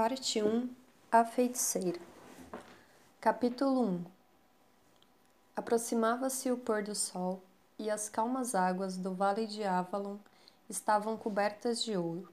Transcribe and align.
Parte 0.00 0.40
1 0.40 0.68
A 1.10 1.24
Feiticeira 1.24 1.98
Capítulo 3.20 3.82
1 3.82 4.04
Aproximava-se 5.56 6.52
o 6.52 6.56
pôr 6.56 6.84
do 6.84 6.94
sol 6.94 7.42
e 7.76 7.90
as 7.90 8.08
calmas 8.08 8.54
águas 8.54 8.96
do 8.96 9.12
vale 9.12 9.44
de 9.44 9.64
Avalon 9.64 10.18
estavam 10.70 11.16
cobertas 11.16 11.82
de 11.82 11.96
ouro. 11.96 12.32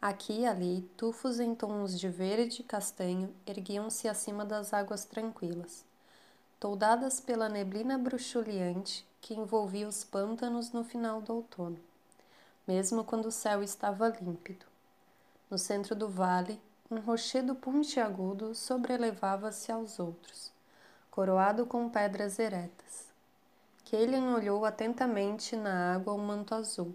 Aqui 0.00 0.40
e 0.40 0.44
ali, 0.44 0.82
tufos 0.96 1.38
em 1.38 1.54
tons 1.54 2.00
de 2.00 2.08
verde 2.08 2.62
e 2.62 2.64
castanho 2.64 3.32
erguiam-se 3.46 4.08
acima 4.08 4.44
das 4.44 4.74
águas 4.74 5.04
tranquilas, 5.04 5.84
toldadas 6.58 7.20
pela 7.20 7.48
neblina 7.48 7.96
bruxuleante 7.96 9.06
que 9.20 9.34
envolvia 9.34 9.86
os 9.86 10.02
pântanos 10.02 10.72
no 10.72 10.82
final 10.82 11.22
do 11.22 11.32
outono, 11.32 11.78
mesmo 12.66 13.04
quando 13.04 13.26
o 13.26 13.30
céu 13.30 13.62
estava 13.62 14.08
límpido. 14.08 14.66
No 15.48 15.56
centro 15.56 15.94
do 15.94 16.08
vale, 16.08 16.60
um 16.92 17.00
rochedo 17.00 17.54
pontiagudo 17.54 18.54
sobrelevava-se 18.54 19.72
aos 19.72 19.98
outros, 19.98 20.52
coroado 21.10 21.64
com 21.64 21.88
pedras 21.88 22.38
eretas. 22.38 23.06
Kaelin 23.90 24.34
olhou 24.34 24.62
atentamente 24.66 25.56
na 25.56 25.94
água 25.94 26.12
o 26.12 26.18
manto 26.18 26.54
azul, 26.54 26.94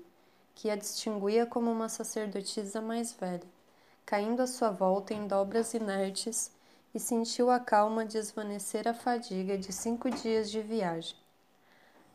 que 0.54 0.70
a 0.70 0.76
distinguia 0.76 1.48
como 1.48 1.72
uma 1.72 1.90
sacerdotisa 1.90 2.80
mais 2.80 3.12
velha, 3.12 3.48
caindo 4.06 4.42
à 4.44 4.46
sua 4.46 4.70
volta 4.70 5.16
em 5.16 5.28
dobras 5.28 5.74
inertes, 5.74 6.52
e 6.94 7.00
sentiu 7.00 7.50
a 7.50 7.60
calma 7.60 8.06
desvanecer 8.06 8.88
a 8.88 8.94
fadiga 8.94 9.58
de 9.58 9.74
cinco 9.74 10.12
dias 10.12 10.52
de 10.52 10.62
viagem. 10.62 11.18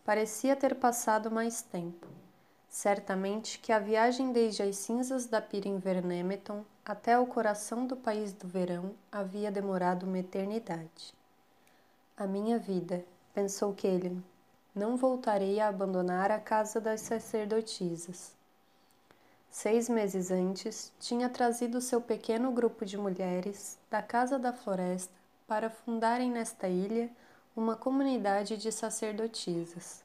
Parecia 0.04 0.54
ter 0.54 0.76
passado 0.76 1.32
mais 1.32 1.62
tempo. 1.62 2.06
Certamente 2.72 3.58
que 3.58 3.70
a 3.70 3.78
viagem 3.78 4.32
desde 4.32 4.62
as 4.62 4.76
cinzas 4.76 5.26
da 5.26 5.42
pira 5.42 5.68
em 5.68 5.76
Vernemeton 5.76 6.64
até 6.82 7.18
o 7.18 7.26
coração 7.26 7.86
do 7.86 7.94
país 7.94 8.32
do 8.32 8.48
verão 8.48 8.94
havia 9.12 9.52
demorado 9.52 10.04
uma 10.04 10.18
eternidade. 10.18 11.12
A 12.16 12.26
minha 12.26 12.58
vida, 12.58 13.04
pensou 13.34 13.74
Kellen, 13.74 14.24
não 14.74 14.96
voltarei 14.96 15.60
a 15.60 15.68
abandonar 15.68 16.30
a 16.30 16.40
casa 16.40 16.80
das 16.80 17.02
sacerdotisas. 17.02 18.32
Seis 19.50 19.86
meses 19.86 20.30
antes, 20.30 20.90
tinha 20.98 21.28
trazido 21.28 21.78
seu 21.78 22.00
pequeno 22.00 22.50
grupo 22.52 22.86
de 22.86 22.96
mulheres 22.96 23.78
da 23.90 24.00
Casa 24.00 24.38
da 24.38 24.50
Floresta 24.50 25.12
para 25.46 25.68
fundarem 25.68 26.30
nesta 26.30 26.68
ilha 26.68 27.10
uma 27.54 27.76
comunidade 27.76 28.56
de 28.56 28.72
sacerdotisas. 28.72 30.01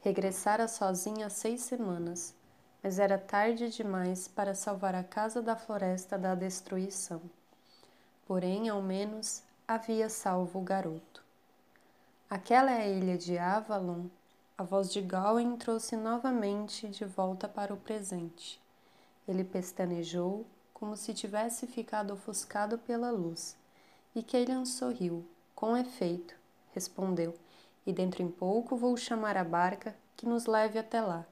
Regressara 0.00 0.68
sozinha 0.68 1.28
seis 1.28 1.62
semanas, 1.62 2.34
mas 2.82 2.98
era 2.98 3.18
tarde 3.18 3.70
demais 3.70 4.28
para 4.28 4.54
salvar 4.54 4.94
a 4.94 5.02
casa 5.02 5.42
da 5.42 5.56
floresta 5.56 6.16
da 6.16 6.34
destruição. 6.34 7.20
Porém, 8.26 8.68
ao 8.68 8.80
menos, 8.80 9.42
havia 9.66 10.08
salvo 10.08 10.60
o 10.60 10.62
garoto. 10.62 11.24
Aquela 12.28 12.70
é 12.70 12.82
a 12.82 12.88
ilha 12.88 13.16
de 13.16 13.38
Avalon. 13.38 14.06
A 14.58 14.62
voz 14.62 14.92
de 14.92 15.00
Gawain 15.00 15.56
trouxe 15.56 15.96
novamente 15.96 16.88
de 16.88 17.04
volta 17.04 17.46
para 17.48 17.74
o 17.74 17.76
presente. 17.76 18.60
Ele 19.28 19.44
pestanejou, 19.44 20.46
como 20.72 20.96
se 20.96 21.12
tivesse 21.12 21.66
ficado 21.66 22.12
ofuscado 22.12 22.78
pela 22.78 23.10
luz, 23.10 23.56
e 24.14 24.22
Keilan 24.22 24.64
sorriu. 24.64 25.24
Com 25.54 25.76
efeito, 25.76 26.34
respondeu, 26.74 27.34
e 27.86 27.92
dentro 27.92 28.22
em 28.22 28.28
pouco 28.28 28.76
vou 28.76 28.96
chamar 28.96 29.36
a 29.36 29.44
barca 29.44 29.94
que 30.16 30.26
nos 30.26 30.46
leve 30.46 30.78
até 30.78 31.00
lá. 31.00 31.24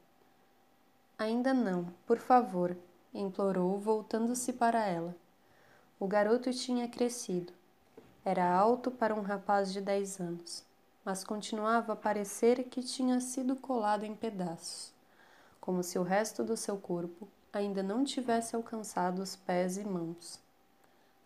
Ainda 1.19 1.53
não, 1.53 1.87
por 2.07 2.19
favor, 2.19 2.77
implorou, 3.13 3.79
voltando-se 3.79 4.53
para 4.53 4.87
ela. 4.87 5.15
O 5.99 6.07
garoto 6.07 6.53
tinha 6.53 6.89
crescido. 6.89 7.53
Era 8.25 8.51
alto 8.51 8.91
para 8.91 9.15
um 9.15 9.21
rapaz 9.21 9.73
de 9.73 9.81
dez 9.81 10.21
anos, 10.21 10.65
mas 11.05 11.23
continuava 11.23 11.93
a 11.93 11.97
parecer 11.97 12.65
que 12.65 12.83
tinha 12.83 13.21
sido 13.21 13.55
colado 13.57 14.05
em 14.05 14.15
pedaços, 14.15 14.93
como 15.61 15.83
se 15.83 15.99
o 15.99 16.03
resto 16.03 16.43
do 16.43 16.57
seu 16.57 16.77
corpo 16.79 17.29
ainda 17.53 17.83
não 17.83 18.05
tivesse 18.05 18.57
alcançado 18.57 19.23
os 19.23 19.37
pés 19.37 19.77
e 19.77 19.85
mãos. 19.85 20.41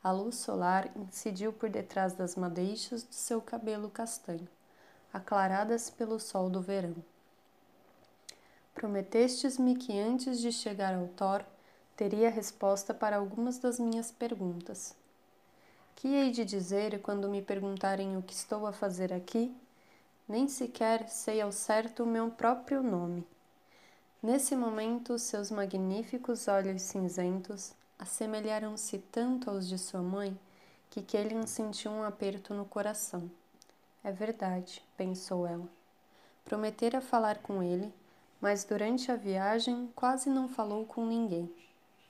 A 0.03 0.13
luz 0.13 0.37
solar 0.37 0.91
incidiu 0.97 1.53
por 1.53 1.71
detrás 1.71 2.13
das 2.13 2.37
madeixas 2.37 3.03
do 3.03 3.15
seu 3.15 3.41
cabelo 3.41 3.89
castanho, 3.91 4.49
aclaradas 5.13 5.91
pelo 5.91 6.19
sol 6.19 6.51
do 6.51 6.61
verão. 6.61 6.95
Prometestes-me 8.75 9.75
que 9.77 9.99
antes 9.99 10.41
de 10.41 10.53
chegar 10.53 10.95
ao 10.95 11.09
Thor 11.09 11.45
teria 11.97 12.31
resposta 12.31 12.95
para 12.95 13.17
algumas 13.17 13.59
das 13.59 13.79
minhas 13.79 14.13
perguntas. 14.13 14.95
Que 15.97 16.09
hei 16.09 16.31
de 16.31 16.45
dizer 16.45 17.01
quando 17.03 17.29
me 17.29 17.43
perguntarem 17.43 18.17
o 18.17 18.23
que 18.23 18.33
estou 18.33 18.67
a 18.67 18.73
fazer 18.73 19.13
aqui? 19.13 19.53
Nem 20.29 20.47
sequer 20.47 21.09
sei 21.09 21.41
ao 21.41 21.51
certo 21.51 22.05
o 22.05 22.07
meu 22.07 22.31
próprio 22.31 22.83
nome. 22.83 23.27
Nesse 24.23 24.55
momento, 24.55 25.19
seus 25.19 25.51
magníficos 25.51 26.47
olhos 26.47 26.83
cinzentos 26.83 27.73
assemelharam-se 27.99 28.99
tanto 28.99 29.51
aos 29.51 29.67
de 29.67 29.77
sua 29.77 30.03
mãe 30.03 30.39
que 30.91 31.03
Kellen 31.03 31.47
sentiu 31.47 31.91
um 31.91 32.05
aperto 32.05 32.55
no 32.55 32.65
coração. 32.65 33.29
É 34.03 34.13
verdade, 34.13 34.85
pensou 34.97 35.47
ela. 35.47 35.69
Prometera 36.45 37.01
falar 37.01 37.39
com 37.39 37.63
ele 37.63 37.93
mas 38.41 38.65
durante 38.65 39.11
a 39.11 39.17
viagem 39.17 39.91
quase 39.95 40.31
não 40.31 40.49
falou 40.49 40.87
com 40.87 41.05
ninguém. 41.05 41.51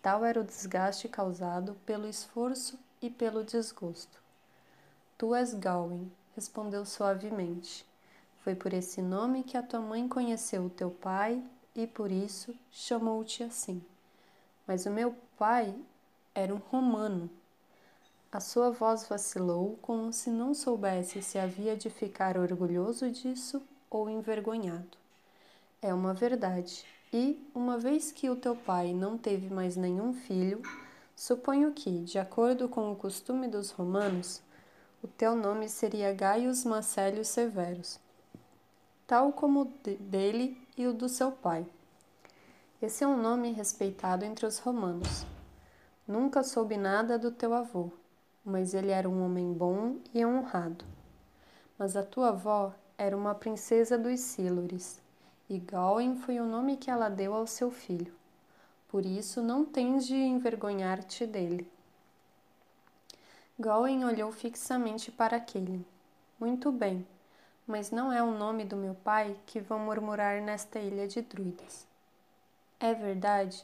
Tal 0.02 0.24
era 0.24 0.40
o 0.40 0.44
desgaste 0.44 1.08
causado 1.08 1.74
pelo 1.86 2.06
esforço 2.06 2.78
e 3.00 3.10
pelo 3.10 3.42
desgosto. 3.42 4.22
Tu 5.16 5.34
és 5.34 5.54
Gawain, 5.54 6.10
respondeu 6.34 6.84
suavemente. 6.84 7.84
Foi 8.42 8.54
por 8.54 8.72
esse 8.72 9.02
nome 9.02 9.42
que 9.42 9.56
a 9.56 9.62
tua 9.62 9.80
mãe 9.80 10.06
conheceu 10.08 10.66
o 10.66 10.70
teu 10.70 10.90
pai 10.90 11.42
e 11.74 11.86
por 11.86 12.12
isso 12.12 12.54
chamou-te 12.70 13.42
assim. 13.42 13.82
Mas 14.66 14.86
o 14.86 14.90
meu 14.90 15.14
pai 15.36 15.74
era 16.34 16.54
um 16.54 16.58
romano. 16.58 17.28
A 18.30 18.40
sua 18.40 18.70
voz 18.70 19.08
vacilou 19.08 19.78
como 19.80 20.12
se 20.12 20.28
não 20.28 20.52
soubesse 20.52 21.22
se 21.22 21.38
havia 21.38 21.74
de 21.74 21.88
ficar 21.88 22.36
orgulhoso 22.36 23.10
disso 23.10 23.62
ou 23.88 24.10
envergonhado. 24.10 24.98
É 25.80 25.94
uma 25.94 26.12
verdade. 26.12 26.84
E, 27.10 27.42
uma 27.54 27.78
vez 27.78 28.12
que 28.12 28.28
o 28.28 28.36
teu 28.36 28.54
pai 28.54 28.92
não 28.92 29.16
teve 29.16 29.48
mais 29.48 29.76
nenhum 29.76 30.12
filho, 30.12 30.60
suponho 31.16 31.72
que, 31.72 32.00
de 32.00 32.18
acordo 32.18 32.68
com 32.68 32.92
o 32.92 32.96
costume 32.96 33.48
dos 33.48 33.70
romanos, 33.70 34.42
o 35.02 35.08
teu 35.08 35.34
nome 35.34 35.66
seria 35.66 36.12
Gaius 36.12 36.66
Macélios 36.66 37.28
Severus, 37.28 37.98
tal 39.06 39.32
como 39.32 39.62
o 39.62 39.94
dele 40.00 40.60
e 40.76 40.86
o 40.86 40.92
do 40.92 41.08
seu 41.08 41.32
pai. 41.32 41.66
Esse 42.82 43.04
é 43.04 43.06
um 43.06 43.16
nome 43.16 43.52
respeitado 43.52 44.26
entre 44.26 44.44
os 44.44 44.58
romanos. 44.58 45.24
Nunca 46.06 46.44
soube 46.44 46.76
nada 46.76 47.18
do 47.18 47.30
teu 47.30 47.54
avô, 47.54 47.90
mas 48.48 48.72
ele 48.72 48.90
era 48.90 49.08
um 49.08 49.24
homem 49.24 49.52
bom 49.52 49.96
e 50.14 50.24
honrado. 50.24 50.84
Mas 51.78 51.96
a 51.96 52.02
tua 52.02 52.30
avó 52.30 52.72
era 52.96 53.16
uma 53.16 53.34
princesa 53.34 53.98
dos 53.98 54.18
Sílures 54.20 55.00
e 55.50 55.58
Gawain 55.58 56.16
foi 56.16 56.40
o 56.40 56.46
nome 56.46 56.76
que 56.76 56.90
ela 56.90 57.08
deu 57.08 57.34
ao 57.34 57.46
seu 57.46 57.70
filho. 57.70 58.12
Por 58.88 59.04
isso 59.04 59.42
não 59.42 59.64
tens 59.64 60.06
de 60.06 60.14
envergonhar-te 60.14 61.26
dele. 61.26 61.70
Gawain 63.58 64.04
olhou 64.04 64.32
fixamente 64.32 65.12
para 65.12 65.36
aquele. 65.36 65.84
Muito 66.40 66.72
bem, 66.72 67.06
mas 67.66 67.90
não 67.90 68.10
é 68.10 68.22
o 68.22 68.30
nome 68.30 68.64
do 68.64 68.76
meu 68.76 68.94
pai 68.94 69.36
que 69.46 69.60
vão 69.60 69.78
murmurar 69.78 70.40
nesta 70.40 70.78
ilha 70.78 71.06
de 71.06 71.20
druidas. 71.20 71.86
É 72.80 72.94
verdade? 72.94 73.62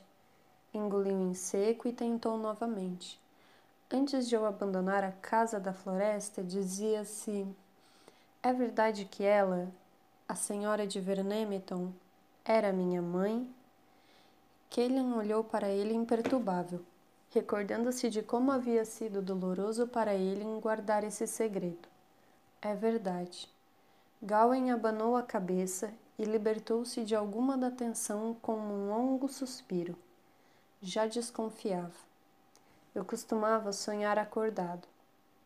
Engoliu 0.73 1.21
em 1.21 1.35
seco 1.35 1.89
e 1.89 1.93
tentou 1.93 2.37
novamente. 2.37 3.24
Antes 3.91 4.29
de 4.29 4.35
eu 4.35 4.47
abandonar 4.47 5.05
a 5.05 5.13
casa 5.13 5.61
da 5.61 5.73
floresta, 5.73 6.43
dizia-se: 6.43 7.47
É 8.43 8.53
verdade 8.53 9.05
que 9.05 9.23
ela, 9.23 9.71
a 10.27 10.35
senhora 10.35 10.87
de 10.87 11.01
Vernemeton 11.01 11.93
era 12.45 12.73
minha 12.73 13.03
mãe? 13.03 13.49
Kaelin 14.71 15.13
olhou 15.13 15.45
para 15.45 15.69
ele 15.69 15.95
imperturbável, 15.95 16.81
recordando-se 17.31 18.09
de 18.09 18.23
como 18.23 18.51
havia 18.51 18.85
sido 18.85 19.23
doloroso 19.23 19.87
para 19.87 20.15
ele 20.15 20.45
guardar 20.61 21.05
esse 21.05 21.27
segredo. 21.27 21.89
É 22.61 22.75
verdade. 22.75 23.49
Gawain 24.23 24.71
abanou 24.71 25.15
a 25.17 25.23
cabeça 25.23 25.93
e 26.19 26.25
libertou-se 26.25 27.05
de 27.05 27.15
alguma 27.15 27.59
da 27.59 27.71
tensão 27.71 28.35
com 28.41 28.57
um 28.57 28.89
longo 28.89 29.29
suspiro. 29.29 29.95
Já 30.81 31.07
desconfiava. 31.07 32.14
Eu 32.95 33.05
costumava 33.05 33.73
sonhar 33.73 34.19
acordado. 34.19 34.87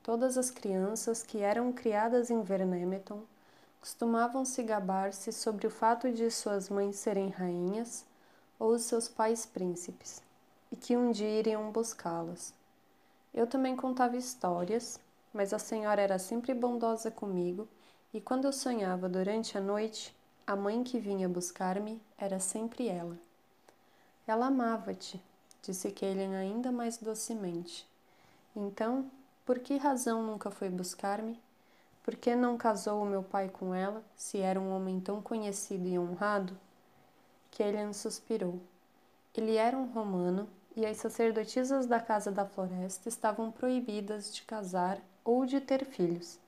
Todas 0.02 0.36
as 0.36 0.50
crianças 0.50 1.22
que 1.22 1.38
eram 1.38 1.72
criadas 1.72 2.30
em 2.30 2.42
Vernemeton 2.42 3.22
costumavam 3.80 4.44
se 4.44 4.62
gabar-se 4.62 5.32
sobre 5.32 5.66
o 5.66 5.70
fato 5.70 6.12
de 6.12 6.30
suas 6.30 6.68
mães 6.68 6.96
serem 6.96 7.30
rainhas 7.30 8.04
ou 8.58 8.78
seus 8.78 9.08
pais 9.08 9.46
príncipes, 9.46 10.22
e 10.70 10.76
que 10.76 10.96
um 10.96 11.10
dia 11.10 11.38
iriam 11.38 11.70
buscá-las. 11.70 12.52
Eu 13.32 13.46
também 13.46 13.76
contava 13.76 14.16
histórias, 14.16 15.00
mas 15.32 15.52
a 15.52 15.58
senhora 15.58 16.02
era 16.02 16.18
sempre 16.18 16.52
bondosa 16.52 17.10
comigo, 17.10 17.68
e 18.12 18.20
quando 18.20 18.46
eu 18.46 18.52
sonhava 18.52 19.08
durante 19.08 19.56
a 19.56 19.60
noite, 19.60 20.14
a 20.46 20.56
mãe 20.56 20.82
que 20.82 20.98
vinha 20.98 21.28
buscar-me 21.28 22.00
era 22.16 22.40
sempre 22.40 22.88
ela. 22.88 23.16
Ela 24.26 24.46
amava-te, 24.46 25.22
disse 25.68 25.90
Kaelin 25.90 26.34
ainda 26.34 26.72
mais 26.72 26.96
docemente. 26.96 27.86
Então, 28.56 29.04
por 29.44 29.58
que 29.58 29.76
razão 29.76 30.22
nunca 30.22 30.50
foi 30.50 30.70
buscar-me? 30.70 31.38
Por 32.02 32.16
que 32.16 32.34
não 32.34 32.56
casou 32.56 33.02
o 33.02 33.06
meu 33.06 33.22
pai 33.22 33.50
com 33.50 33.74
ela, 33.74 34.02
se 34.16 34.38
era 34.38 34.58
um 34.58 34.74
homem 34.74 34.98
tão 34.98 35.20
conhecido 35.20 35.86
e 35.86 35.98
honrado? 35.98 36.56
Kaelin 37.50 37.92
suspirou. 37.92 38.58
Ele 39.34 39.56
era 39.56 39.76
um 39.76 39.84
romano 39.84 40.48
e 40.74 40.86
as 40.86 40.96
sacerdotisas 40.96 41.84
da 41.84 42.00
Casa 42.00 42.32
da 42.32 42.46
Floresta 42.46 43.06
estavam 43.06 43.52
proibidas 43.52 44.34
de 44.34 44.40
casar 44.44 44.98
ou 45.22 45.44
de 45.44 45.60
ter 45.60 45.84
filhos, 45.84 46.38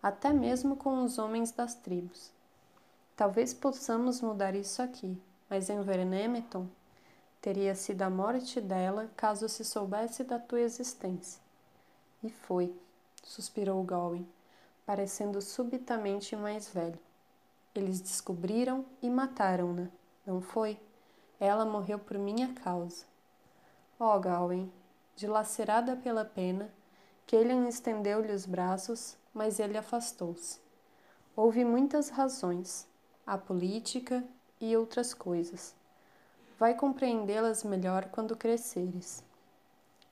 até 0.00 0.32
mesmo 0.32 0.76
com 0.76 1.02
os 1.02 1.18
homens 1.18 1.50
das 1.50 1.74
tribos. 1.74 2.30
Talvez 3.16 3.52
possamos 3.52 4.20
mudar 4.20 4.54
isso 4.54 4.80
aqui, 4.80 5.20
mas 5.48 5.68
em 5.68 5.82
Vernemeton 5.82 6.68
teria 7.40 7.74
sido 7.74 8.02
a 8.02 8.10
morte 8.10 8.60
dela 8.60 9.10
caso 9.16 9.48
se 9.48 9.64
soubesse 9.64 10.22
da 10.22 10.38
tua 10.38 10.60
existência. 10.60 11.40
E 12.22 12.28
foi, 12.30 12.74
suspirou 13.22 13.82
Gawain, 13.82 14.28
parecendo 14.84 15.40
subitamente 15.40 16.36
mais 16.36 16.68
velho. 16.68 16.98
Eles 17.74 18.00
descobriram 18.00 18.84
e 19.00 19.08
mataram-na, 19.08 19.88
não 20.26 20.40
foi? 20.40 20.78
Ela 21.38 21.64
morreu 21.64 21.98
por 21.98 22.18
minha 22.18 22.52
causa. 22.52 23.06
Oh, 23.98 24.18
Gawain, 24.18 24.70
dilacerada 25.16 25.96
pela 25.96 26.24
pena, 26.24 26.70
Kelian 27.26 27.68
estendeu-lhe 27.68 28.32
os 28.32 28.44
braços, 28.44 29.16
mas 29.32 29.60
ele 29.60 29.78
afastou-se. 29.78 30.58
Houve 31.36 31.64
muitas 31.64 32.10
razões, 32.10 32.86
a 33.26 33.38
política 33.38 34.24
e 34.60 34.76
outras 34.76 35.14
coisas. 35.14 35.74
Vai 36.60 36.74
compreendê-las 36.74 37.64
melhor 37.64 38.10
quando 38.10 38.36
cresceres. 38.36 39.24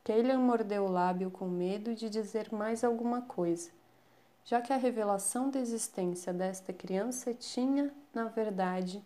Kelian 0.03 0.39
mordeu 0.39 0.87
o 0.87 0.91
lábio 0.91 1.31
com 1.31 1.47
medo 1.47 1.95
de 1.95 2.09
dizer 2.09 2.51
mais 2.51 2.83
alguma 2.83 3.21
coisa, 3.21 3.71
já 4.47 4.59
que 4.63 4.73
a 4.73 4.79
revelação 4.79 5.51
da 5.51 5.61
existência 5.61 6.33
desta 6.33 6.73
criança 6.73 7.35
tinha, 7.35 7.93
na 8.15 8.29
verdade, 8.29 9.05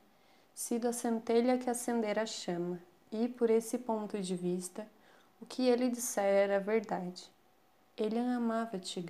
sido 0.55 0.87
a 0.87 0.93
centelha 0.93 1.59
que 1.59 1.69
acendera 1.69 2.23
a 2.23 2.27
chama, 2.27 2.79
e, 3.11 3.27
por 3.27 3.51
esse 3.51 3.77
ponto 3.77 4.21
de 4.21 4.37
vista, 4.37 4.87
o 5.41 5.45
que 5.45 5.67
ele 5.67 5.91
dissera 5.91 6.55
era 6.55 6.61
verdade. 6.61 7.29
Ele 7.97 8.21
amava-te. 8.21 9.05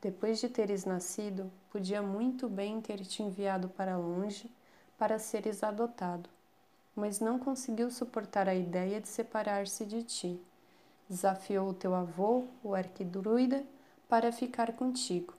Depois 0.00 0.38
de 0.38 0.48
teres 0.48 0.84
nascido, 0.84 1.50
podia 1.68 2.00
muito 2.00 2.48
bem 2.48 2.80
ter 2.80 3.00
te 3.04 3.24
enviado 3.24 3.68
para 3.70 3.96
longe 3.96 4.48
para 4.96 5.18
seres 5.18 5.64
adotado, 5.64 6.30
mas 6.98 7.20
não 7.20 7.38
conseguiu 7.38 7.90
suportar 7.92 8.48
a 8.48 8.54
ideia 8.54 9.00
de 9.00 9.06
separar-se 9.06 9.86
de 9.86 10.02
ti. 10.02 10.42
Desafiou 11.08 11.68
o 11.68 11.74
teu 11.74 11.94
avô, 11.94 12.44
o 12.62 12.74
arquidruida, 12.74 13.64
para 14.08 14.32
ficar 14.32 14.72
contigo. 14.72 15.32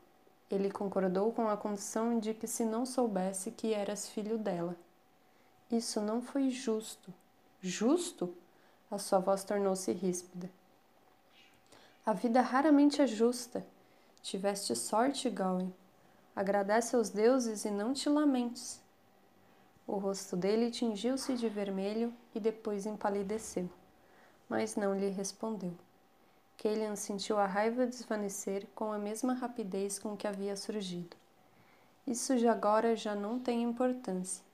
Ele 0.49 0.71
concordou 0.71 1.33
com 1.33 1.49
a 1.49 1.57
condição 1.57 2.17
de 2.17 2.33
que 2.33 2.47
se 2.47 2.63
não 2.63 2.85
soubesse 2.85 3.51
que 3.51 3.73
eras 3.73 4.07
filho 4.07 4.37
dela. 4.37 4.75
Isso 5.69 5.99
não 5.99 6.21
foi 6.21 6.49
justo. 6.49 7.13
Justo? 7.61 8.33
A 8.89 8.97
sua 8.97 9.19
voz 9.19 9.43
tornou-se 9.43 9.91
ríspida. 9.91 10.49
A 12.05 12.13
vida 12.13 12.41
raramente 12.41 13.01
é 13.01 13.05
justa. 13.05 13.65
Tiveste 14.23 14.75
sorte, 14.75 15.29
Gawain. 15.29 15.73
Agradece 16.33 16.95
aos 16.95 17.09
deuses 17.09 17.65
e 17.65 17.69
não 17.69 17.93
te 17.93 18.07
lamentes. 18.07 18.81
O 19.91 19.97
rosto 19.97 20.37
dele 20.37 20.69
tingiu-se 20.69 21.33
de 21.33 21.49
vermelho 21.49 22.13
e 22.35 22.39
depois 22.39 22.85
empalideceu, 22.85 23.67
mas 24.47 24.75
não 24.75 24.93
lhe 24.93 25.09
respondeu. 25.09 25.73
Kelian 26.57 26.95
sentiu 26.95 27.39
a 27.39 27.47
raiva 27.47 27.87
desvanecer 27.87 28.67
com 28.75 28.93
a 28.93 28.99
mesma 28.99 29.33
rapidez 29.33 29.97
com 29.97 30.15
que 30.15 30.27
havia 30.27 30.55
surgido. 30.55 31.17
Isso 32.05 32.37
de 32.37 32.47
agora 32.47 32.95
já 32.95 33.15
não 33.15 33.39
tem 33.39 33.63
importância. 33.63 34.45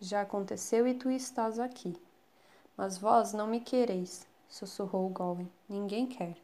Já 0.00 0.20
aconteceu 0.20 0.86
e 0.86 0.94
tu 0.94 1.10
estás 1.10 1.58
aqui. 1.58 2.00
Mas 2.76 2.96
vós 2.96 3.32
não 3.32 3.48
me 3.48 3.58
quereis, 3.58 4.24
sussurrou 4.48 5.08
Gawain. 5.08 5.50
Ninguém 5.68 6.06
quer. 6.06 6.36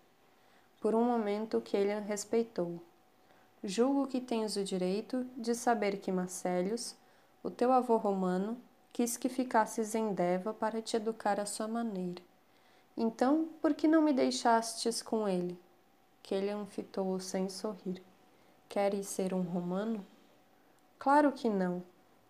Por 0.81 0.93
um 0.97 1.05
momento 1.05 1.61
Kelian 1.61 2.00
respeitou. 2.00 2.82
Julgo 3.62 4.08
que 4.08 4.20
tens 4.20 4.56
o 4.56 4.64
direito 4.64 5.25
de 5.37 5.55
saber 5.55 5.99
que 5.99 6.11
Marcelius, 6.11 6.97
o 7.42 7.50
teu 7.50 7.72
avô 7.72 7.96
romano, 7.96 8.60
quis 8.92 9.16
que 9.16 9.28
ficasses 9.28 9.94
em 9.94 10.12
Deva 10.12 10.52
para 10.52 10.82
te 10.82 10.96
educar 10.96 11.40
à 11.40 11.46
sua 11.46 11.66
maneira. 11.66 12.22
Então, 12.96 13.48
por 13.62 13.72
que 13.72 13.88
não 13.88 14.02
me 14.02 14.12
deixastes 14.12 15.00
com 15.00 15.26
ele? 15.26 15.58
Kelian 16.22 16.66
fitou-o 16.66 17.19
sem 17.19 17.48
sorrir. 17.48 18.02
Queres 18.69 19.06
ser 19.06 19.32
um 19.32 19.42
romano? 19.42 20.04
Claro 20.98 21.32
que 21.32 21.48
não. 21.48 21.82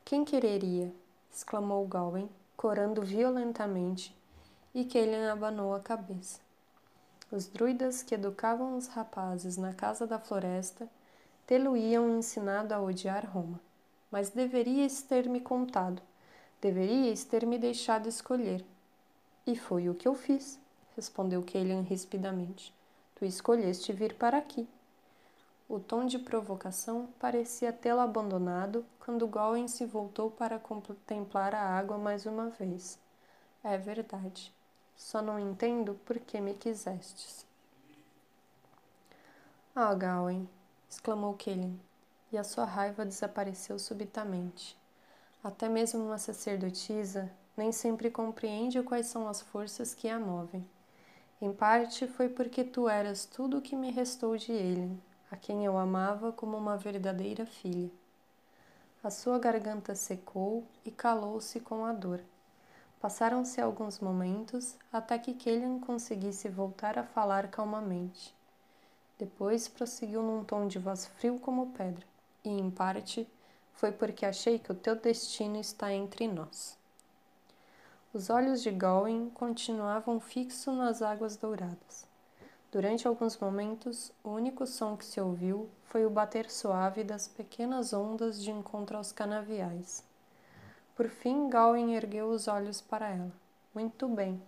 Quem 0.04 0.24
quereria? 0.24 0.92
exclamou 1.32 1.86
Gawain, 1.86 2.28
corando 2.56 3.02
violentamente, 3.02 4.16
e 4.74 4.84
Kelian 4.84 5.32
abanou 5.32 5.74
a 5.74 5.80
cabeça. 5.80 6.40
Os 7.32 7.46
druidas 7.46 8.02
que 8.02 8.14
educavam 8.14 8.76
os 8.76 8.86
rapazes 8.86 9.56
na 9.56 9.72
casa 9.72 10.06
da 10.06 10.18
floresta 10.18 10.88
tê-lo-iam 11.46 12.18
ensinado 12.18 12.72
a 12.72 12.80
odiar 12.80 13.28
Roma. 13.28 13.60
Mas 14.10 14.30
deverias 14.30 15.02
ter 15.02 15.28
me 15.28 15.40
contado, 15.40 16.02
deverias 16.60 17.24
ter 17.24 17.46
me 17.46 17.58
deixado 17.58 18.08
escolher. 18.08 18.64
E 19.46 19.56
foi 19.56 19.88
o 19.88 19.94
que 19.94 20.08
eu 20.08 20.14
fiz, 20.14 20.58
respondeu 20.96 21.42
Kelian 21.42 21.82
rispidamente. 21.82 22.74
Tu 23.14 23.24
escolheste 23.24 23.92
vir 23.92 24.14
para 24.14 24.38
aqui. 24.38 24.68
O 25.68 25.78
tom 25.78 26.04
de 26.04 26.18
provocação 26.18 27.08
parecia 27.18 27.72
tê-lo 27.72 28.00
abandonado 28.00 28.84
quando 28.98 29.28
Gawain 29.28 29.68
se 29.68 29.86
voltou 29.86 30.30
para 30.30 30.58
contemplar 30.58 31.54
a 31.54 31.62
água 31.62 31.96
mais 31.96 32.26
uma 32.26 32.48
vez. 32.48 32.98
É 33.62 33.78
verdade. 33.78 34.52
Só 34.96 35.22
não 35.22 35.38
entendo 35.38 35.94
por 36.04 36.18
que 36.18 36.40
me 36.40 36.54
quisestes. 36.54 37.46
Ah, 39.74 39.94
Gawain, 39.94 40.48
exclamou 40.88 41.34
Kellen, 41.34 41.80
e 42.32 42.38
a 42.38 42.44
sua 42.44 42.64
raiva 42.64 43.04
desapareceu 43.04 43.78
subitamente. 43.78 44.78
Até 45.42 45.68
mesmo 45.68 46.04
uma 46.04 46.18
sacerdotisa 46.18 47.30
nem 47.56 47.72
sempre 47.72 48.10
compreende 48.10 48.82
quais 48.82 49.06
são 49.06 49.28
as 49.28 49.40
forças 49.40 49.94
que 49.94 50.08
a 50.08 50.18
movem. 50.18 50.66
Em 51.40 51.52
parte 51.52 52.06
foi 52.06 52.28
porque 52.28 52.62
tu 52.62 52.88
eras 52.88 53.24
tudo 53.24 53.58
o 53.58 53.62
que 53.62 53.74
me 53.74 53.90
restou 53.90 54.36
de 54.36 54.52
ele, 54.52 55.00
a 55.30 55.36
quem 55.36 55.64
eu 55.64 55.78
amava 55.78 56.32
como 56.32 56.56
uma 56.56 56.76
verdadeira 56.76 57.46
filha. 57.46 57.90
A 59.02 59.10
sua 59.10 59.38
garganta 59.38 59.94
secou 59.94 60.62
e 60.84 60.90
calou-se 60.90 61.58
com 61.60 61.86
a 61.86 61.92
dor. 61.92 62.20
Passaram-se 63.00 63.58
alguns 63.58 63.98
momentos 63.98 64.76
até 64.92 65.18
que 65.18 65.32
Kelian 65.32 65.80
conseguisse 65.80 66.50
voltar 66.50 66.98
a 66.98 67.02
falar 67.02 67.48
calmamente. 67.48 68.34
Depois 69.18 69.68
prosseguiu 69.68 70.22
num 70.22 70.44
tom 70.44 70.66
de 70.66 70.78
voz 70.78 71.06
frio 71.06 71.38
como 71.38 71.72
pedra, 71.72 72.04
e 72.44 72.48
em 72.48 72.70
parte 72.70 73.28
foi 73.72 73.92
porque 73.92 74.26
achei 74.26 74.58
que 74.58 74.70
o 74.70 74.74
teu 74.74 74.94
destino 74.94 75.58
está 75.58 75.92
entre 75.92 76.28
nós. 76.28 76.78
Os 78.12 78.28
olhos 78.28 78.60
de 78.60 78.70
Gawain 78.70 79.30
continuavam 79.30 80.18
fixos 80.20 80.76
nas 80.76 81.00
águas 81.00 81.36
douradas. 81.36 82.06
Durante 82.72 83.06
alguns 83.08 83.36
momentos, 83.38 84.12
o 84.22 84.30
único 84.30 84.66
som 84.66 84.96
que 84.96 85.04
se 85.04 85.20
ouviu 85.20 85.68
foi 85.84 86.04
o 86.04 86.10
bater 86.10 86.50
suave 86.50 87.02
das 87.02 87.26
pequenas 87.26 87.92
ondas 87.92 88.42
de 88.42 88.50
encontro 88.50 88.96
aos 88.96 89.12
canaviais. 89.12 90.04
Por 90.94 91.08
fim, 91.08 91.48
Gawain 91.48 91.94
ergueu 91.94 92.28
os 92.28 92.46
olhos 92.46 92.80
para 92.80 93.08
ela. 93.08 93.32
Muito 93.74 94.06
bem. 94.06 94.40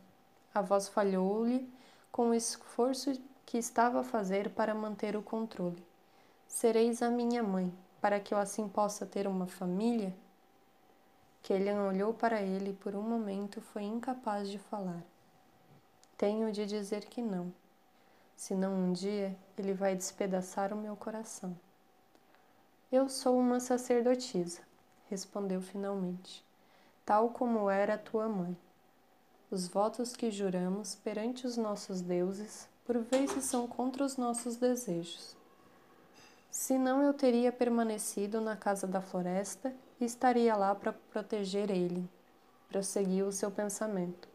A 0.55 0.61
voz 0.61 0.89
falhou-lhe 0.89 1.69
com 2.11 2.31
o 2.31 2.35
esforço 2.35 3.13
que 3.47 3.59
estava 3.59 4.01
a 4.01 4.05
fazer 4.05 4.51
para 4.51 4.75
manter 4.75 5.17
o 5.17 5.23
controle. 5.23 5.83
Sereis 6.55 7.01
a 7.01 7.09
minha 7.09 7.43
mãe, 7.43 7.73
para 7.99 8.21
que 8.21 8.35
eu 8.35 8.39
assim 8.39 8.69
possa 8.69 9.07
ter 9.07 9.27
uma 9.27 9.47
família? 9.47 10.15
Kelian 11.43 11.83
olhou 11.85 12.13
para 12.13 12.43
ele 12.43 12.71
e 12.71 12.75
por 12.75 12.95
um 12.95 13.01
momento 13.01 13.63
foi 13.63 13.85
incapaz 13.85 14.51
de 14.51 14.59
falar. 14.59 15.03
Tenho 16.15 16.53
de 16.53 16.67
dizer 16.67 17.07
que 17.07 17.23
não. 17.23 17.51
Senão 18.37 18.75
um 18.75 18.93
dia 18.93 19.35
ele 19.57 19.73
vai 19.73 19.97
despedaçar 19.97 20.75
o 20.75 20.77
meu 20.77 20.95
coração. 20.95 21.59
Eu 22.93 23.09
sou 23.09 23.39
uma 23.39 23.59
sacerdotisa, 23.59 24.61
respondeu 25.09 25.63
finalmente, 25.63 26.45
tal 27.03 27.31
como 27.31 27.71
era 27.71 27.97
tua 27.97 28.29
mãe. 28.29 28.55
Os 29.51 29.69
votos 29.69 30.15
que 30.15 30.31
juramos 30.31 30.97
perante 30.97 31.47
os 31.47 31.57
nossos 31.57 32.03
deuses, 32.03 32.69
por 32.85 32.99
vezes 32.99 33.45
são 33.45 33.67
contra 33.67 34.05
os 34.05 34.19
nossos 34.19 34.57
desejos. 34.57 35.41
Senão 36.53 37.03
eu 37.03 37.15
teria 37.15 37.51
permanecido 37.51 38.39
na 38.39 38.55
casa 38.55 38.87
da 38.87 39.01
floresta 39.01 39.75
e 39.99 40.05
estaria 40.05 40.55
lá 40.55 40.75
para 40.75 40.93
proteger 40.93 41.71
ele. 41.71 42.07
Prosseguiu 42.69 43.27
o 43.27 43.33
seu 43.33 43.51
pensamento. 43.51 44.29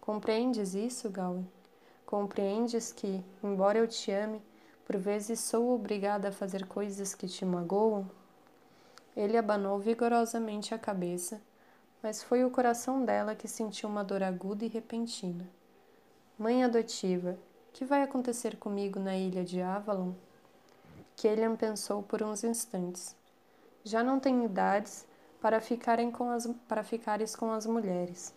Compreendes 0.00 0.74
isso, 0.74 1.10
Gawain? 1.10 1.46
Compreendes 2.06 2.90
que, 2.90 3.22
embora 3.44 3.76
eu 3.76 3.86
te 3.86 4.10
ame, 4.10 4.40
por 4.86 4.96
vezes 4.96 5.40
sou 5.40 5.74
obrigada 5.74 6.30
a 6.30 6.32
fazer 6.32 6.66
coisas 6.66 7.14
que 7.14 7.28
te 7.28 7.44
magoam? 7.44 8.10
Ele 9.14 9.36
abanou 9.36 9.78
vigorosamente 9.78 10.74
a 10.74 10.78
cabeça, 10.78 11.38
mas 12.02 12.22
foi 12.22 12.46
o 12.46 12.50
coração 12.50 13.04
dela 13.04 13.34
que 13.34 13.46
sentiu 13.46 13.90
uma 13.90 14.02
dor 14.02 14.22
aguda 14.22 14.64
e 14.64 14.68
repentina. 14.68 15.46
Mãe 16.38 16.64
adotiva, 16.64 17.38
que 17.74 17.84
vai 17.84 18.02
acontecer 18.02 18.56
comigo 18.56 18.98
na 18.98 19.14
ilha 19.18 19.44
de 19.44 19.60
Avalon? 19.60 20.14
Kellian 21.18 21.56
pensou 21.56 22.00
por 22.00 22.22
uns 22.22 22.44
instantes. 22.44 23.16
Já 23.82 24.04
não 24.04 24.20
tenho 24.20 24.44
idades 24.44 25.04
para, 25.40 25.60
ficarem 25.60 26.12
com 26.12 26.30
as, 26.30 26.46
para 26.68 26.84
ficares 26.84 27.34
com 27.34 27.50
as 27.50 27.66
mulheres. 27.66 28.32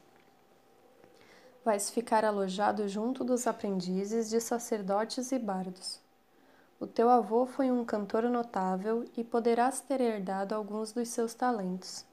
Vais 1.64 1.92
ficar 1.92 2.26
alojado 2.26 2.88
junto 2.88 3.24
dos 3.24 3.46
aprendizes 3.46 4.32
de 4.32 4.42
sacerdotes 4.42 5.32
e 5.32 5.38
bardos. 5.38 6.00
O 6.80 6.88
teu 6.88 7.08
avô 7.08 7.46
foi 7.46 7.70
um 7.70 7.86
cantor 7.86 8.24
notável 8.24 9.06
e 9.16 9.24
poderás 9.24 9.80
ter 9.80 10.02
herdado 10.02 10.56
alguns 10.56 10.92
dos 10.92 11.08
seus 11.10 11.36
talentos. 11.36 12.04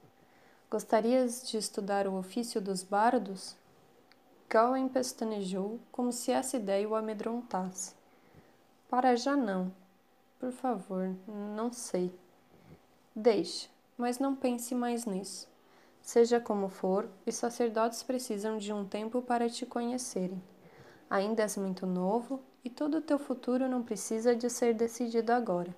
Gostarias 0.70 1.48
de 1.48 1.56
estudar 1.56 2.06
o 2.06 2.18
ofício 2.18 2.60
dos 2.60 2.82
bardos? 2.82 3.56
Gawain 4.50 4.90
pestanejou 4.90 5.80
como 5.90 6.12
se 6.12 6.30
essa 6.30 6.58
ideia 6.58 6.86
o 6.86 6.94
amedrontasse. 6.94 7.94
Para 8.90 9.16
já 9.16 9.34
não. 9.34 9.72
Por 10.38 10.52
favor, 10.52 11.16
não 11.26 11.72
sei. 11.72 12.12
Deixe, 13.14 13.68
mas 13.96 14.20
não 14.20 14.36
pense 14.36 14.74
mais 14.74 15.04
nisso. 15.04 15.48
Seja 16.00 16.38
como 16.38 16.68
for, 16.68 17.08
os 17.26 17.34
sacerdotes 17.34 18.04
precisam 18.04 18.56
de 18.56 18.72
um 18.72 18.84
tempo 18.84 19.20
para 19.20 19.50
te 19.50 19.66
conhecerem. 19.66 20.40
Ainda 21.10 21.42
és 21.42 21.56
muito 21.56 21.86
novo 21.86 22.40
e 22.64 22.70
todo 22.70 22.98
o 22.98 23.02
teu 23.02 23.18
futuro 23.18 23.68
não 23.68 23.82
precisa 23.82 24.34
de 24.36 24.48
ser 24.48 24.74
decidido 24.74 25.32
agora. 25.32 25.74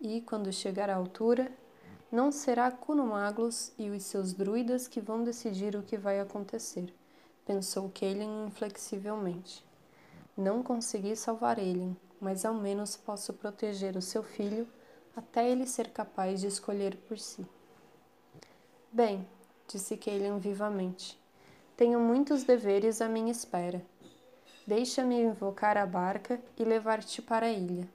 E, 0.00 0.20
quando 0.20 0.52
chegar 0.52 0.88
à 0.88 0.94
altura, 0.94 1.50
não 2.12 2.30
será 2.30 2.70
Cunumaglos 2.70 3.72
e 3.78 3.90
os 3.90 4.04
seus 4.04 4.32
druidas 4.32 4.86
que 4.86 5.00
vão 5.00 5.24
decidir 5.24 5.74
o 5.74 5.82
que 5.82 5.96
vai 5.96 6.20
acontecer, 6.20 6.94
pensou 7.44 7.90
Kaelin 7.90 8.46
inflexivelmente. 8.46 9.64
Não 10.36 10.62
consegui 10.62 11.16
salvar 11.16 11.58
ele, 11.58 11.96
mas 12.22 12.44
ao 12.44 12.54
menos 12.54 12.96
posso 12.96 13.32
proteger 13.32 13.96
o 13.96 14.00
seu 14.00 14.22
filho 14.22 14.68
até 15.16 15.50
ele 15.50 15.66
ser 15.66 15.90
capaz 15.90 16.40
de 16.40 16.46
escolher 16.46 16.96
por 17.08 17.18
si. 17.18 17.44
Bem, 18.92 19.28
disse 19.66 19.96
Kaelin 19.96 20.38
vivamente, 20.38 21.20
tenho 21.76 21.98
muitos 21.98 22.44
deveres 22.44 23.02
à 23.02 23.08
minha 23.08 23.32
espera. 23.32 23.82
Deixa-me 24.64 25.20
invocar 25.20 25.76
a 25.76 25.84
barca 25.84 26.40
e 26.56 26.62
levar-te 26.62 27.20
para 27.20 27.46
a 27.46 27.50
ilha. 27.50 27.88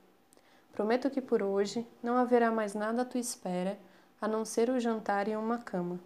Prometo 0.74 1.10
que 1.10 1.22
por 1.22 1.41
hoje 1.41 1.88
não 2.03 2.17
haverá 2.17 2.51
mais 2.51 2.74
nada 2.74 3.03
à 3.03 3.05
tua 3.05 3.22
espera 3.22 3.79
a 4.19 4.27
não 4.27 4.43
ser 4.43 4.69
o 4.69 4.79
jantar 4.79 5.29
e 5.29 5.38
uma 5.38 5.60
cama. 5.60 6.01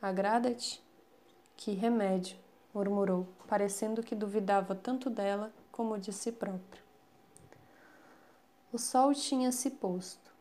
Agrada-te? 0.00 0.82
Que 1.56 1.72
remédio, 1.72 2.36
murmurou, 2.74 3.26
parecendo 3.48 4.02
que 4.02 4.14
duvidava 4.14 4.74
tanto 4.74 5.08
dela 5.08 5.50
como 5.70 5.98
de 5.98 6.12
si 6.12 6.30
próprio. 6.30 6.91
O 8.72 8.78
sol 8.78 9.12
tinha 9.12 9.52
se 9.52 9.68
posto. 9.68 10.32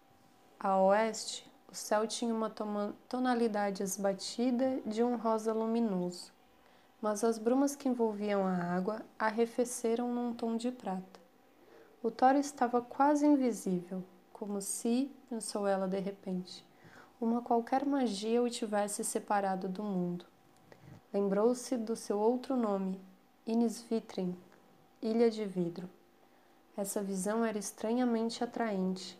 A 0.58 0.80
oeste, 0.80 1.52
o 1.70 1.76
céu 1.76 2.08
tinha 2.08 2.34
uma 2.34 2.50
tonalidade 3.10 3.84
esbatida 3.84 4.80
de 4.86 5.04
um 5.04 5.18
rosa 5.18 5.52
luminoso, 5.52 6.32
mas 7.02 7.26
as 7.26 7.38
brumas 7.38 7.76
que 7.76 7.90
envolviam 7.90 8.48
a 8.48 8.56
água 8.56 9.02
arrefeceram 9.20 10.14
num 10.14 10.34
tom 10.34 10.56
de 10.56 10.72
prata. 10.72 11.20
O 12.02 12.10
Thor 12.10 12.36
estava 12.36 12.82
quase 12.82 13.26
invisível, 13.26 14.02
como 14.32 14.62
se, 14.62 15.12
pensou 15.30 15.68
ela 15.68 15.86
de 15.86 16.00
repente, 16.00 16.66
uma 17.20 17.42
qualquer 17.42 17.86
magia 17.86 18.42
o 18.42 18.50
tivesse 18.50 19.04
separado 19.04 19.68
do 19.68 19.84
mundo. 19.84 20.26
Lembrou-se 21.14 21.76
do 21.76 21.98
seu 21.98 22.18
outro 22.18 22.56
nome, 22.56 22.98
Inisvitrin, 23.46 24.38
Ilha 25.02 25.30
de 25.30 25.44
Vidro. 25.44 25.90
Essa 26.82 27.00
visão 27.00 27.46
era 27.46 27.60
estranhamente 27.60 28.44
atraente. 28.44 29.16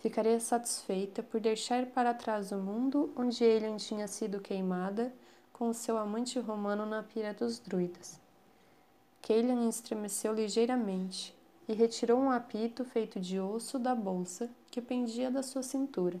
Ficaria 0.00 0.38
satisfeita 0.38 1.22
por 1.22 1.40
deixar 1.40 1.86
para 1.86 2.12
trás 2.12 2.52
o 2.52 2.58
mundo 2.58 3.10
onde 3.16 3.42
ele 3.42 3.74
tinha 3.78 4.06
sido 4.06 4.40
queimada 4.40 5.10
com 5.54 5.72
seu 5.72 5.96
amante 5.96 6.38
romano 6.38 6.84
na 6.84 7.02
pira 7.02 7.32
dos 7.32 7.58
druidas. 7.58 8.20
Kaelian 9.22 9.70
estremeceu 9.70 10.34
ligeiramente 10.34 11.34
e 11.66 11.72
retirou 11.72 12.20
um 12.20 12.30
apito 12.30 12.84
feito 12.84 13.18
de 13.18 13.40
osso 13.40 13.78
da 13.78 13.94
bolsa 13.94 14.50
que 14.70 14.82
pendia 14.82 15.30
da 15.30 15.42
sua 15.42 15.62
cintura. 15.62 16.20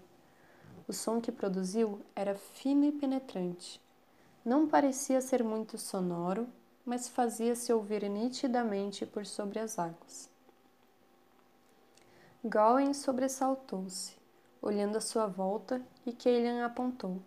O 0.88 0.92
som 0.94 1.20
que 1.20 1.30
produziu 1.30 2.00
era 2.16 2.34
fino 2.34 2.86
e 2.86 2.92
penetrante. 2.92 3.78
Não 4.42 4.66
parecia 4.66 5.20
ser 5.20 5.44
muito 5.44 5.76
sonoro, 5.76 6.48
mas 6.82 7.10
fazia-se 7.10 7.70
ouvir 7.74 8.08
nitidamente 8.08 9.04
por 9.04 9.26
sobre 9.26 9.58
as 9.58 9.78
águas. 9.78 10.31
Gawain 12.44 12.92
sobressaltou-se, 12.92 14.16
olhando 14.60 14.96
à 14.98 15.00
sua 15.00 15.28
volta, 15.28 15.80
e 16.04 16.12
Kaelian 16.12 16.66
apontou. 16.66 17.22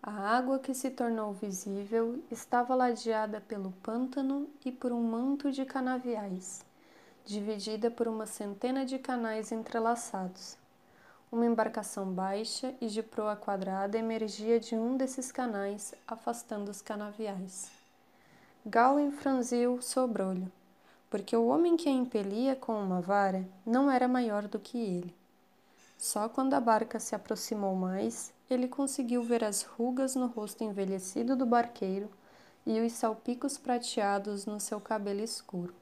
A 0.00 0.36
água 0.36 0.60
que 0.60 0.72
se 0.72 0.88
tornou 0.88 1.32
visível 1.32 2.22
estava 2.30 2.76
ladeada 2.76 3.40
pelo 3.40 3.72
pântano 3.82 4.48
e 4.64 4.70
por 4.70 4.92
um 4.92 5.02
manto 5.02 5.50
de 5.50 5.64
canaviais, 5.64 6.64
dividida 7.24 7.90
por 7.90 8.06
uma 8.06 8.24
centena 8.24 8.86
de 8.86 9.00
canais 9.00 9.50
entrelaçados. 9.50 10.56
Uma 11.32 11.44
embarcação 11.44 12.06
baixa 12.12 12.72
e 12.80 12.86
de 12.86 13.02
proa 13.02 13.34
quadrada 13.34 13.98
emergia 13.98 14.60
de 14.60 14.76
um 14.76 14.96
desses 14.96 15.32
canais, 15.32 15.92
afastando 16.06 16.70
os 16.70 16.80
canaviais. 16.80 17.68
Gawain 18.64 19.10
franziu 19.10 19.74
o 19.74 19.82
sobrolho 19.82 20.52
porque 21.16 21.34
o 21.34 21.46
homem 21.46 21.78
que 21.78 21.88
a 21.88 21.92
impelia 21.92 22.54
com 22.54 22.78
uma 22.78 23.00
vara 23.00 23.48
não 23.64 23.90
era 23.90 24.06
maior 24.06 24.46
do 24.46 24.58
que 24.58 24.76
ele. 24.76 25.16
Só 25.96 26.28
quando 26.28 26.52
a 26.52 26.60
barca 26.60 27.00
se 27.00 27.14
aproximou 27.14 27.74
mais, 27.74 28.34
ele 28.50 28.68
conseguiu 28.68 29.22
ver 29.22 29.42
as 29.42 29.62
rugas 29.62 30.14
no 30.14 30.26
rosto 30.26 30.62
envelhecido 30.62 31.34
do 31.34 31.46
barqueiro 31.46 32.10
e 32.66 32.78
os 32.80 32.92
salpicos 32.92 33.56
prateados 33.56 34.44
no 34.44 34.60
seu 34.60 34.78
cabelo 34.78 35.22
escuro. 35.22 35.74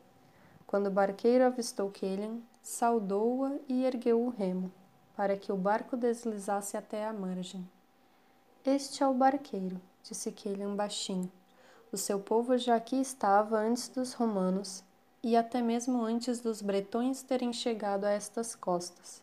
Quando 0.68 0.86
o 0.86 0.92
barqueiro 0.92 1.46
avistou 1.46 1.90
Kellen, 1.90 2.40
saudou-a 2.62 3.56
e 3.68 3.84
ergueu 3.84 4.24
o 4.24 4.28
remo, 4.28 4.70
para 5.16 5.36
que 5.36 5.50
o 5.50 5.56
barco 5.56 5.96
deslizasse 5.96 6.76
até 6.76 7.04
a 7.04 7.12
margem. 7.12 7.68
Este 8.64 9.02
é 9.02 9.08
o 9.08 9.12
barqueiro, 9.12 9.80
disse 10.00 10.30
Kellen 10.30 10.76
baixinho. 10.76 11.28
O 11.90 11.96
seu 11.96 12.20
povo 12.20 12.56
já 12.56 12.76
aqui 12.76 13.00
estava 13.00 13.58
antes 13.58 13.88
dos 13.88 14.12
romanos 14.12 14.84
e 15.24 15.38
até 15.38 15.62
mesmo 15.62 16.02
antes 16.02 16.38
dos 16.38 16.60
bretões 16.60 17.22
terem 17.22 17.50
chegado 17.50 18.04
a 18.04 18.10
estas 18.10 18.54
costas. 18.54 19.22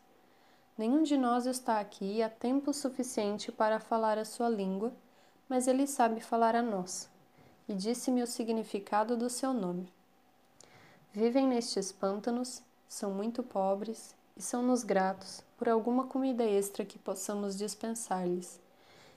Nenhum 0.76 1.04
de 1.04 1.16
nós 1.16 1.46
está 1.46 1.80
aqui 1.80 2.24
há 2.24 2.30
tempo 2.30 2.74
suficiente 2.74 3.52
para 3.52 3.80
falar 3.80 4.18
a 4.18 4.26
sua 4.26 4.50
língua, 4.50 4.92
mas 5.48 5.68
ele 5.68 5.86
sabe 5.86 6.20
falar 6.20 6.56
a 6.56 6.62
nossa, 6.64 7.08
e 7.70 7.76
disse-me 7.76 8.24
o 8.24 8.28
significado 8.28 9.16
do 9.16 9.30
seu 9.30 9.54
nome. 9.54 9.94
Vivem 11.14 11.46
nestes 11.46 11.92
pântanos, 11.92 12.64
são 12.90 13.12
muito 13.12 13.44
pobres 13.44 14.16
e 14.36 14.42
são-nos 14.42 14.84
gratos 14.84 15.44
por 15.56 15.70
alguma 15.70 16.08
comida 16.08 16.44
extra 16.44 16.84
que 16.84 16.98
possamos 16.98 17.56
dispensar-lhes 17.56 18.60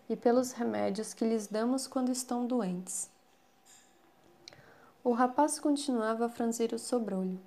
e 0.07 0.14
pelos 0.14 0.53
remédios 0.53 1.14
que 1.14 1.25
lhes 1.25 1.47
damos 1.47 1.87
quando 1.87 2.12
estão 2.12 2.47
doentes. 2.47 3.13
O 5.06 5.12
rapaz 5.12 5.61
continuava 5.61 6.25
a 6.25 6.28
franzir 6.30 6.73
o 6.73 6.78
sobrolho, 6.78 7.38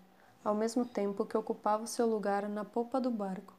ao 0.46 0.54
mesmo 0.54 0.86
tempo 0.86 1.26
que 1.26 1.36
ocupava 1.36 1.86
o 1.86 1.88
seu 1.88 2.06
lugar 2.06 2.48
na 2.48 2.64
popa 2.64 3.02
do 3.02 3.10
barco. 3.10 3.52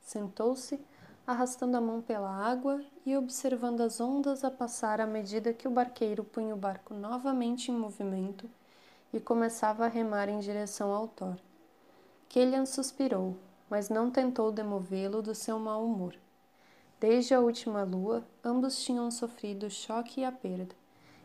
Sentou-se, 0.00 0.80
arrastando 1.26 1.76
a 1.76 1.80
mão 1.80 2.00
pela 2.00 2.30
água 2.30 2.80
e 3.04 3.16
observando 3.16 3.80
as 3.80 4.00
ondas 4.00 4.44
a 4.44 4.52
passar 4.52 5.00
à 5.00 5.06
medida 5.06 5.52
que 5.52 5.66
o 5.66 5.70
barqueiro 5.70 6.22
punha 6.22 6.54
o 6.54 6.56
barco 6.56 6.94
novamente 6.94 7.72
em 7.72 7.74
movimento 7.74 8.48
e 9.12 9.18
começava 9.18 9.84
a 9.84 9.88
remar 9.88 10.28
em 10.28 10.38
direção 10.38 10.92
ao 10.92 11.08
Thor. 11.08 11.36
Killian 12.28 12.66
suspirou, 12.66 13.36
mas 13.68 13.88
não 13.88 14.12
tentou 14.12 14.52
demovê-lo 14.52 15.20
do 15.20 15.34
seu 15.34 15.58
mau 15.58 15.84
humor. 15.84 16.14
Desde 17.00 17.34
a 17.34 17.40
última 17.40 17.82
lua, 17.82 18.24
ambos 18.44 18.80
tinham 18.80 19.10
sofrido 19.10 19.66
o 19.66 19.70
choque 19.70 20.20
e 20.20 20.24
a 20.24 20.30
perda 20.30 20.79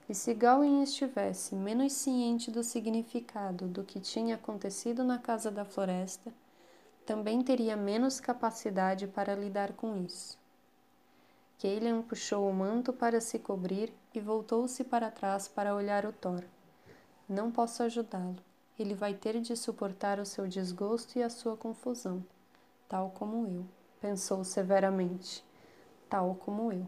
E 0.08 0.14
se 0.14 0.36
Gawain 0.36 0.84
estivesse 0.84 1.56
menos 1.56 1.94
ciente 1.94 2.52
do 2.52 2.64
significado 2.64 3.68
do 3.68 3.84
que 3.84 4.00
tinha 4.00 4.36
acontecido 4.36 5.04
na 5.04 5.18
Casa 5.18 5.50
da 5.50 5.66
Floresta, 5.66 6.32
também 7.06 7.42
teria 7.42 7.76
menos 7.76 8.20
capacidade 8.20 9.08
para 9.08 9.34
lidar 9.34 9.74
com 9.74 9.98
isso. 9.98 10.38
Kaelian 11.60 12.04
puxou 12.04 12.48
o 12.48 12.54
manto 12.54 12.94
para 12.94 13.20
se 13.20 13.40
cobrir 13.40 13.92
e 14.14 14.20
voltou-se 14.20 14.84
para 14.84 15.10
trás 15.10 15.48
para 15.48 15.74
olhar 15.74 16.06
o 16.06 16.14
Thor. 16.14 16.44
Não 17.28 17.50
posso 17.50 17.82
ajudá-lo. 17.82 18.38
Ele 18.78 18.94
vai 18.94 19.14
ter 19.14 19.40
de 19.40 19.56
suportar 19.56 20.20
o 20.20 20.26
seu 20.26 20.48
desgosto 20.48 21.18
e 21.18 21.24
a 21.24 21.30
sua 21.30 21.58
confusão, 21.58 22.24
tal 22.90 23.10
como 23.12 23.48
eu, 23.48 23.66
pensou 24.02 24.44
severamente, 24.44 25.44
tal 26.10 26.36
como 26.36 26.72
eu. 26.72 26.86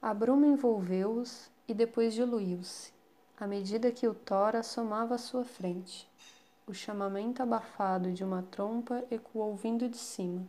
A 0.00 0.12
bruma 0.12 0.46
envolveu-os 0.46 1.50
e 1.68 1.74
depois 1.74 2.14
diluiu-se, 2.14 2.92
à 3.38 3.46
medida 3.46 3.90
que 3.90 4.06
o 4.06 4.14
Thor 4.14 4.56
assomava 4.56 5.14
à 5.16 5.18
sua 5.18 5.44
frente. 5.44 6.08
O 6.66 6.74
chamamento 6.74 7.42
abafado 7.42 8.12
de 8.12 8.24
uma 8.24 8.42
trompa 8.42 9.04
ecoou 9.10 9.54
vindo 9.54 9.88
de 9.88 9.96
cima. 9.96 10.46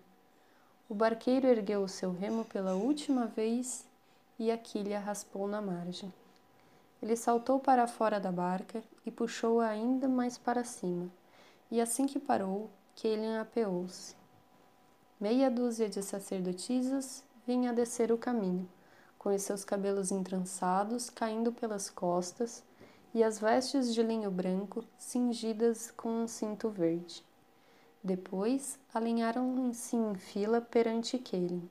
O 0.90 0.96
barqueiro 0.96 1.48
ergueu 1.48 1.84
o 1.84 1.88
seu 1.88 2.12
remo 2.12 2.46
pela 2.46 2.74
última 2.74 3.28
vez 3.28 3.86
e 4.40 4.52
a 4.52 4.58
quilha 4.58 5.00
raspou 5.00 5.48
na 5.48 5.62
margem. 5.62 6.14
Ele 7.02 7.16
saltou 7.16 7.60
para 7.60 7.88
fora 7.88 8.20
da 8.20 8.32
barca 8.32 8.82
e 9.06 9.12
puxou-a 9.12 9.68
ainda 9.68 10.08
mais 10.08 10.38
para 10.38 10.64
cima, 10.64 11.12
e 11.70 11.80
assim 11.80 12.08
que 12.08 12.20
parou, 12.20 12.70
Kaelin 12.96 13.38
apeou-se. 13.38 14.16
Meia 15.20 15.52
dúzia 15.52 15.90
de 15.90 16.02
sacerdotisas 16.02 17.24
vinha 17.46 17.70
a 17.70 17.74
descer 17.74 18.12
o 18.12 18.18
caminho, 18.18 18.68
com 19.28 19.36
os 19.36 19.42
seus 19.42 19.66
cabelos 19.66 20.10
entrançados 20.10 21.10
caindo 21.10 21.52
pelas 21.52 21.90
costas 21.90 22.64
e 23.14 23.22
as 23.22 23.38
vestes 23.38 23.94
de 23.94 24.02
linho 24.02 24.32
branco 24.32 24.86
cingidas 24.98 25.92
com 25.92 26.24
um 26.24 26.28
cinto 26.30 26.70
verde. 26.70 27.26
Depois 28.02 28.80
alinharam-se 28.94 29.98
em 29.98 30.16
fila 30.16 30.62
perante 30.62 31.18
Kaelin. 31.18 31.70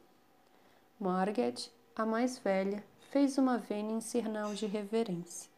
Margaret, 1.00 1.70
a 1.96 2.04
mais 2.04 2.36
velha, 2.36 2.84
fez 3.10 3.38
uma 3.38 3.56
vênia 3.56 3.94
em 3.94 4.02
sinal 4.02 4.52
de 4.52 4.66
reverência. 4.66 5.50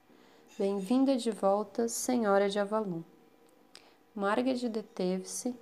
Bem-vinda 0.56 1.16
de 1.16 1.32
volta, 1.32 1.88
Senhora 1.88 2.48
de 2.48 2.60
Avalon. 2.60 3.02
Margaret 4.14 4.68
deteve-se 4.68 5.52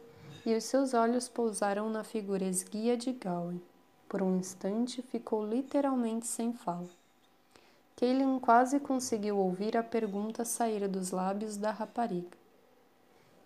e 0.44 0.54
os 0.54 0.64
seus 0.64 0.92
olhos 0.92 1.30
pousaram 1.30 1.88
na 1.88 2.04
figura 2.04 2.44
esguia 2.44 2.94
de 2.94 3.10
Gawain. 3.12 3.58
Por 4.08 4.22
um 4.22 4.36
instante 4.36 5.02
ficou 5.02 5.44
literalmente 5.44 6.26
sem 6.26 6.52
fala. 6.52 6.88
Kaelin 7.96 8.38
quase 8.38 8.78
conseguiu 8.78 9.38
ouvir 9.38 9.76
a 9.76 9.82
pergunta 9.82 10.44
sair 10.44 10.86
dos 10.86 11.10
lábios 11.10 11.56
da 11.56 11.70
rapariga. 11.70 12.36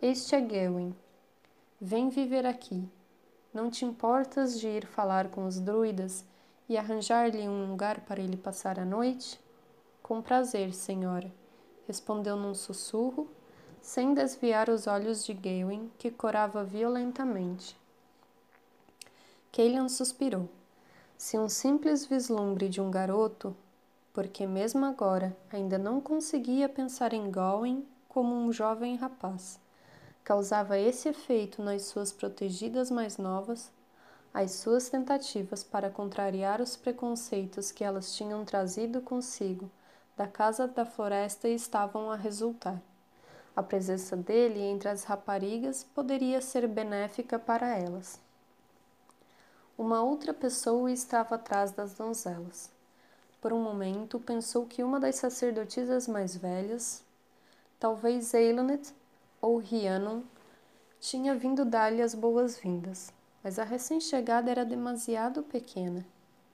Este 0.02 0.34
é 0.34 0.40
Gawain. 0.40 0.94
Vem 1.80 2.10
viver 2.10 2.44
aqui. 2.44 2.86
Não 3.54 3.70
te 3.70 3.84
importas 3.84 4.60
de 4.60 4.68
ir 4.68 4.86
falar 4.86 5.28
com 5.28 5.46
os 5.46 5.58
druidas 5.58 6.24
e 6.68 6.76
arranjar-lhe 6.76 7.48
um 7.48 7.70
lugar 7.70 8.00
para 8.00 8.20
ele 8.20 8.36
passar 8.36 8.78
a 8.78 8.84
noite? 8.84 9.40
Com 10.02 10.20
prazer, 10.20 10.74
senhora, 10.74 11.32
respondeu 11.86 12.36
num 12.36 12.54
sussurro, 12.54 13.30
sem 13.80 14.12
desviar 14.12 14.68
os 14.68 14.86
olhos 14.86 15.24
de 15.24 15.32
Gawain, 15.32 15.90
que 15.96 16.10
corava 16.10 16.62
violentamente. 16.62 17.79
Kaelian 19.52 19.88
suspirou. 19.88 20.48
Se 21.18 21.38
um 21.38 21.48
simples 21.48 22.06
vislumbre 22.06 22.68
de 22.68 22.80
um 22.80 22.90
garoto, 22.90 23.56
porque 24.12 24.46
mesmo 24.46 24.84
agora 24.86 25.36
ainda 25.52 25.76
não 25.76 26.00
conseguia 26.00 26.68
pensar 26.68 27.12
em 27.12 27.30
Gawain 27.30 27.84
como 28.08 28.34
um 28.34 28.52
jovem 28.52 28.96
rapaz, 28.96 29.58
causava 30.22 30.78
esse 30.78 31.08
efeito 31.08 31.62
nas 31.62 31.82
suas 31.82 32.12
protegidas 32.12 32.90
mais 32.90 33.18
novas, 33.18 33.70
as 34.32 34.52
suas 34.52 34.88
tentativas 34.88 35.64
para 35.64 35.90
contrariar 35.90 36.60
os 36.60 36.76
preconceitos 36.76 37.72
que 37.72 37.82
elas 37.82 38.14
tinham 38.14 38.44
trazido 38.44 39.00
consigo 39.00 39.70
da 40.20 40.26
casa 40.26 40.68
da 40.68 40.84
floresta 40.84 41.48
estavam 41.48 42.10
a 42.10 42.14
resultar. 42.14 42.78
A 43.56 43.62
presença 43.62 44.14
dele 44.14 44.60
entre 44.60 44.90
as 44.90 45.04
raparigas 45.04 45.82
poderia 45.82 46.42
ser 46.42 46.68
benéfica 46.68 47.38
para 47.38 47.74
elas. 47.74 48.20
Uma 49.80 50.02
outra 50.02 50.34
pessoa 50.34 50.92
estava 50.92 51.36
atrás 51.36 51.72
das 51.72 51.94
donzelas. 51.94 52.70
Por 53.40 53.50
um 53.50 53.62
momento 53.62 54.20
pensou 54.20 54.66
que 54.66 54.84
uma 54.84 55.00
das 55.00 55.16
sacerdotisas 55.16 56.06
mais 56.06 56.36
velhas, 56.36 57.02
talvez 57.78 58.34
Eilonet 58.34 58.92
ou 59.40 59.56
Rhiannon, 59.56 60.20
tinha 61.00 61.34
vindo 61.34 61.64
dar-lhe 61.64 62.02
as 62.02 62.14
boas-vindas, 62.14 63.10
mas 63.42 63.58
a 63.58 63.64
recém-chegada 63.64 64.50
era 64.50 64.66
demasiado 64.66 65.42
pequena. 65.42 66.04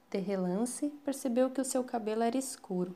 De 0.08 0.18
relance, 0.18 0.88
percebeu 1.04 1.50
que 1.50 1.60
o 1.60 1.64
seu 1.64 1.82
cabelo 1.82 2.22
era 2.22 2.38
escuro. 2.38 2.94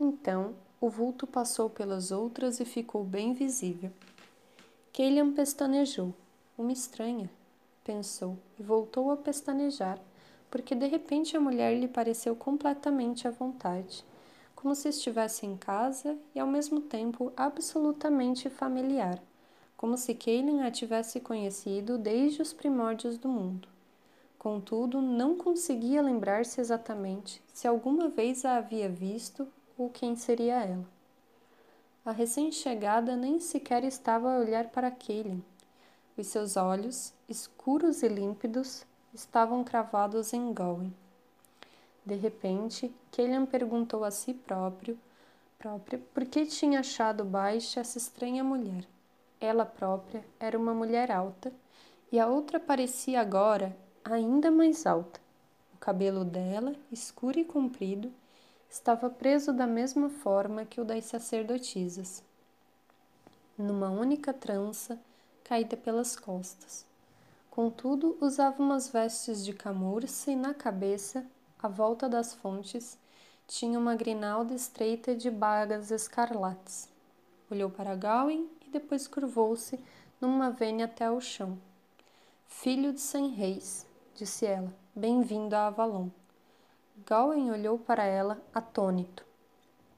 Então, 0.00 0.54
o 0.80 0.88
vulto 0.88 1.26
passou 1.26 1.68
pelas 1.68 2.10
outras 2.10 2.60
e 2.60 2.64
ficou 2.64 3.04
bem 3.04 3.34
visível. 3.34 3.92
Kaelian 4.90 5.34
pestanejou. 5.34 6.14
Uma 6.56 6.72
estranha 6.72 7.28
pensou 7.90 8.38
e 8.56 8.62
voltou 8.62 9.10
a 9.10 9.16
pestanejar, 9.16 9.98
porque 10.48 10.76
de 10.76 10.86
repente 10.86 11.36
a 11.36 11.40
mulher 11.40 11.76
lhe 11.76 11.88
pareceu 11.88 12.36
completamente 12.36 13.26
à 13.26 13.32
vontade, 13.32 14.04
como 14.54 14.76
se 14.76 14.88
estivesse 14.88 15.44
em 15.44 15.56
casa 15.56 16.16
e 16.32 16.38
ao 16.38 16.46
mesmo 16.46 16.80
tempo 16.80 17.32
absolutamente 17.36 18.48
familiar, 18.48 19.20
como 19.76 19.96
se 19.96 20.14
Kaylin 20.14 20.60
a 20.60 20.70
tivesse 20.70 21.18
conhecido 21.18 21.98
desde 21.98 22.40
os 22.40 22.52
primórdios 22.52 23.18
do 23.18 23.28
mundo. 23.28 23.68
Contudo, 24.38 25.02
não 25.02 25.36
conseguia 25.36 26.00
lembrar-se 26.00 26.60
exatamente 26.60 27.42
se 27.52 27.66
alguma 27.66 28.08
vez 28.08 28.44
a 28.44 28.58
havia 28.58 28.88
visto 28.88 29.48
ou 29.76 29.90
quem 29.90 30.14
seria 30.14 30.62
ela. 30.62 30.86
A 32.04 32.12
recém-chegada 32.12 33.16
nem 33.16 33.40
sequer 33.40 33.82
estava 33.82 34.32
a 34.32 34.38
olhar 34.38 34.68
para 34.68 34.92
Kaylin, 34.92 35.42
os 36.16 36.26
seus 36.26 36.56
olhos, 36.56 37.12
escuros 37.28 38.02
e 38.02 38.08
límpidos, 38.08 38.84
estavam 39.12 39.64
cravados 39.64 40.32
em 40.32 40.52
Gawain. 40.52 40.92
De 42.04 42.14
repente, 42.14 42.92
Kellyan 43.10 43.46
perguntou 43.46 44.04
a 44.04 44.10
si 44.10 44.34
próprio, 44.34 44.98
própria 45.58 46.00
por 46.14 46.24
que 46.24 46.46
tinha 46.46 46.80
achado 46.80 47.24
baixa 47.24 47.80
essa 47.80 47.98
estranha 47.98 48.42
mulher. 48.42 48.86
Ela 49.40 49.64
própria 49.64 50.24
era 50.38 50.58
uma 50.58 50.74
mulher 50.74 51.10
alta 51.10 51.52
e 52.10 52.18
a 52.18 52.26
outra 52.26 52.58
parecia 52.58 53.20
agora 53.20 53.76
ainda 54.04 54.50
mais 54.50 54.86
alta. 54.86 55.20
O 55.74 55.78
cabelo 55.78 56.24
dela, 56.24 56.74
escuro 56.90 57.38
e 57.38 57.44
comprido, 57.44 58.12
estava 58.68 59.10
preso 59.10 59.52
da 59.52 59.66
mesma 59.66 60.08
forma 60.08 60.64
que 60.64 60.80
o 60.80 60.84
das 60.84 61.04
sacerdotisas. 61.04 62.22
Numa 63.56 63.90
única 63.90 64.32
trança, 64.32 64.98
caída 65.50 65.76
pelas 65.76 66.14
costas. 66.14 66.86
Contudo, 67.50 68.16
usava 68.20 68.62
umas 68.62 68.86
vestes 68.86 69.44
de 69.44 69.52
camurça 69.52 70.30
e 70.30 70.36
na 70.36 70.54
cabeça, 70.54 71.26
à 71.60 71.66
volta 71.66 72.08
das 72.08 72.32
fontes, 72.32 72.96
tinha 73.48 73.76
uma 73.76 73.96
grinalda 73.96 74.54
estreita 74.54 75.12
de 75.12 75.28
bagas 75.28 75.90
escarlates. 75.90 76.88
Olhou 77.50 77.68
para 77.68 77.96
Gawain 77.96 78.48
e 78.64 78.70
depois 78.70 79.08
curvou-se 79.08 79.76
numa 80.20 80.52
vênia 80.52 80.84
até 80.84 81.06
ao 81.06 81.20
chão. 81.20 81.58
Filho 82.46 82.92
de 82.92 83.00
cem 83.00 83.30
reis, 83.30 83.84
disse 84.14 84.46
ela, 84.46 84.72
bem-vindo 84.94 85.56
a 85.56 85.66
Avalon. 85.66 86.10
Gawain 87.04 87.50
olhou 87.50 87.76
para 87.76 88.04
ela 88.04 88.40
atônito. 88.54 89.26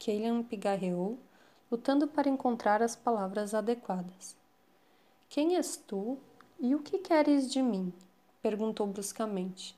Kaelian 0.02 0.42
pigarreou, 0.44 1.18
lutando 1.70 2.08
para 2.08 2.30
encontrar 2.30 2.82
as 2.82 2.96
palavras 2.96 3.52
adequadas. 3.52 4.40
Quem 5.32 5.56
és 5.56 5.78
tu 5.78 6.18
e 6.60 6.74
o 6.74 6.80
que 6.80 6.98
queres 6.98 7.50
de 7.50 7.62
mim? 7.62 7.90
perguntou 8.42 8.86
bruscamente. 8.86 9.74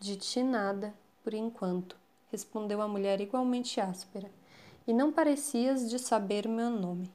De 0.00 0.16
ti 0.16 0.42
nada, 0.42 0.94
por 1.22 1.34
enquanto, 1.34 1.98
respondeu 2.32 2.80
a 2.80 2.88
mulher 2.88 3.20
igualmente 3.20 3.78
áspera, 3.78 4.30
e 4.86 4.94
não 4.94 5.12
parecias 5.12 5.90
de 5.90 5.98
saber 5.98 6.48
meu 6.48 6.70
nome. 6.70 7.12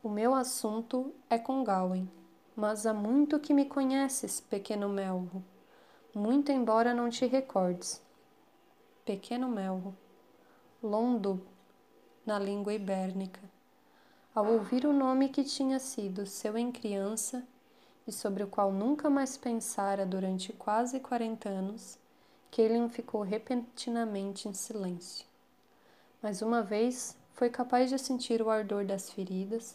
O 0.00 0.08
meu 0.08 0.36
assunto 0.36 1.12
é 1.28 1.36
com 1.36 1.64
Gawain, 1.64 2.08
mas 2.54 2.86
há 2.86 2.94
muito 2.94 3.40
que 3.40 3.52
me 3.52 3.64
conheces, 3.64 4.38
pequeno 4.38 4.88
Melro, 4.88 5.42
muito 6.14 6.52
embora 6.52 6.94
não 6.94 7.10
te 7.10 7.26
recordes. 7.26 8.00
Pequeno 9.04 9.48
Melro, 9.48 9.92
Londo, 10.80 11.44
na 12.24 12.38
língua 12.38 12.72
ibérnica 12.72 13.57
ao 14.38 14.52
ouvir 14.52 14.86
o 14.86 14.92
nome 14.92 15.28
que 15.30 15.42
tinha 15.42 15.80
sido 15.80 16.24
seu 16.24 16.56
em 16.56 16.70
criança 16.70 17.44
e 18.06 18.12
sobre 18.12 18.44
o 18.44 18.46
qual 18.46 18.70
nunca 18.70 19.10
mais 19.10 19.36
pensara 19.36 20.06
durante 20.06 20.52
quase 20.52 21.00
quarenta 21.00 21.48
anos, 21.48 21.98
Kaelin 22.52 22.88
ficou 22.88 23.22
repentinamente 23.22 24.48
em 24.48 24.54
silêncio. 24.54 25.26
mas 26.22 26.40
uma 26.40 26.62
vez 26.62 27.16
foi 27.32 27.50
capaz 27.50 27.90
de 27.90 27.98
sentir 27.98 28.40
o 28.40 28.48
ardor 28.48 28.84
das 28.84 29.10
feridas 29.10 29.74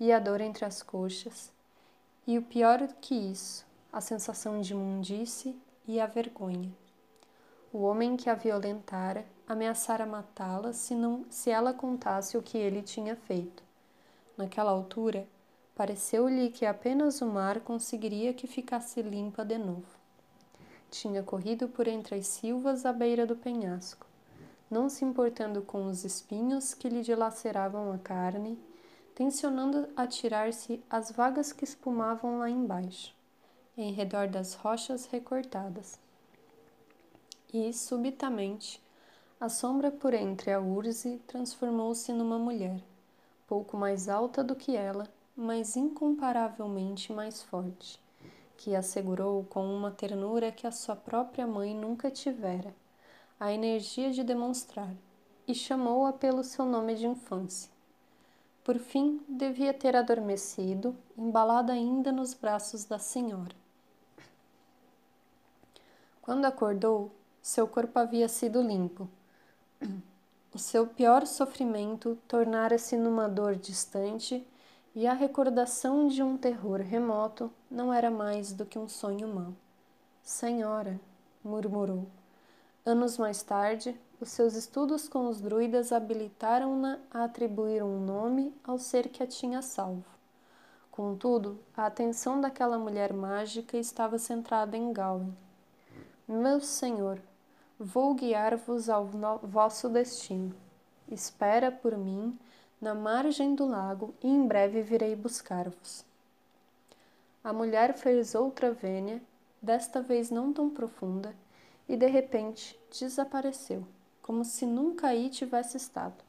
e 0.00 0.10
a 0.10 0.18
dor 0.18 0.40
entre 0.40 0.64
as 0.64 0.82
coxas, 0.82 1.52
e 2.26 2.36
o 2.36 2.42
pior 2.42 2.80
do 2.80 2.94
que 2.94 3.14
isso, 3.14 3.64
a 3.92 4.00
sensação 4.00 4.60
de 4.60 4.72
imundície 4.72 5.56
e 5.86 6.00
a 6.00 6.06
vergonha. 6.06 6.72
O 7.72 7.82
homem 7.82 8.16
que 8.16 8.28
a 8.28 8.34
violentara 8.34 9.24
ameaçara 9.46 10.04
matá-la 10.04 10.72
se, 10.72 10.96
não, 10.96 11.24
se 11.30 11.48
ela 11.48 11.72
contasse 11.72 12.36
o 12.36 12.42
que 12.42 12.58
ele 12.58 12.82
tinha 12.82 13.14
feito. 13.14 13.63
Naquela 14.36 14.70
altura, 14.70 15.28
pareceu-lhe 15.74 16.50
que 16.50 16.66
apenas 16.66 17.20
o 17.20 17.26
mar 17.26 17.60
conseguiria 17.60 18.34
que 18.34 18.46
ficasse 18.46 19.00
limpa 19.00 19.44
de 19.44 19.58
novo. 19.58 19.86
Tinha 20.90 21.22
corrido 21.22 21.68
por 21.68 21.86
entre 21.86 22.16
as 22.16 22.26
silvas 22.26 22.84
à 22.84 22.92
beira 22.92 23.26
do 23.26 23.36
penhasco, 23.36 24.06
não 24.70 24.88
se 24.88 25.04
importando 25.04 25.62
com 25.62 25.86
os 25.86 26.04
espinhos 26.04 26.74
que 26.74 26.88
lhe 26.88 27.02
dilaceravam 27.02 27.92
a 27.92 27.98
carne, 27.98 28.58
tensionando 29.14 29.88
atirar-se 29.96 30.82
às 30.90 31.12
vagas 31.12 31.52
que 31.52 31.64
espumavam 31.64 32.38
lá 32.38 32.50
embaixo, 32.50 33.14
em 33.76 33.92
redor 33.92 34.26
das 34.26 34.54
rochas 34.54 35.06
recortadas. 35.06 35.98
E, 37.52 37.72
subitamente, 37.72 38.82
a 39.40 39.48
sombra 39.48 39.92
por 39.92 40.12
entre 40.12 40.52
a 40.52 40.60
urze 40.60 41.20
transformou-se 41.26 42.12
numa 42.12 42.38
mulher, 42.38 42.80
pouco 43.46 43.76
mais 43.76 44.08
alta 44.08 44.42
do 44.42 44.54
que 44.54 44.76
ela, 44.76 45.08
mas 45.36 45.76
incomparavelmente 45.76 47.12
mais 47.12 47.42
forte, 47.42 48.00
que 48.56 48.74
assegurou 48.74 49.44
com 49.44 49.66
uma 49.66 49.90
ternura 49.90 50.52
que 50.52 50.66
a 50.66 50.70
sua 50.70 50.96
própria 50.96 51.46
mãe 51.46 51.74
nunca 51.74 52.10
tivera, 52.10 52.74
a 53.38 53.52
energia 53.52 54.10
de 54.10 54.22
demonstrar, 54.22 54.94
e 55.46 55.54
chamou-a 55.54 56.12
pelo 56.12 56.42
seu 56.42 56.64
nome 56.64 56.94
de 56.94 57.06
infância. 57.06 57.70
Por 58.62 58.78
fim, 58.78 59.20
devia 59.28 59.74
ter 59.74 59.94
adormecido, 59.94 60.96
embalada 61.18 61.72
ainda 61.72 62.10
nos 62.10 62.32
braços 62.32 62.84
da 62.84 62.98
senhora. 62.98 63.54
Quando 66.22 66.46
acordou, 66.46 67.10
seu 67.42 67.68
corpo 67.68 67.98
havia 67.98 68.26
sido 68.26 68.62
limpo 68.62 69.06
o 70.54 70.58
seu 70.58 70.86
pior 70.86 71.26
sofrimento 71.26 72.16
tornara-se 72.28 72.96
numa 72.96 73.28
dor 73.28 73.56
distante 73.56 74.46
e 74.94 75.04
a 75.04 75.12
recordação 75.12 76.06
de 76.06 76.22
um 76.22 76.36
terror 76.36 76.80
remoto 76.80 77.50
não 77.68 77.92
era 77.92 78.08
mais 78.08 78.52
do 78.52 78.64
que 78.64 78.78
um 78.78 78.88
sonho 78.88 79.26
mau. 79.26 79.52
Senhora, 80.22 81.00
murmurou. 81.42 82.06
Anos 82.86 83.18
mais 83.18 83.42
tarde, 83.42 83.98
os 84.20 84.28
seus 84.28 84.54
estudos 84.54 85.08
com 85.08 85.28
os 85.28 85.40
druidas 85.40 85.90
habilitaram-na 85.90 87.00
a 87.10 87.24
atribuir 87.24 87.82
um 87.82 87.98
nome 87.98 88.54
ao 88.62 88.78
ser 88.78 89.08
que 89.08 89.24
a 89.24 89.26
tinha 89.26 89.60
salvo. 89.60 90.04
Contudo, 90.88 91.58
a 91.76 91.86
atenção 91.86 92.40
daquela 92.40 92.78
mulher 92.78 93.12
mágica 93.12 93.76
estava 93.76 94.20
centrada 94.20 94.76
em 94.76 94.92
Gawain. 94.92 95.34
Meu 96.28 96.60
senhor, 96.60 97.20
Vou 97.86 98.14
guiar-vos 98.14 98.88
ao 98.88 99.04
vosso 99.42 99.90
destino. 99.90 100.54
Espera 101.06 101.70
por 101.70 101.98
mim 101.98 102.34
na 102.80 102.94
margem 102.94 103.54
do 103.54 103.66
lago 103.66 104.14
e 104.22 104.26
em 104.26 104.46
breve 104.46 104.80
virei 104.80 105.14
buscar-vos. 105.14 106.02
A 107.44 107.52
mulher 107.52 107.92
fez 107.92 108.34
outra 108.34 108.72
vênia, 108.72 109.20
desta 109.60 110.00
vez 110.00 110.30
não 110.30 110.50
tão 110.50 110.70
profunda, 110.70 111.36
e 111.86 111.94
de 111.94 112.06
repente 112.06 112.74
desapareceu, 112.90 113.86
como 114.22 114.46
se 114.46 114.64
nunca 114.64 115.08
aí 115.08 115.28
tivesse 115.28 115.76
estado. 115.76 116.24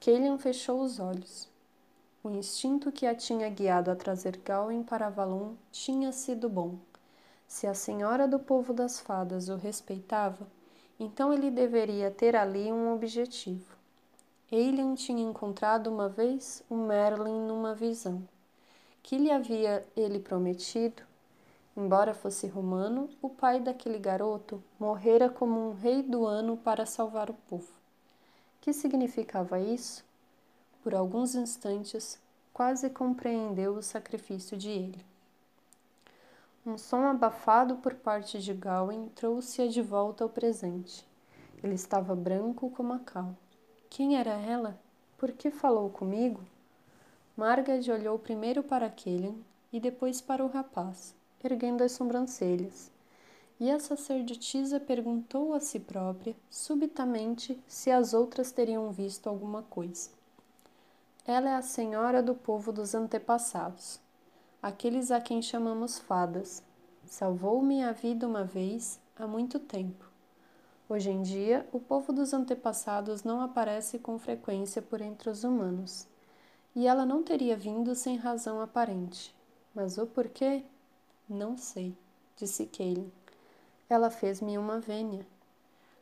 Kelian 0.00 0.36
fechou 0.36 0.80
os 0.80 0.98
olhos. 0.98 1.48
O 2.24 2.30
instinto 2.30 2.90
que 2.90 3.06
a 3.06 3.14
tinha 3.14 3.48
guiado 3.48 3.88
a 3.88 3.94
trazer 3.94 4.38
Gawain 4.38 4.82
para 4.82 5.06
Avalon 5.06 5.52
tinha 5.70 6.10
sido 6.10 6.48
bom 6.48 6.74
se 7.46 7.66
a 7.66 7.74
senhora 7.74 8.26
do 8.26 8.38
povo 8.38 8.72
das 8.72 8.98
fadas 8.98 9.48
o 9.48 9.56
respeitava, 9.56 10.46
então 10.98 11.32
ele 11.32 11.50
deveria 11.50 12.10
ter 12.10 12.34
ali 12.34 12.72
um 12.72 12.94
objetivo. 12.94 13.76
Aelian 14.50 14.94
tinha 14.94 15.22
encontrado 15.22 15.88
uma 15.88 16.08
vez 16.08 16.62
o 16.70 16.76
Merlin 16.76 17.46
numa 17.46 17.74
visão. 17.74 18.22
Que 19.02 19.18
lhe 19.18 19.30
havia 19.30 19.86
ele 19.96 20.18
prometido? 20.18 21.02
Embora 21.76 22.14
fosse 22.14 22.46
romano, 22.46 23.10
o 23.20 23.28
pai 23.28 23.60
daquele 23.60 23.98
garoto 23.98 24.62
morrera 24.78 25.28
como 25.28 25.68
um 25.68 25.74
rei 25.74 26.02
do 26.02 26.24
ano 26.24 26.56
para 26.56 26.86
salvar 26.86 27.28
o 27.28 27.34
povo. 27.48 27.68
Que 28.60 28.72
significava 28.72 29.60
isso? 29.60 30.04
Por 30.82 30.94
alguns 30.94 31.34
instantes, 31.34 32.18
quase 32.52 32.88
compreendeu 32.88 33.74
o 33.74 33.82
sacrifício 33.82 34.56
de 34.56 34.70
ele. 34.70 35.04
Um 36.66 36.76
som 36.76 37.04
abafado 37.04 37.76
por 37.76 37.94
parte 37.94 38.40
de 38.40 38.52
Gawain 38.52 39.08
trouxe-a 39.14 39.68
de 39.68 39.80
volta 39.80 40.24
ao 40.24 40.28
presente. 40.28 41.06
Ele 41.62 41.76
estava 41.76 42.12
branco 42.16 42.68
como 42.70 42.92
a 42.92 42.98
cal. 42.98 43.36
Quem 43.88 44.18
era 44.18 44.32
ela? 44.32 44.76
Por 45.16 45.30
que 45.30 45.48
falou 45.48 45.88
comigo? 45.88 46.40
Margad 47.36 47.88
olhou 47.88 48.18
primeiro 48.18 48.64
para 48.64 48.90
Killian 48.90 49.36
e 49.72 49.78
depois 49.78 50.20
para 50.20 50.44
o 50.44 50.48
rapaz, 50.48 51.14
erguendo 51.44 51.84
as 51.84 51.92
sobrancelhas. 51.92 52.90
E 53.60 53.70
a 53.70 53.78
sacerdotisa 53.78 54.80
perguntou 54.80 55.54
a 55.54 55.60
si 55.60 55.78
própria, 55.78 56.34
subitamente, 56.50 57.62
se 57.68 57.92
as 57.92 58.12
outras 58.12 58.50
teriam 58.50 58.90
visto 58.90 59.28
alguma 59.28 59.62
coisa. 59.62 60.10
Ela 61.24 61.50
é 61.50 61.54
a 61.54 61.62
senhora 61.62 62.20
do 62.20 62.34
povo 62.34 62.72
dos 62.72 62.92
antepassados 62.92 64.04
aqueles 64.66 65.12
a 65.12 65.20
quem 65.20 65.40
chamamos 65.40 65.96
fadas. 65.96 66.60
Salvou-me 67.04 67.84
a 67.84 67.92
vida 67.92 68.26
uma 68.26 68.42
vez, 68.42 68.98
há 69.16 69.24
muito 69.24 69.60
tempo. 69.60 70.04
Hoje 70.88 71.08
em 71.08 71.22
dia, 71.22 71.64
o 71.72 71.78
povo 71.78 72.12
dos 72.12 72.34
antepassados 72.34 73.22
não 73.22 73.40
aparece 73.40 73.96
com 73.96 74.18
frequência 74.18 74.82
por 74.82 75.00
entre 75.00 75.30
os 75.30 75.44
humanos. 75.44 76.08
E 76.74 76.84
ela 76.84 77.06
não 77.06 77.22
teria 77.22 77.56
vindo 77.56 77.94
sem 77.94 78.16
razão 78.16 78.60
aparente. 78.60 79.32
Mas 79.72 79.98
o 79.98 80.06
porquê? 80.06 80.64
Não 81.28 81.56
sei, 81.56 81.96
disse 82.36 82.66
Kaelin. 82.66 83.12
Ela 83.88 84.10
fez-me 84.10 84.58
uma 84.58 84.80
vênia. 84.80 85.24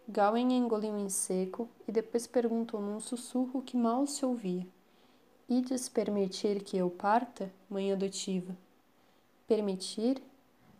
Gawain 0.08 0.54
engoliu 0.54 0.96
em 0.96 1.10
seco 1.10 1.68
e 1.86 1.92
depois 1.92 2.26
perguntou 2.26 2.80
num 2.80 2.98
sussurro 2.98 3.60
que 3.60 3.76
mal 3.76 4.06
se 4.06 4.24
ouvia. 4.24 4.66
Ides 5.48 5.90
permitir 5.90 6.62
que 6.62 6.78
eu 6.78 6.88
parta, 6.88 7.52
mãe 7.68 7.92
adotiva? 7.92 8.56
Permitir? 9.46 10.22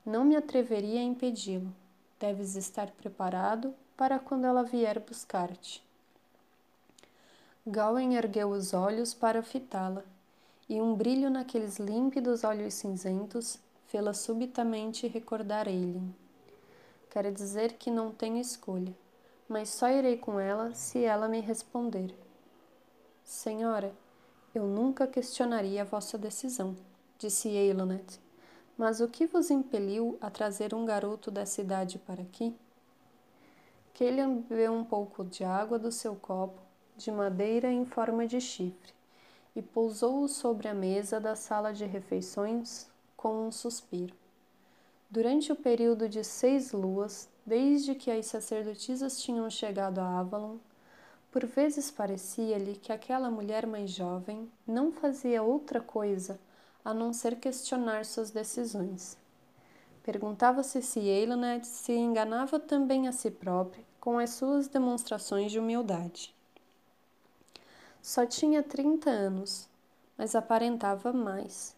Não 0.07 0.24
me 0.24 0.37
atreveria 0.37 1.00
a 1.00 1.05
impedi-lo. 1.05 1.70
Deves 2.18 2.57
estar 2.57 2.90
preparado 2.92 3.74
para 3.94 4.18
quando 4.18 4.46
ela 4.46 4.62
vier 4.62 4.98
buscar-te. 5.00 5.85
Gawain 7.66 8.14
ergueu 8.14 8.50
os 8.50 8.72
olhos 8.72 9.12
para 9.12 9.42
fitá-la, 9.42 10.03
e 10.68 10.81
um 10.81 10.94
brilho 10.94 11.29
naqueles 11.29 11.79
límpidos 11.79 12.42
olhos 12.42 12.72
cinzentos 12.74 13.59
fê-la 13.87 14.14
subitamente 14.14 15.07
recordar 15.07 15.68
Eileen. 15.68 16.14
Quer 17.11 17.31
dizer 17.33 17.74
que 17.74 17.90
não 17.90 18.11
tenho 18.11 18.38
escolha, 18.38 18.94
mas 19.48 19.68
só 19.68 19.88
irei 19.90 20.16
com 20.16 20.40
ela 20.40 20.74
se 20.74 21.05
ela 21.05 21.29
me 21.29 21.40
responder. 21.40 22.14
Senhora, 23.22 23.94
eu 24.54 24.66
nunca 24.66 25.06
questionaria 25.06 25.82
a 25.82 25.84
vossa 25.84 26.16
decisão, 26.16 26.76
disse 27.18 27.48
Eilonet. 27.48 28.20
Mas 28.78 29.00
o 29.00 29.08
que 29.08 29.26
vos 29.26 29.50
impeliu 29.50 30.16
a 30.20 30.30
trazer 30.30 30.74
um 30.74 30.84
garoto 30.84 31.30
dessa 31.30 31.60
idade 31.60 31.98
para 31.98 32.22
aqui? 32.22 32.54
Kelian 33.92 34.38
bebeu 34.48 34.72
um 34.72 34.84
pouco 34.84 35.24
de 35.24 35.44
água 35.44 35.78
do 35.78 35.90
seu 35.90 36.14
copo, 36.16 36.60
de 36.96 37.10
madeira 37.10 37.70
em 37.70 37.84
forma 37.84 38.26
de 38.26 38.40
chifre, 38.40 38.92
e 39.54 39.62
pousou-o 39.62 40.28
sobre 40.28 40.68
a 40.68 40.74
mesa 40.74 41.20
da 41.20 41.36
sala 41.36 41.72
de 41.72 41.84
refeições 41.84 42.88
com 43.16 43.46
um 43.46 43.52
suspiro. 43.52 44.14
Durante 45.08 45.52
o 45.52 45.56
período 45.56 46.08
de 46.08 46.24
seis 46.24 46.72
luas, 46.72 47.28
desde 47.46 47.94
que 47.94 48.10
as 48.10 48.26
sacerdotisas 48.26 49.20
tinham 49.22 49.48
chegado 49.48 50.00
a 50.00 50.18
Avalon, 50.18 50.56
por 51.34 51.46
vezes 51.46 51.90
parecia-lhe 51.90 52.76
que 52.76 52.92
aquela 52.92 53.28
mulher 53.28 53.66
mais 53.66 53.90
jovem 53.90 54.48
não 54.64 54.92
fazia 54.92 55.42
outra 55.42 55.80
coisa 55.80 56.38
a 56.84 56.94
não 56.94 57.12
ser 57.12 57.40
questionar 57.40 58.04
suas 58.04 58.30
decisões. 58.30 59.18
Perguntava-se 60.04 60.80
se 60.80 61.00
Eilonet 61.00 61.66
se 61.66 61.92
enganava 61.92 62.60
também 62.60 63.08
a 63.08 63.12
si 63.12 63.32
própria 63.32 63.84
com 63.98 64.16
as 64.16 64.30
suas 64.30 64.68
demonstrações 64.68 65.50
de 65.50 65.58
humildade. 65.58 66.32
Só 68.00 68.24
tinha 68.24 68.62
trinta 68.62 69.10
anos, 69.10 69.68
mas 70.16 70.36
aparentava 70.36 71.12
mais. 71.12 71.74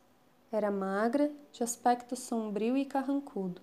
Era 0.53 0.71
magra, 0.71 1.33
de 1.51 1.63
aspecto 1.63 2.15
sombrio 2.15 2.77
e 2.77 2.85
carrancudo, 2.85 3.63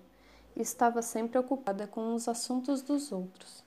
e 0.56 0.60
estava 0.60 1.00
sempre 1.02 1.38
ocupada 1.38 1.86
com 1.86 2.16
os 2.16 2.26
assuntos 2.26 2.82
dos 2.82 3.12
outros. 3.12 3.62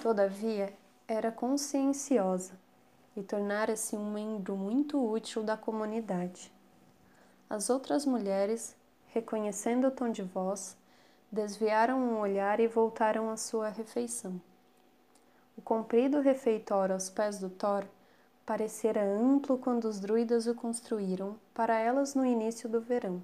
Todavia, 0.00 0.72
era 1.08 1.30
conscienciosa 1.30 2.58
e 3.16 3.22
tornara-se 3.22 3.96
um 3.96 4.10
membro 4.10 4.56
muito 4.56 5.00
útil 5.00 5.44
da 5.44 5.56
comunidade. 5.56 6.52
As 7.48 7.70
outras 7.70 8.04
mulheres, 8.04 8.74
reconhecendo 9.08 9.86
o 9.86 9.90
tom 9.92 10.10
de 10.10 10.22
voz, 10.22 10.76
desviaram 11.30 12.00
um 12.00 12.18
olhar 12.18 12.58
e 12.58 12.66
voltaram 12.66 13.30
à 13.30 13.36
sua 13.36 13.68
refeição. 13.68 14.40
O 15.56 15.62
comprido 15.62 16.20
refeitório 16.20 16.94
aos 16.94 17.08
pés 17.08 17.38
do 17.38 17.50
Thor 17.50 17.84
parecera 18.44 19.04
amplo 19.04 19.56
quando 19.58 19.84
os 19.84 20.00
druidas 20.00 20.48
o 20.48 20.54
construíram 20.56 21.36
para 21.54 21.78
elas 21.78 22.16
no 22.16 22.26
início 22.26 22.68
do 22.68 22.80
verão. 22.80 23.22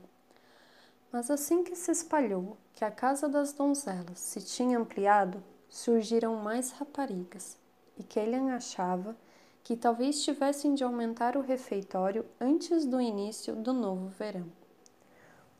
Mas 1.10 1.30
assim 1.30 1.64
que 1.64 1.74
se 1.74 1.90
espalhou 1.90 2.56
que 2.74 2.84
a 2.84 2.92
casa 2.92 3.28
das 3.28 3.52
donzelas 3.52 4.20
se 4.20 4.40
tinha 4.40 4.78
ampliado, 4.78 5.42
surgiram 5.68 6.36
mais 6.36 6.70
raparigas, 6.70 7.60
e 7.98 8.02
Kelian 8.02 8.54
achava 8.54 9.16
que 9.62 9.76
talvez 9.76 10.22
tivessem 10.24 10.74
de 10.74 10.82
aumentar 10.82 11.36
o 11.36 11.40
refeitório 11.40 12.24
antes 12.40 12.84
do 12.84 13.00
início 13.00 13.54
do 13.54 13.72
novo 13.72 14.08
verão. 14.08 14.46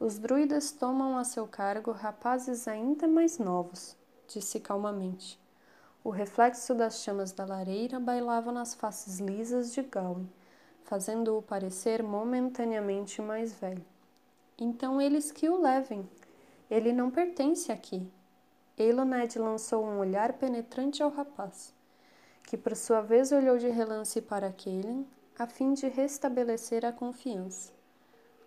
Os 0.01 0.19
druidas 0.19 0.73
tomam 0.73 1.17
a 1.17 1.23
seu 1.23 1.47
cargo 1.47 1.93
rapazes 1.93 2.67
ainda 2.67 3.07
mais 3.07 3.39
novos, 3.39 3.97
disse 4.27 4.59
calmamente. 4.59 5.41
O 6.03 6.11
reflexo 6.11 6.75
das 6.75 7.03
chamas 7.03 7.31
da 7.31 7.45
lareira 7.45 8.01
bailava 8.01 8.51
nas 8.51 8.75
faces 8.75 9.21
lisas 9.21 9.73
de 9.73 9.83
Gawain, 9.83 10.29
fazendo-o 10.83 11.41
parecer 11.41 12.03
momentaneamente 12.03 13.23
mais 13.23 13.53
velho. 13.53 13.85
Então 14.59 15.01
eles 15.01 15.31
que 15.31 15.49
o 15.49 15.61
levem. 15.61 16.09
Ele 16.69 16.93
não 16.93 17.09
pertence 17.09 17.71
aqui. 17.71 18.05
Eloned 18.77 19.39
lançou 19.39 19.85
um 19.85 20.01
olhar 20.01 20.33
penetrante 20.33 21.03
ao 21.03 21.11
rapaz, 21.11 21.73
que 22.53 22.59
por 22.59 22.77
sua 22.77 23.01
vez 23.01 23.33
olhou 23.33 23.57
de 23.57 23.71
relance 23.71 24.21
para 24.21 24.53
Kellen, 24.53 25.07
a 25.39 25.47
fim 25.47 25.73
de 25.73 25.89
restabelecer 25.89 26.85
a 26.85 26.93
confiança, 26.93 27.73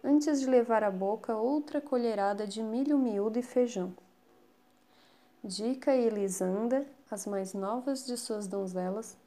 antes 0.04 0.42
de 0.42 0.46
levar 0.46 0.84
à 0.84 0.92
boca 0.92 1.36
outra 1.36 1.82
colherada 1.82 2.46
de 2.46 2.62
milho 2.62 3.00
miúdo 3.00 3.40
e 3.40 3.42
feijão. 3.42 3.92
Dica 5.44 5.96
e 5.96 6.08
Lisanda, 6.08 6.86
as 7.10 7.26
mais 7.26 7.56
novas 7.56 8.06
de 8.06 8.16
suas 8.16 8.46
donzelas, 8.46 9.18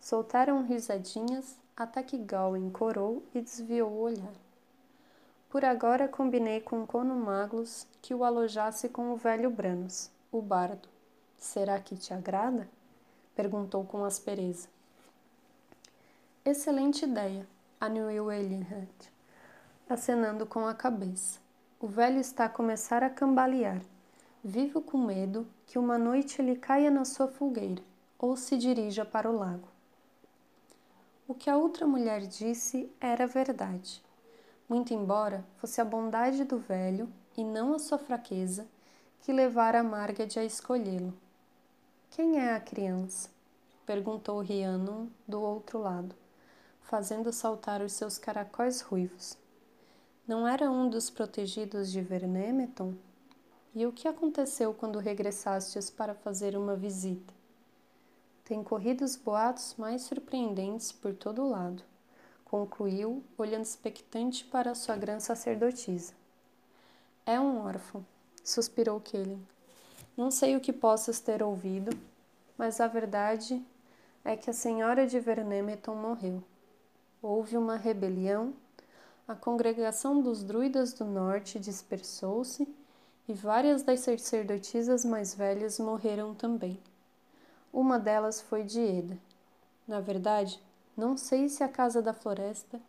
soltaram 0.00 0.64
risadinhas 0.64 1.58
até 1.76 2.02
que 2.02 2.16
Gawain 2.16 2.70
corou 2.70 3.22
e 3.34 3.42
desviou 3.42 3.90
o 3.90 4.00
olhar. 4.00 4.32
Por 5.50 5.62
agora 5.62 6.08
combinei 6.08 6.62
com 6.62 6.86
Cono 6.86 7.14
Maglus 7.16 7.86
que 8.00 8.14
o 8.14 8.24
alojasse 8.24 8.88
com 8.88 9.12
o 9.12 9.16
velho 9.16 9.50
Branos, 9.50 10.10
o 10.32 10.40
bardo. 10.40 10.88
Será 11.36 11.78
que 11.78 11.96
te 11.96 12.14
agrada? 12.14 12.66
Perguntou 13.34 13.84
com 13.84 14.04
aspereza. 14.04 14.68
Excelente 16.44 17.04
ideia, 17.04 17.46
anuiu 17.80 18.30
Elinhard, 18.30 19.12
acenando 19.88 20.46
com 20.46 20.66
a 20.66 20.74
cabeça. 20.74 21.40
O 21.80 21.86
velho 21.86 22.20
está 22.20 22.44
a 22.44 22.48
começar 22.48 23.02
a 23.02 23.10
cambalear 23.10 23.80
vivo 24.44 24.80
com 24.80 24.98
medo 24.98 25.46
que 25.66 25.78
uma 25.78 25.96
noite 25.96 26.42
ele 26.42 26.56
caia 26.56 26.90
na 26.90 27.04
sua 27.04 27.28
fogueira 27.28 27.80
ou 28.18 28.36
se 28.36 28.56
dirija 28.56 29.04
para 29.04 29.30
o 29.30 29.36
lago. 29.36 29.68
O 31.28 31.34
que 31.34 31.48
a 31.48 31.56
outra 31.56 31.86
mulher 31.86 32.22
disse 32.22 32.90
era 33.00 33.26
verdade, 33.26 34.02
muito 34.68 34.92
embora 34.92 35.44
fosse 35.58 35.80
a 35.80 35.84
bondade 35.84 36.44
do 36.44 36.58
velho 36.58 37.08
e 37.36 37.44
não 37.44 37.72
a 37.72 37.78
sua 37.78 37.98
fraqueza 37.98 38.66
que 39.20 39.32
levara 39.32 39.84
Margad 39.84 40.36
a 40.36 40.44
escolhê-lo. 40.44 41.14
Quem 42.14 42.38
é 42.38 42.54
a 42.54 42.60
criança? 42.60 43.30
perguntou 43.86 44.42
Rhiannon 44.42 45.06
do 45.26 45.40
outro 45.40 45.78
lado, 45.78 46.14
fazendo 46.82 47.32
saltar 47.32 47.80
os 47.80 47.94
seus 47.94 48.18
caracóis 48.18 48.82
ruivos. 48.82 49.38
Não 50.28 50.46
era 50.46 50.70
um 50.70 50.90
dos 50.90 51.08
protegidos 51.08 51.90
de 51.90 52.02
Vernemeton? 52.02 52.92
E 53.74 53.86
o 53.86 53.92
que 53.92 54.06
aconteceu 54.06 54.74
quando 54.74 54.98
regressastes 54.98 55.88
para 55.88 56.14
fazer 56.14 56.54
uma 56.54 56.76
visita? 56.76 57.32
Tem 58.44 58.62
corrido 58.62 59.06
os 59.06 59.16
boatos 59.16 59.74
mais 59.78 60.02
surpreendentes 60.02 60.92
por 60.92 61.14
todo 61.14 61.40
o 61.40 61.48
lado, 61.48 61.82
concluiu, 62.44 63.24
olhando 63.38 63.64
expectante 63.64 64.44
para 64.44 64.74
sua 64.74 64.96
grã 64.96 65.18
sacerdotisa. 65.18 66.12
É 67.24 67.40
um 67.40 67.64
órfão, 67.64 68.04
suspirou 68.44 69.00
Kellen. 69.00 69.42
Não 70.16 70.30
sei 70.30 70.56
o 70.56 70.60
que 70.60 70.72
possas 70.72 71.20
ter 71.20 71.42
ouvido, 71.42 71.96
mas 72.58 72.80
a 72.80 72.86
verdade 72.86 73.62
é 74.24 74.36
que 74.36 74.50
a 74.50 74.52
senhora 74.52 75.06
de 75.06 75.18
Vernemeton 75.18 75.94
morreu. 75.94 76.42
Houve 77.22 77.56
uma 77.56 77.76
rebelião, 77.76 78.52
a 79.26 79.34
congregação 79.34 80.20
dos 80.20 80.42
druidas 80.42 80.92
do 80.92 81.04
norte 81.04 81.58
dispersou-se 81.58 82.68
e 83.28 83.32
várias 83.32 83.82
das 83.82 84.00
sacerdotisas 84.00 85.04
mais 85.04 85.34
velhas 85.34 85.78
morreram 85.78 86.34
também. 86.34 86.78
Uma 87.72 87.98
delas 87.98 88.40
foi 88.40 88.64
Dieda. 88.64 89.16
Na 89.88 90.00
verdade, 90.00 90.60
não 90.96 91.16
sei 91.16 91.48
se 91.48 91.64
a 91.64 91.68
Casa 91.68 92.02
da 92.02 92.12
Floresta 92.12 92.80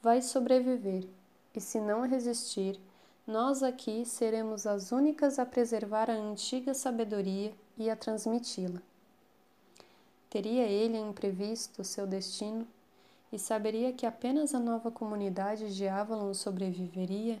vai 0.00 0.22
sobreviver, 0.22 1.06
e 1.54 1.60
se 1.60 1.78
não 1.78 2.06
resistir, 2.06 2.80
nós 3.26 3.62
aqui 3.62 4.04
seremos 4.04 4.66
as 4.66 4.92
únicas 4.92 5.38
a 5.38 5.46
preservar 5.46 6.10
a 6.10 6.14
antiga 6.14 6.74
sabedoria 6.74 7.52
e 7.78 7.88
a 7.88 7.96
transmiti-la. 7.96 8.80
Teria 10.28 10.64
ele 10.64 10.98
imprevisto 10.98 11.84
seu 11.84 12.06
destino 12.06 12.66
e 13.32 13.38
saberia 13.38 13.92
que 13.92 14.06
apenas 14.06 14.54
a 14.54 14.58
nova 14.58 14.90
comunidade 14.90 15.74
de 15.74 15.86
Avalon 15.86 16.34
sobreviveria? 16.34 17.40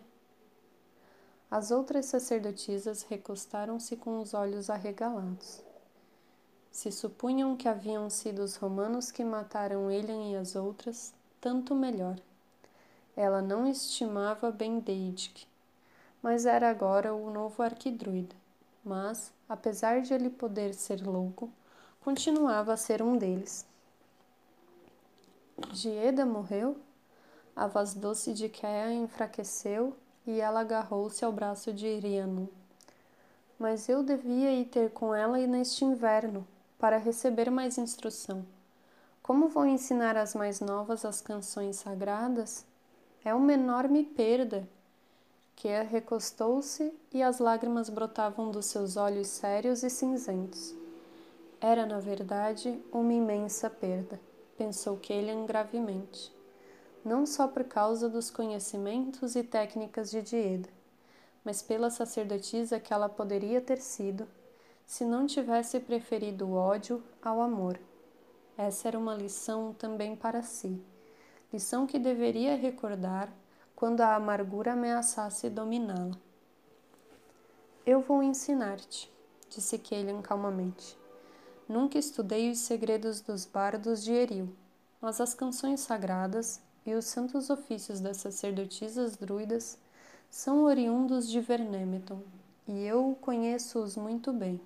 As 1.50 1.70
outras 1.70 2.06
sacerdotisas 2.06 3.02
recostaram-se 3.02 3.96
com 3.96 4.20
os 4.20 4.34
olhos 4.34 4.70
arregalados. 4.70 5.60
Se 6.70 6.92
supunham 6.92 7.56
que 7.56 7.68
haviam 7.68 8.08
sido 8.08 8.42
os 8.42 8.54
romanos 8.54 9.10
que 9.10 9.24
mataram 9.24 9.90
Elian 9.90 10.30
e 10.30 10.36
as 10.36 10.54
outras, 10.54 11.12
tanto 11.40 11.74
melhor. 11.74 12.16
Ela 13.16 13.42
não 13.42 13.66
estimava 13.66 14.52
Bendeidk, 14.52 15.46
mas 16.22 16.46
era 16.46 16.68
agora 16.68 17.14
o 17.14 17.30
novo 17.30 17.62
arquidruida. 17.62 18.34
Mas, 18.84 19.32
apesar 19.48 20.00
de 20.00 20.14
ele 20.14 20.30
poder 20.30 20.74
ser 20.74 21.06
louco, 21.06 21.50
continuava 22.00 22.72
a 22.72 22.76
ser 22.76 23.02
um 23.02 23.16
deles. 23.16 23.66
Gieda 25.72 26.24
morreu? 26.24 26.76
A 27.54 27.66
voz 27.66 27.94
doce 27.94 28.32
de 28.32 28.48
Kea 28.48 28.92
enfraqueceu 28.92 29.94
e 30.26 30.40
ela 30.40 30.60
agarrou-se 30.60 31.24
ao 31.24 31.32
braço 31.32 31.72
de 31.72 31.86
Iriano. 31.86 32.48
Mas 33.58 33.88
eu 33.88 34.02
devia 34.02 34.52
ir 34.52 34.66
ter 34.66 34.90
com 34.90 35.14
ela 35.14 35.36
neste 35.46 35.84
inverno, 35.84 36.46
para 36.78 36.96
receber 36.96 37.50
mais 37.50 37.76
instrução. 37.76 38.44
Como 39.22 39.48
vou 39.48 39.66
ensinar 39.66 40.16
as 40.16 40.34
mais 40.34 40.60
novas 40.60 41.04
as 41.04 41.20
canções 41.20 41.76
sagradas? 41.76 42.64
É 43.22 43.34
uma 43.34 43.52
enorme 43.52 44.02
perda. 44.02 44.66
Que 45.60 45.68
recostou-se 45.82 46.90
e 47.12 47.22
as 47.22 47.38
lágrimas 47.38 47.90
brotavam 47.90 48.50
dos 48.50 48.64
seus 48.64 48.96
olhos 48.96 49.28
sérios 49.28 49.82
e 49.82 49.90
cinzentos. 49.90 50.74
Era, 51.60 51.84
na 51.84 52.00
verdade, 52.00 52.82
uma 52.90 53.12
imensa 53.12 53.68
perda, 53.68 54.18
pensou 54.56 54.96
Kelly 54.96 55.46
gravemente 55.46 56.32
não 57.04 57.24
só 57.24 57.48
por 57.48 57.64
causa 57.64 58.08
dos 58.08 58.30
conhecimentos 58.30 59.34
e 59.34 59.42
técnicas 59.42 60.10
de 60.10 60.22
Dieda, 60.22 60.68
mas 61.44 61.62
pela 61.62 61.90
sacerdotisa 61.90 62.78
que 62.78 62.92
ela 62.92 63.08
poderia 63.08 63.60
ter 63.60 63.78
sido 63.78 64.28
se 64.86 65.04
não 65.04 65.26
tivesse 65.26 65.80
preferido 65.80 66.46
o 66.46 66.54
ódio 66.54 67.02
ao 67.22 67.40
amor. 67.40 67.78
Essa 68.56 68.88
era 68.88 68.98
uma 68.98 69.14
lição 69.14 69.72
também 69.72 70.14
para 70.14 70.42
si, 70.42 70.82
lição 71.52 71.86
que 71.86 71.98
deveria 71.98 72.56
recordar 72.56 73.32
quando 73.80 74.02
a 74.02 74.14
amargura 74.14 74.74
ameaçasse 74.74 75.48
dominá-la. 75.48 76.14
Eu 77.86 78.02
vou 78.02 78.22
ensinar-te, 78.22 79.10
disse 79.48 79.78
Kelian 79.78 80.20
calmamente. 80.20 80.98
Nunca 81.66 81.96
estudei 81.96 82.50
os 82.50 82.58
segredos 82.58 83.22
dos 83.22 83.46
bardos 83.46 84.04
de 84.04 84.12
Eril, 84.12 84.54
mas 85.00 85.18
as 85.18 85.32
canções 85.32 85.80
sagradas 85.80 86.60
e 86.84 86.92
os 86.92 87.06
santos 87.06 87.48
ofícios 87.48 88.00
das 88.00 88.18
sacerdotisas 88.18 89.16
druidas 89.16 89.78
são 90.28 90.64
oriundos 90.64 91.26
de 91.26 91.40
Vernemeton, 91.40 92.20
e 92.68 92.84
eu 92.84 93.16
conheço-os 93.22 93.96
muito 93.96 94.30
bem. 94.30 94.60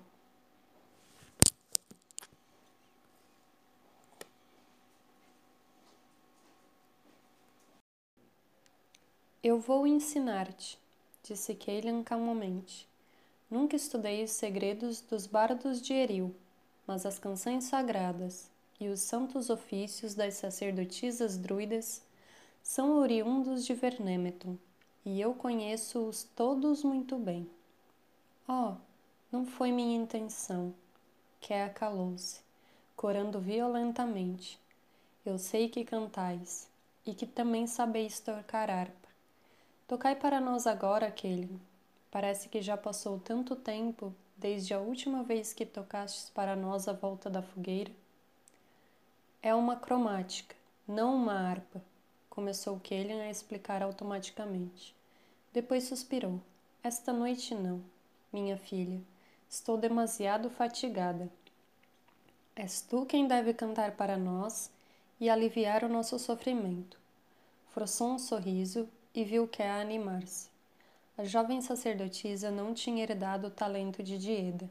Eu 9.47 9.59
vou 9.59 9.85
ensinar-te, 9.85 10.79
disse 11.21 11.53
Keilan 11.53 12.01
calmamente. 12.01 12.89
Nunca 13.47 13.75
estudei 13.75 14.23
os 14.23 14.31
segredos 14.31 15.01
dos 15.01 15.27
bardos 15.27 15.79
de 15.79 15.93
Eril, 15.93 16.35
mas 16.87 17.05
as 17.05 17.19
canções 17.19 17.65
sagradas, 17.65 18.49
e 18.79 18.87
os 18.87 19.01
santos 19.01 19.51
ofícios 19.51 20.15
das 20.15 20.33
sacerdotisas 20.33 21.37
druidas 21.37 22.01
são 22.63 22.97
oriundos 22.97 23.63
de 23.63 23.75
Vernemeton, 23.75 24.57
e 25.05 25.21
eu 25.21 25.35
conheço-os 25.35 26.23
todos 26.35 26.81
muito 26.81 27.15
bem. 27.15 27.47
Oh, 28.49 28.73
não 29.31 29.45
foi 29.45 29.71
minha 29.71 29.95
intenção. 29.95 30.73
Kea 31.39 31.69
calou-se, 31.69 32.39
corando 32.95 33.39
violentamente. 33.39 34.59
Eu 35.23 35.37
sei 35.37 35.69
que 35.69 35.85
cantais, 35.85 36.67
e 37.05 37.13
que 37.13 37.27
também 37.27 37.67
sabeis 37.67 38.19
tocar 38.19 38.71
harpa. 38.71 39.04
Tocai 39.87 40.15
para 40.15 40.41
nós 40.41 40.65
agora, 40.65 41.05
aquele. 41.05 41.59
Parece 42.09 42.49
que 42.49 42.59
já 42.59 42.75
passou 42.75 43.19
tanto 43.19 43.55
tempo 43.55 44.11
desde 44.35 44.73
a 44.73 44.79
última 44.79 45.21
vez 45.21 45.53
que 45.53 45.63
tocastes 45.63 46.31
para 46.31 46.55
nós 46.55 46.87
a 46.87 46.93
volta 46.93 47.29
da 47.29 47.43
fogueira. 47.43 47.91
É 49.43 49.53
uma 49.53 49.75
cromática, 49.75 50.55
não 50.87 51.15
uma 51.15 51.33
harpa, 51.33 51.83
começou 52.31 52.79
Kelly 52.79 53.13
a 53.13 53.29
explicar 53.29 53.83
automaticamente. 53.83 54.95
Depois 55.53 55.83
suspirou. 55.83 56.41
Esta 56.81 57.13
noite 57.13 57.53
não, 57.53 57.79
minha 58.33 58.57
filha. 58.57 58.99
Estou 59.47 59.77
demasiado 59.77 60.49
fatigada. 60.49 61.29
És 62.55 62.81
tu 62.81 63.05
quem 63.05 63.27
deve 63.27 63.53
cantar 63.53 63.91
para 63.91 64.17
nós 64.17 64.71
e 65.19 65.29
aliviar 65.29 65.83
o 65.83 65.89
nosso 65.89 66.17
sofrimento. 66.17 66.97
Froçou 67.69 68.13
um 68.13 68.17
sorriso 68.17 68.89
e 69.15 69.23
viu 69.23 69.47
que 69.47 69.63
a 69.63 69.79
animar-se. 69.79 70.49
A 71.17 71.23
jovem 71.23 71.61
sacerdotisa 71.61 72.51
não 72.51 72.73
tinha 72.73 73.01
herdado 73.01 73.47
o 73.47 73.51
talento 73.51 74.03
de 74.03 74.17
Dieda, 74.17 74.69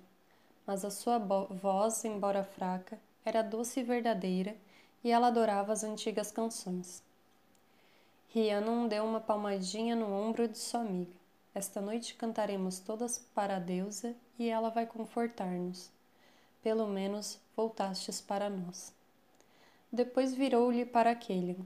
mas 0.67 0.85
a 0.85 0.91
sua 0.91 1.19
voz, 1.19 2.05
embora 2.05 2.45
fraca, 2.45 2.99
era 3.25 3.43
doce 3.43 3.81
e 3.81 3.83
verdadeira 3.83 4.55
e 5.03 5.11
ela 5.11 5.29
adorava 5.29 5.73
as 5.73 5.83
antigas 5.83 6.31
canções. 6.31 7.03
Rhiannon 8.35 8.87
deu 8.87 9.05
uma 9.05 9.21
palmadinha 9.21 9.97
no 9.97 10.13
ombro 10.13 10.47
de 10.47 10.59
sua 10.59 10.81
amiga. 10.81 11.13
Esta 11.55 11.81
noite 11.81 12.15
cantaremos 12.15 12.81
todas 12.81 13.19
para 13.35 13.57
a 13.57 13.61
deusa 13.61 14.15
e 14.39 14.49
ela 14.49 14.69
vai 14.69 14.87
confortar-nos. 14.87 15.91
Pelo 16.63 16.87
menos 16.87 17.39
voltastes 17.57 18.21
para 18.21 18.51
nós. 18.51 18.93
Depois 19.93 20.35
virou-lhe 20.35 20.85
para 20.85 21.11
aquele. 21.11 21.57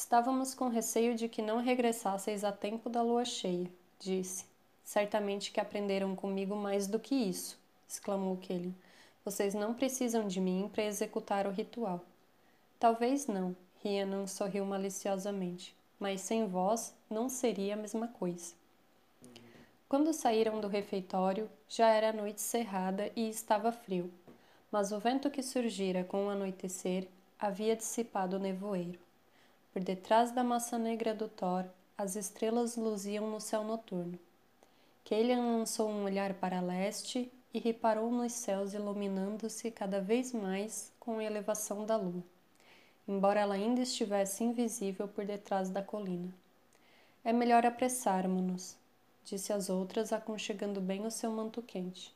Estávamos 0.00 0.54
com 0.54 0.68
receio 0.68 1.14
de 1.14 1.28
que 1.28 1.42
não 1.42 1.58
regressasseis 1.58 2.42
a 2.42 2.50
tempo 2.50 2.88
da 2.88 3.02
lua 3.02 3.22
cheia, 3.22 3.70
disse. 3.98 4.46
Certamente 4.82 5.52
que 5.52 5.60
aprenderam 5.60 6.16
comigo 6.16 6.56
mais 6.56 6.86
do 6.86 6.98
que 6.98 7.14
isso, 7.14 7.58
exclamou 7.86 8.38
Kelly. 8.38 8.74
Vocês 9.22 9.52
não 9.52 9.74
precisam 9.74 10.26
de 10.26 10.40
mim 10.40 10.70
para 10.72 10.84
executar 10.84 11.46
o 11.46 11.50
ritual. 11.50 12.00
Talvez 12.78 13.26
não, 13.26 13.54
Rhiannon 13.84 14.26
sorriu 14.26 14.64
maliciosamente, 14.64 15.76
mas 15.98 16.22
sem 16.22 16.46
vós 16.46 16.94
não 17.10 17.28
seria 17.28 17.74
a 17.74 17.76
mesma 17.76 18.08
coisa. 18.08 18.54
Quando 19.86 20.14
saíram 20.14 20.62
do 20.62 20.66
refeitório, 20.66 21.46
já 21.68 21.88
era 21.90 22.10
noite 22.10 22.40
cerrada 22.40 23.12
e 23.14 23.28
estava 23.28 23.70
frio, 23.70 24.10
mas 24.72 24.92
o 24.92 24.98
vento 24.98 25.30
que 25.30 25.42
surgira 25.42 26.04
com 26.04 26.26
o 26.26 26.30
anoitecer 26.30 27.06
havia 27.38 27.76
dissipado 27.76 28.36
o 28.36 28.40
nevoeiro. 28.40 29.09
Por 29.72 29.84
detrás 29.84 30.32
da 30.32 30.42
massa 30.42 30.76
negra 30.76 31.14
do 31.14 31.28
Thor, 31.28 31.64
as 31.96 32.16
estrelas 32.16 32.76
luziam 32.76 33.30
no 33.30 33.40
céu 33.40 33.62
noturno. 33.62 34.18
Kelian 35.04 35.58
lançou 35.58 35.88
um 35.88 36.02
olhar 36.02 36.34
para 36.34 36.60
leste 36.60 37.30
e 37.54 37.58
reparou 37.60 38.10
nos 38.10 38.32
céus 38.32 38.74
iluminando-se 38.74 39.70
cada 39.70 40.00
vez 40.00 40.32
mais 40.32 40.92
com 40.98 41.18
a 41.18 41.24
elevação 41.24 41.86
da 41.86 41.96
lua, 41.96 42.22
embora 43.06 43.40
ela 43.40 43.54
ainda 43.54 43.80
estivesse 43.80 44.42
invisível 44.42 45.06
por 45.06 45.24
detrás 45.24 45.68
da 45.68 45.82
colina. 45.82 46.34
É 47.24 47.32
melhor 47.32 47.64
apressarmos-nos, 47.64 48.76
disse 49.24 49.52
as 49.52 49.70
outras, 49.70 50.12
aconchegando 50.12 50.80
bem 50.80 51.06
o 51.06 51.10
seu 51.12 51.30
manto 51.30 51.62
quente. 51.62 52.12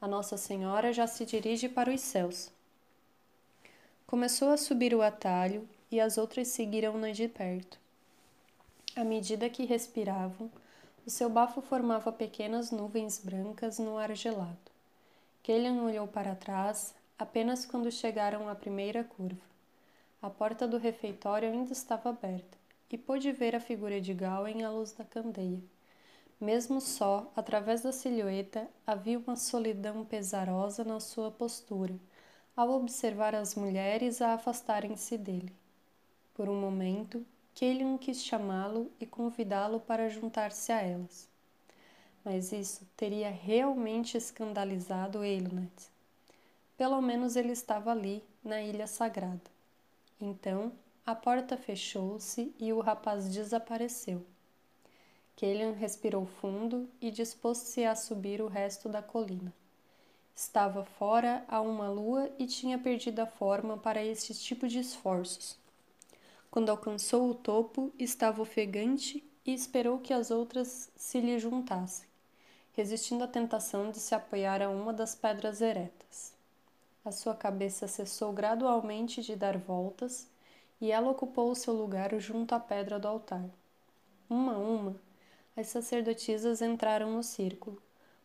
A 0.00 0.08
Nossa 0.08 0.36
Senhora 0.36 0.92
já 0.92 1.06
se 1.06 1.24
dirige 1.24 1.68
para 1.68 1.92
os 1.92 2.00
céus. 2.00 2.50
Começou 4.06 4.50
a 4.50 4.56
subir 4.56 4.94
o 4.94 5.02
atalho 5.02 5.68
e 5.90 6.00
as 6.00 6.18
outras 6.18 6.48
seguiram-na 6.48 7.10
de 7.12 7.28
perto. 7.28 7.78
À 8.94 9.04
medida 9.04 9.50
que 9.50 9.64
respiravam, 9.64 10.50
o 11.06 11.10
seu 11.10 11.28
bafo 11.28 11.60
formava 11.60 12.10
pequenas 12.10 12.70
nuvens 12.70 13.18
brancas 13.22 13.78
no 13.78 13.96
ar 13.96 14.14
gelado. 14.14 14.70
Kellian 15.42 15.82
olhou 15.82 16.08
para 16.08 16.34
trás 16.34 16.94
apenas 17.18 17.64
quando 17.64 17.90
chegaram 17.90 18.48
à 18.48 18.54
primeira 18.54 19.04
curva. 19.04 19.44
A 20.20 20.28
porta 20.28 20.66
do 20.66 20.78
refeitório 20.78 21.48
ainda 21.48 21.72
estava 21.72 22.10
aberta 22.10 22.58
e 22.90 22.98
pôde 22.98 23.30
ver 23.32 23.54
a 23.54 23.60
figura 23.60 24.00
de 24.00 24.12
Gawain 24.12 24.62
à 24.62 24.70
luz 24.70 24.92
da 24.92 25.04
candeia. 25.04 25.62
Mesmo 26.40 26.80
só, 26.80 27.30
através 27.36 27.82
da 27.82 27.92
silhueta, 27.92 28.68
havia 28.86 29.18
uma 29.18 29.36
solidão 29.36 30.04
pesarosa 30.04 30.84
na 30.84 31.00
sua 31.00 31.30
postura 31.30 31.94
ao 32.56 32.70
observar 32.70 33.34
as 33.34 33.54
mulheres 33.54 34.22
a 34.22 34.32
afastarem-se 34.32 35.18
dele. 35.18 35.52
Por 36.36 36.50
um 36.50 36.60
momento, 36.60 37.24
Killian 37.54 37.96
quis 37.96 38.22
chamá-lo 38.22 38.92
e 39.00 39.06
convidá-lo 39.06 39.80
para 39.80 40.10
juntar-se 40.10 40.70
a 40.70 40.82
elas. 40.82 41.26
Mas 42.22 42.52
isso 42.52 42.86
teria 42.94 43.30
realmente 43.30 44.18
escandalizado 44.18 45.24
Eilunet. 45.24 45.72
Pelo 46.76 47.00
menos 47.00 47.36
ele 47.36 47.52
estava 47.52 47.90
ali, 47.90 48.22
na 48.44 48.60
ilha 48.60 48.86
sagrada. 48.86 49.50
Então, 50.20 50.72
a 51.06 51.14
porta 51.14 51.56
fechou-se 51.56 52.54
e 52.58 52.70
o 52.70 52.80
rapaz 52.80 53.30
desapareceu. 53.30 54.22
Killian 55.36 55.72
respirou 55.72 56.26
fundo 56.26 56.86
e 57.00 57.10
dispôs-se 57.10 57.82
a 57.82 57.96
subir 57.96 58.42
o 58.42 58.46
resto 58.46 58.90
da 58.90 59.00
colina. 59.00 59.54
Estava 60.34 60.84
fora 60.84 61.42
a 61.48 61.62
uma 61.62 61.88
lua 61.88 62.30
e 62.38 62.46
tinha 62.46 62.78
perdido 62.78 63.20
a 63.20 63.26
forma 63.26 63.78
para 63.78 64.04
esse 64.04 64.34
tipo 64.34 64.68
de 64.68 64.80
esforços. 64.80 65.64
Quando 66.56 66.70
alcançou 66.70 67.28
o 67.28 67.34
topo, 67.34 67.92
estava 67.98 68.40
ofegante 68.40 69.22
e 69.44 69.52
esperou 69.52 69.98
que 69.98 70.14
as 70.14 70.30
outras 70.30 70.90
se 70.96 71.20
lhe 71.20 71.38
juntassem, 71.38 72.08
resistindo 72.72 73.24
à 73.24 73.28
tentação 73.28 73.90
de 73.90 73.98
se 73.98 74.14
apoiar 74.14 74.62
a 74.62 74.70
uma 74.70 74.90
das 74.90 75.14
pedras 75.14 75.60
eretas. 75.60 76.32
A 77.04 77.12
sua 77.12 77.34
cabeça 77.34 77.86
cessou 77.86 78.32
gradualmente 78.32 79.20
de 79.20 79.36
dar 79.36 79.58
voltas 79.58 80.26
e 80.80 80.90
ela 80.90 81.10
ocupou 81.10 81.50
o 81.50 81.54
seu 81.54 81.74
lugar 81.74 82.18
junto 82.18 82.54
à 82.54 82.58
pedra 82.58 82.98
do 82.98 83.06
altar. 83.06 83.44
Uma 84.26 84.54
a 84.54 84.58
uma, 84.58 84.96
as 85.54 85.66
sacerdotisas 85.66 86.62
entraram 86.62 87.12
no 87.12 87.22
círculo 87.22 87.82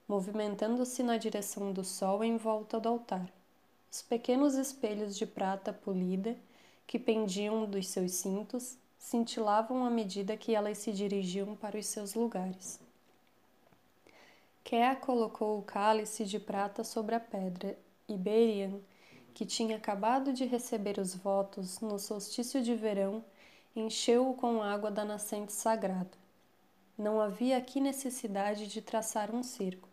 movimentando-se 0.07 1.03
na 1.03 1.17
direção 1.17 1.73
do 1.73 1.83
sol 1.83 2.23
em 2.23 2.37
volta 2.37 2.79
do 2.79 2.87
altar. 2.87 3.29
Os 3.91 4.01
pequenos 4.01 4.55
espelhos 4.55 5.17
de 5.17 5.25
prata 5.25 5.73
polida 5.73 6.37
que 6.91 6.99
pendiam 6.99 7.65
dos 7.65 7.87
seus 7.87 8.11
cintos 8.11 8.77
cintilavam 8.99 9.85
à 9.85 9.89
medida 9.89 10.35
que 10.35 10.53
elas 10.53 10.77
se 10.77 10.91
dirigiam 10.91 11.55
para 11.55 11.79
os 11.79 11.85
seus 11.85 12.15
lugares. 12.15 12.81
Kea 14.61 14.93
colocou 14.97 15.57
o 15.57 15.61
cálice 15.61 16.25
de 16.25 16.37
prata 16.37 16.83
sobre 16.83 17.15
a 17.15 17.19
pedra 17.21 17.79
e 18.09 18.17
Berian, 18.17 18.77
que 19.33 19.45
tinha 19.45 19.77
acabado 19.77 20.33
de 20.33 20.43
receber 20.43 20.99
os 20.99 21.15
votos 21.15 21.79
no 21.79 21.97
solstício 21.97 22.61
de 22.61 22.75
verão, 22.75 23.23
encheu-o 23.73 24.33
com 24.33 24.61
água 24.61 24.91
da 24.91 25.05
nascente 25.05 25.53
sagrada. 25.53 26.11
Não 26.97 27.21
havia 27.21 27.55
aqui 27.55 27.79
necessidade 27.79 28.67
de 28.67 28.81
traçar 28.81 29.33
um 29.33 29.43
circo. 29.43 29.87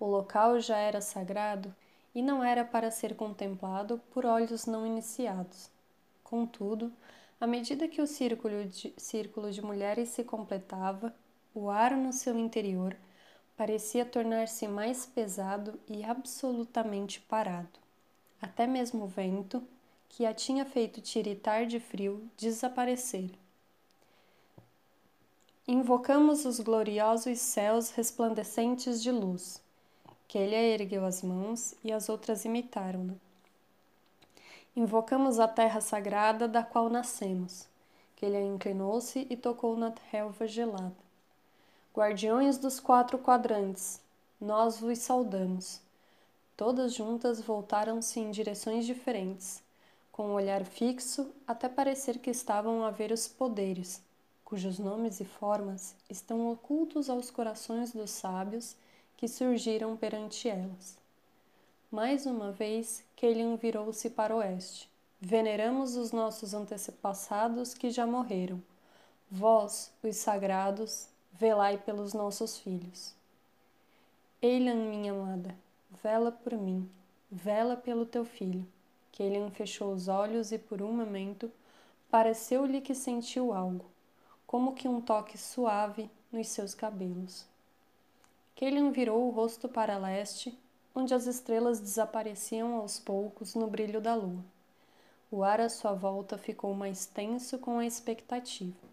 O 0.00 0.06
local 0.06 0.58
já 0.58 0.76
era 0.76 1.00
sagrado 1.00 1.72
e 2.12 2.20
não 2.20 2.42
era 2.42 2.64
para 2.64 2.90
ser 2.90 3.14
contemplado 3.14 4.00
por 4.10 4.26
olhos 4.26 4.66
não 4.66 4.84
iniciados. 4.84 5.75
Contudo, 6.28 6.92
à 7.40 7.46
medida 7.46 7.86
que 7.86 8.02
o 8.02 8.06
círculo 8.06 8.64
de, 8.64 8.92
círculo 8.96 9.52
de 9.52 9.62
mulheres 9.62 10.08
se 10.08 10.24
completava, 10.24 11.14
o 11.54 11.70
ar 11.70 11.96
no 11.96 12.12
seu 12.12 12.36
interior 12.36 12.96
parecia 13.56 14.04
tornar-se 14.04 14.66
mais 14.66 15.06
pesado 15.06 15.78
e 15.88 16.02
absolutamente 16.02 17.20
parado. 17.20 17.78
Até 18.42 18.66
mesmo 18.66 19.04
o 19.04 19.06
vento, 19.06 19.62
que 20.08 20.26
a 20.26 20.34
tinha 20.34 20.64
feito 20.64 21.00
tiritar 21.00 21.64
de 21.64 21.78
frio, 21.78 22.28
desaparecera. 22.36 23.38
Invocamos 25.68 26.44
os 26.44 26.58
gloriosos 26.58 27.38
céus 27.38 27.90
resplandecentes 27.90 29.00
de 29.00 29.12
luz 29.12 29.64
Kellia 30.28 30.60
ergueu 30.60 31.04
as 31.04 31.22
mãos 31.22 31.74
e 31.84 31.92
as 31.92 32.08
outras 32.08 32.44
imitaram-na. 32.44 33.14
Invocamos 34.76 35.40
a 35.40 35.48
terra 35.48 35.80
sagrada 35.80 36.46
da 36.46 36.62
qual 36.62 36.90
nascemos. 36.90 37.66
Kellia 38.14 38.42
inclinou-se 38.42 39.26
e 39.30 39.34
tocou 39.34 39.74
na 39.74 39.90
relva 40.10 40.46
gelada. 40.46 40.94
Guardiões 41.94 42.58
dos 42.58 42.78
quatro 42.78 43.18
quadrantes, 43.18 44.02
nós 44.38 44.78
vos 44.78 44.98
saudamos. 44.98 45.80
Todas 46.58 46.92
juntas 46.92 47.40
voltaram-se 47.40 48.20
em 48.20 48.30
direções 48.30 48.84
diferentes, 48.84 49.62
com 50.12 50.26
um 50.26 50.34
olhar 50.34 50.62
fixo 50.62 51.32
até 51.46 51.70
parecer 51.70 52.18
que 52.18 52.28
estavam 52.28 52.84
a 52.84 52.90
ver 52.90 53.12
os 53.12 53.26
poderes, 53.26 54.02
cujos 54.44 54.78
nomes 54.78 55.20
e 55.20 55.24
formas 55.24 55.94
estão 56.10 56.52
ocultos 56.52 57.08
aos 57.08 57.30
corações 57.30 57.92
dos 57.92 58.10
sábios 58.10 58.76
que 59.16 59.26
surgiram 59.26 59.96
perante 59.96 60.50
elas. 60.50 61.05
Mais 61.90 62.26
uma 62.26 62.50
vez, 62.50 63.04
Kelian 63.14 63.54
virou-se 63.56 64.10
para 64.10 64.34
o 64.34 64.38
oeste. 64.38 64.90
Veneramos 65.20 65.94
os 65.94 66.10
nossos 66.10 66.52
antepassados 66.52 67.74
que 67.74 67.90
já 67.90 68.04
morreram. 68.04 68.60
Vós, 69.30 69.92
os 70.02 70.16
sagrados, 70.16 71.08
velai 71.32 71.78
pelos 71.78 72.12
nossos 72.12 72.58
filhos. 72.58 73.14
Eilan, 74.42 74.90
minha 74.90 75.12
amada, 75.12 75.56
vela 76.02 76.32
por 76.32 76.54
mim, 76.54 76.90
vela 77.30 77.76
pelo 77.76 78.04
teu 78.04 78.24
filho. 78.24 78.66
Kelian 79.12 79.50
fechou 79.50 79.92
os 79.92 80.08
olhos 80.08 80.50
e 80.50 80.58
por 80.58 80.82
um 80.82 80.92
momento 80.92 81.50
pareceu-lhe 82.10 82.80
que 82.80 82.94
sentiu 82.94 83.52
algo, 83.52 83.86
como 84.44 84.74
que 84.74 84.88
um 84.88 85.00
toque 85.00 85.38
suave 85.38 86.10
nos 86.32 86.48
seus 86.48 86.74
cabelos. 86.74 87.46
Kelian 88.56 88.90
virou 88.90 89.26
o 89.26 89.30
rosto 89.30 89.68
para 89.68 89.98
leste, 89.98 90.58
onde 90.96 91.12
as 91.12 91.26
estrelas 91.26 91.78
desapareciam 91.78 92.76
aos 92.76 92.98
poucos 92.98 93.54
no 93.54 93.66
brilho 93.66 94.00
da 94.00 94.14
lua. 94.14 94.42
O 95.30 95.44
ar 95.44 95.60
à 95.60 95.68
sua 95.68 95.92
volta 95.92 96.38
ficou 96.38 96.74
mais 96.74 97.04
tenso 97.04 97.58
com 97.58 97.78
a 97.78 97.86
expectativa, 97.86 98.88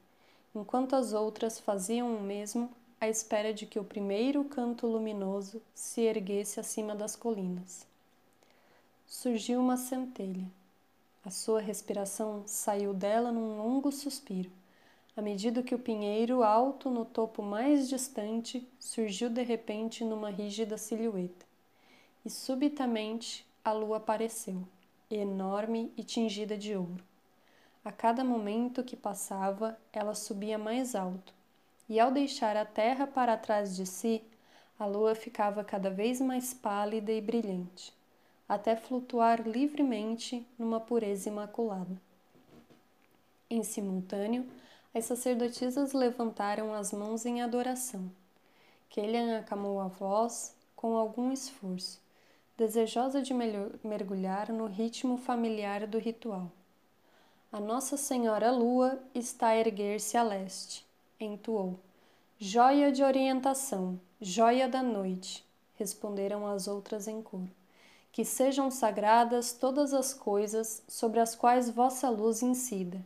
enquanto 0.53 0.95
as 0.95 1.13
outras 1.13 1.59
faziam 1.59 2.13
o 2.13 2.21
mesmo 2.21 2.69
à 2.99 3.07
espera 3.07 3.53
de 3.53 3.65
que 3.65 3.79
o 3.79 3.83
primeiro 3.83 4.43
canto 4.43 4.85
luminoso 4.85 5.61
se 5.73 6.01
erguesse 6.01 6.59
acima 6.59 6.93
das 6.93 7.15
colinas. 7.15 7.87
Surgiu 9.07 9.61
uma 9.61 9.77
centelha. 9.77 10.45
A 11.23 11.31
sua 11.31 11.61
respiração 11.61 12.43
saiu 12.45 12.93
dela 12.93 13.31
num 13.31 13.57
longo 13.57 13.91
suspiro 13.91 14.51
à 15.15 15.21
medida 15.21 15.61
que 15.61 15.75
o 15.75 15.79
pinheiro 15.79 16.41
alto 16.41 16.89
no 16.89 17.05
topo 17.05 17.43
mais 17.43 17.87
distante 17.87 18.67
surgiu 18.79 19.29
de 19.29 19.43
repente 19.43 20.03
numa 20.03 20.31
rígida 20.31 20.77
silhueta. 20.77 21.52
E 22.25 22.29
subitamente 22.29 23.45
a 23.65 23.71
lua 23.71 23.97
apareceu, 23.97 24.63
enorme 25.09 25.91
e 25.97 26.03
tingida 26.03 26.57
de 26.57 26.75
ouro. 26.75 27.03
A 27.83 27.91
cada 27.91 28.23
momento 28.23 28.83
que 28.83 28.95
passava, 28.95 29.77
ela 29.91 30.15
subia 30.15 30.57
mais 30.57 30.95
alto, 30.95 31.33
e 31.89 31.99
ao 31.99 32.11
deixar 32.11 32.55
a 32.55 32.65
terra 32.65 33.05
para 33.05 33.35
trás 33.35 33.75
de 33.75 33.85
si, 33.85 34.23
a 34.79 34.85
lua 34.85 35.15
ficava 35.15 35.63
cada 35.63 35.89
vez 35.89 36.21
mais 36.21 36.53
pálida 36.53 37.11
e 37.11 37.19
brilhante, 37.19 37.93
até 38.47 38.75
flutuar 38.75 39.47
livremente 39.47 40.45
numa 40.57 40.79
pureza 40.79 41.29
imaculada. 41.29 42.01
Em 43.49 43.63
simultâneo, 43.63 44.49
as 44.93 45.05
sacerdotisas 45.05 45.93
levantaram 45.93 46.73
as 46.73 46.91
mãos 46.91 47.25
em 47.25 47.41
adoração. 47.41 48.09
Kelian 48.89 49.39
acalmou 49.39 49.79
a 49.79 49.87
voz 49.87 50.55
com 50.75 50.97
algum 50.97 51.31
esforço, 51.31 52.02
desejosa 52.57 53.21
de 53.21 53.33
mergulhar 53.83 54.51
no 54.51 54.65
ritmo 54.65 55.17
familiar 55.17 55.87
do 55.87 55.97
ritual. 55.97 56.51
A 57.51 57.59
Nossa 57.59 57.97
Senhora 57.97 58.51
Lua 58.51 58.99
está 59.13 59.47
a 59.47 59.57
erguer-se 59.57 60.17
a 60.17 60.23
leste, 60.23 60.85
entoou. 61.19 61.79
Joia 62.39 62.91
de 62.91 63.03
orientação, 63.03 63.99
joia 64.19 64.67
da 64.67 64.83
noite, 64.83 65.45
responderam 65.75 66.47
as 66.47 66.67
outras 66.67 67.07
em 67.07 67.21
coro. 67.21 67.49
Que 68.11 68.23
sejam 68.23 68.69
sagradas 68.69 69.53
todas 69.53 69.93
as 69.93 70.13
coisas 70.13 70.83
sobre 70.87 71.19
as 71.19 71.35
quais 71.35 71.69
vossa 71.69 72.09
luz 72.09 72.41
incida 72.43 73.03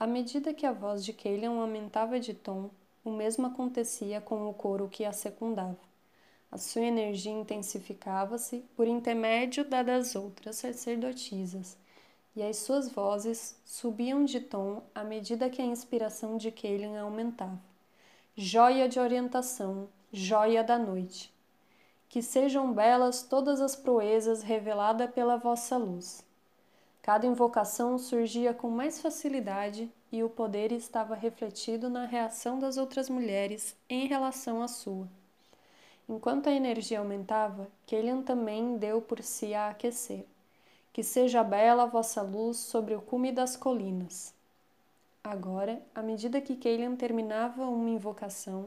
à 0.00 0.06
medida 0.06 0.54
que 0.54 0.64
a 0.64 0.72
voz 0.72 1.04
de 1.04 1.12
Kalian 1.12 1.60
aumentava 1.60 2.18
de 2.18 2.32
tom, 2.32 2.70
o 3.04 3.10
mesmo 3.10 3.46
acontecia 3.46 4.18
com 4.18 4.48
o 4.48 4.54
coro 4.54 4.88
que 4.88 5.04
a 5.04 5.12
secundava. 5.12 5.89
A 6.52 6.58
sua 6.58 6.82
energia 6.82 7.30
intensificava-se 7.30 8.64
por 8.74 8.88
intermédio 8.88 9.64
da 9.64 9.84
das 9.84 10.16
outras 10.16 10.56
sacerdotisas, 10.56 11.76
e 12.34 12.42
as 12.42 12.56
suas 12.58 12.88
vozes 12.88 13.56
subiam 13.64 14.24
de 14.24 14.40
tom 14.40 14.82
à 14.94 15.04
medida 15.04 15.48
que 15.48 15.62
a 15.62 15.64
inspiração 15.64 16.36
de 16.36 16.50
Kalian 16.50 17.00
aumentava. 17.00 17.60
Joia 18.36 18.88
de 18.88 18.98
orientação, 18.98 19.88
joia 20.12 20.64
da 20.64 20.78
noite. 20.78 21.32
Que 22.08 22.22
sejam 22.22 22.72
belas 22.72 23.22
todas 23.22 23.60
as 23.60 23.76
proezas 23.76 24.42
reveladas 24.42 25.10
pela 25.10 25.36
vossa 25.36 25.76
luz. 25.76 26.24
Cada 27.00 27.26
invocação 27.26 27.96
surgia 27.96 28.52
com 28.52 28.70
mais 28.70 29.00
facilidade 29.00 29.90
e 30.10 30.24
o 30.24 30.28
poder 30.28 30.72
estava 30.72 31.14
refletido 31.14 31.88
na 31.88 32.06
reação 32.06 32.58
das 32.58 32.76
outras 32.76 33.08
mulheres 33.08 33.76
em 33.88 34.06
relação 34.06 34.62
à 34.62 34.68
sua. 34.68 35.08
Enquanto 36.10 36.48
a 36.48 36.52
energia 36.52 36.98
aumentava, 36.98 37.68
Kelian 37.86 38.22
também 38.22 38.76
deu 38.76 39.00
por 39.00 39.22
si 39.22 39.54
a 39.54 39.68
aquecer. 39.68 40.26
Que 40.92 41.04
seja 41.04 41.44
bela 41.44 41.84
a 41.84 41.86
vossa 41.86 42.20
luz 42.20 42.56
sobre 42.56 42.96
o 42.96 43.00
cume 43.00 43.30
das 43.30 43.56
colinas. 43.56 44.34
Agora, 45.22 45.80
à 45.94 46.02
medida 46.02 46.40
que 46.40 46.56
Kelian 46.56 46.96
terminava 46.96 47.62
uma 47.62 47.88
invocação, 47.88 48.66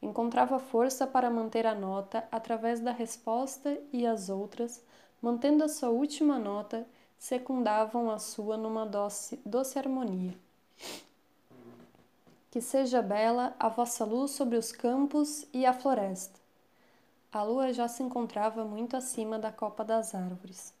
encontrava 0.00 0.58
força 0.58 1.06
para 1.06 1.28
manter 1.28 1.66
a 1.66 1.74
nota 1.74 2.26
através 2.32 2.80
da 2.80 2.90
resposta 2.90 3.78
e 3.92 4.06
as 4.06 4.30
outras, 4.30 4.82
mantendo 5.20 5.62
a 5.62 5.68
sua 5.68 5.90
última 5.90 6.38
nota, 6.38 6.86
secundavam 7.18 8.10
a 8.10 8.18
sua 8.18 8.56
numa 8.56 8.86
doce, 8.86 9.38
doce 9.44 9.78
harmonia. 9.78 10.34
Que 12.50 12.62
seja 12.62 13.02
bela 13.02 13.54
a 13.58 13.68
vossa 13.68 14.06
luz 14.06 14.30
sobre 14.30 14.56
os 14.56 14.72
campos 14.72 15.46
e 15.52 15.66
a 15.66 15.74
floresta. 15.74 16.37
A 17.30 17.42
lua 17.42 17.74
já 17.74 17.86
se 17.86 18.02
encontrava 18.02 18.64
muito 18.64 18.96
acima 18.96 19.38
da 19.38 19.52
copa 19.52 19.84
das 19.84 20.14
árvores. 20.14 20.72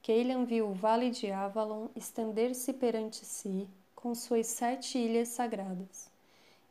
Keilan 0.00 0.46
viu 0.46 0.70
o 0.70 0.74
vale 0.74 1.10
de 1.10 1.30
Avalon 1.30 1.88
estender-se 1.94 2.72
perante 2.72 3.26
si 3.26 3.68
com 3.94 4.14
suas 4.14 4.46
sete 4.46 4.96
ilhas 4.96 5.28
sagradas. 5.28 6.10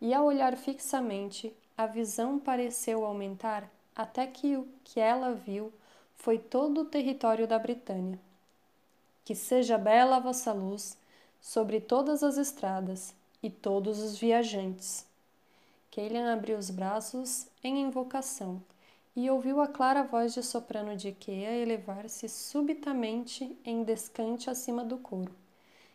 E 0.01 0.11
ao 0.11 0.25
olhar 0.25 0.57
fixamente, 0.57 1.55
a 1.77 1.85
visão 1.85 2.39
pareceu 2.39 3.05
aumentar 3.05 3.69
até 3.95 4.25
que 4.25 4.57
o 4.57 4.67
que 4.83 4.99
ela 4.99 5.33
viu 5.33 5.71
foi 6.15 6.39
todo 6.39 6.81
o 6.81 6.85
território 6.85 7.45
da 7.47 7.59
Britânia. 7.59 8.19
Que 9.23 9.35
seja 9.35 9.77
bela 9.77 10.15
a 10.15 10.19
vossa 10.19 10.51
luz 10.51 10.97
sobre 11.39 11.79
todas 11.79 12.23
as 12.23 12.37
estradas 12.37 13.13
e 13.43 13.51
todos 13.51 13.99
os 13.99 14.17
viajantes. 14.17 15.05
Keilan 15.91 16.33
abriu 16.33 16.57
os 16.57 16.71
braços 16.71 17.45
em 17.63 17.81
invocação 17.81 18.59
e 19.15 19.29
ouviu 19.29 19.59
a 19.59 19.67
clara 19.67 20.03
voz 20.03 20.33
de 20.33 20.41
soprano 20.41 20.95
de 20.95 21.09
Ikea 21.09 21.57
elevar-se 21.57 22.29
subitamente 22.29 23.57
em 23.65 23.83
descante 23.83 24.49
acima 24.49 24.83
do 24.85 24.97
coro. 24.97 25.35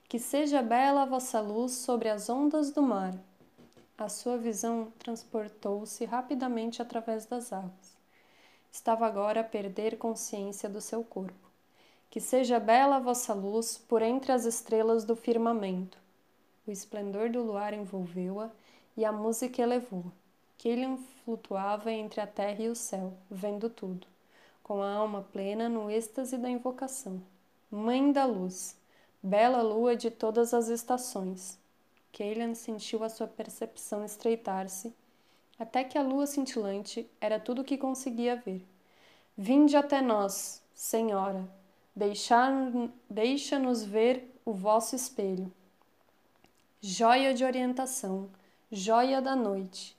Que 0.09 0.19
seja 0.19 0.63
bela 0.63 1.03
a 1.03 1.07
vossa 1.07 1.41
luz 1.41 1.73
sobre 1.73 2.09
as 2.09 2.29
ondas 2.29 2.71
do 2.71 2.83
mar. 2.83 3.15
A 3.99 4.09
sua 4.09 4.37
visão 4.37 4.93
transportou-se 4.99 6.05
rapidamente 6.05 6.83
através 6.83 7.25
das 7.25 7.53
águas. 7.53 7.97
Estava 8.71 9.07
agora 9.07 9.41
a 9.41 9.45
perder 9.45 9.97
consciência 9.97 10.69
do 10.69 10.83
seu 10.83 11.03
corpo. 11.03 11.51
Que 12.11 12.21
seja 12.21 12.61
bela 12.61 12.97
a 12.97 13.01
vossa 13.01 13.33
luz 13.33 13.79
por 13.79 14.03
entre 14.03 14.31
as 14.33 14.45
estrelas 14.45 15.05
do 15.05 15.17
firmamento. 15.17 15.99
O 16.67 16.71
esplendor 16.71 17.31
do 17.31 17.43
luar 17.43 17.73
envolveu-a 17.73 18.51
e 18.97 19.05
a 19.05 19.11
música 19.11 19.63
elevou-a. 19.63 20.26
Killian 20.59 20.99
flutuava 21.25 21.93
entre 21.93 22.21
a 22.21 22.27
terra 22.27 22.63
e 22.63 22.69
o 22.69 22.75
céu, 22.75 23.13
vendo 23.31 23.69
tudo, 23.69 24.07
com 24.63 24.83
a 24.83 24.93
alma 24.93 25.23
plena 25.33 25.69
no 25.69 25.91
êxtase 25.91 26.39
da 26.39 26.49
invocação. 26.49 27.23
Mãe 27.71 28.13
da 28.13 28.25
luz, 28.25 28.77
bela 29.23 29.63
lua 29.63 29.95
de 29.97 30.11
todas 30.11 30.55
as 30.55 30.69
estações. 30.69 31.59
Kalian 32.13 32.55
sentiu 32.55 33.05
a 33.05 33.09
sua 33.09 33.27
percepção 33.27 34.05
estreitar-se, 34.05 34.95
até 35.59 35.85
que 35.85 35.99
a 35.99 36.03
lua 36.03 36.27
cintilante 36.27 37.09
era 37.21 37.39
tudo 37.39 37.63
o 37.63 37.65
que 37.65 37.77
conseguia 37.77 38.37
ver. 38.37 38.65
Vinde 39.37 39.77
até 39.77 40.01
nós, 40.01 40.63
Senhora, 40.75 41.47
Deixa-nos 43.09 43.83
ver 43.83 44.39
o 44.45 44.53
vosso 44.53 44.95
espelho. 44.95 45.51
Joia 46.79 47.33
de 47.33 47.43
orientação, 47.43 48.29
joia 48.71 49.23
da 49.23 49.35
noite. 49.35 49.97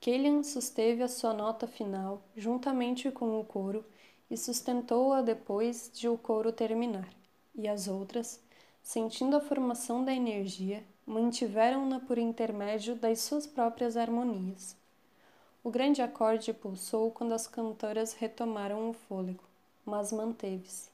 Kelian 0.00 0.42
susteve 0.42 1.02
a 1.02 1.08
sua 1.08 1.34
nota 1.34 1.66
final 1.66 2.22
juntamente 2.34 3.10
com 3.10 3.38
o 3.38 3.44
coro 3.44 3.84
e 4.30 4.36
sustentou-a 4.36 5.20
depois 5.20 5.90
de 5.92 6.08
o 6.08 6.16
coro 6.16 6.50
terminar, 6.50 7.12
e 7.54 7.68
as 7.68 7.86
outras, 7.86 8.42
sentindo 8.82 9.36
a 9.36 9.42
formação 9.42 10.02
da 10.02 10.14
energia, 10.14 10.82
mantiveram-na 11.04 12.00
por 12.00 12.16
intermédio 12.16 12.94
das 12.94 13.20
suas 13.20 13.46
próprias 13.46 13.94
harmonias. 13.94 14.74
O 15.62 15.70
grande 15.70 16.00
acorde 16.00 16.54
pulsou 16.54 17.10
quando 17.10 17.34
as 17.34 17.46
cantoras 17.46 18.14
retomaram 18.14 18.88
o 18.88 18.94
fôlego, 18.94 19.44
mas 19.84 20.12
manteve-se. 20.12 20.88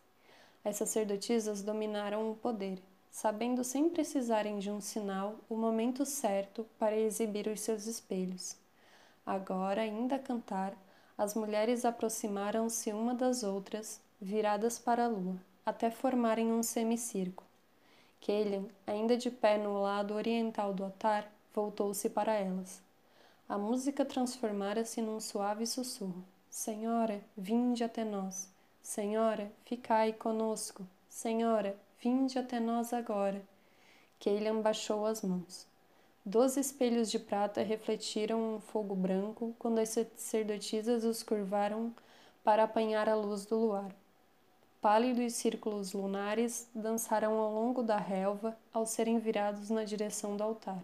As 0.65 0.75
sacerdotisas 0.79 1.63
dominaram 1.63 2.29
o 2.29 2.35
poder, 2.35 2.83
sabendo 3.09 3.63
sem 3.63 3.89
precisarem 3.89 4.59
de 4.59 4.69
um 4.69 4.81
sinal 4.81 5.37
o 5.49 5.55
momento 5.55 6.05
certo 6.05 6.67
para 6.77 6.99
exibir 6.99 7.47
os 7.47 7.61
seus 7.61 7.87
espelhos. 7.87 8.66
Agora, 9.27 9.83
ainda 9.83 10.15
a 10.15 10.21
cantar, 10.21 10.73
as 11.19 11.35
mulheres 11.35 11.85
aproximaram-se 11.85 12.93
uma 12.93 13.13
das 13.13 13.43
outras, 13.43 14.01
viradas 14.21 14.79
para 14.79 15.07
a 15.07 15.09
lua, 15.09 15.37
até 15.65 15.91
formarem 15.91 16.53
um 16.53 16.63
semicírculo. 16.63 17.49
Kelian, 18.21 18.67
ainda 18.87 19.17
de 19.17 19.31
pé 19.31 19.59
no 19.59 19.83
lado 19.83 20.15
oriental 20.15 20.73
do 20.73 20.85
altar, 20.85 21.29
voltou-se 21.53 22.09
para 22.09 22.35
elas. 22.35 22.81
A 23.49 23.59
música 23.59 24.05
transformara-se 24.05 25.03
num 25.03 25.21
suave 25.21 25.67
sussurro. 25.67 26.25
Senhora, 26.49 27.21
vinde 27.37 27.83
até 27.83 28.05
nós. 28.05 28.49
Senhora, 28.81 29.51
ficai 29.65 30.13
conosco. 30.13 30.87
Senhora, 31.09 31.77
vinde 32.01 32.39
até 32.39 32.61
nós 32.61 32.93
agora. 32.93 33.43
Keilan 34.19 34.61
baixou 34.61 35.05
as 35.05 35.23
mãos. 35.23 35.67
Doze 36.29 36.59
espelhos 36.59 37.09
de 37.09 37.21
prata 37.21 37.63
refletiram 37.63 38.57
um 38.57 38.61
fogo 38.61 38.97
branco 38.97 39.55
quando 39.61 39.79
as 39.79 39.91
sacerdotisas 39.91 41.05
os 41.05 41.23
curvaram 41.23 41.95
para 42.43 42.65
apanhar 42.65 43.09
a 43.09 43.15
luz 43.15 43.47
do 43.47 43.57
luar. 43.57 43.95
Pálidos 44.81 45.35
círculos 45.35 45.93
lunares 45.93 46.69
dançaram 46.75 47.39
ao 47.39 47.55
longo 47.55 47.81
da 47.81 47.97
relva 47.97 48.59
ao 48.73 48.85
serem 48.85 49.21
virados 49.21 49.71
na 49.71 49.85
direção 49.85 50.37
do 50.37 50.43
altar. 50.43 50.83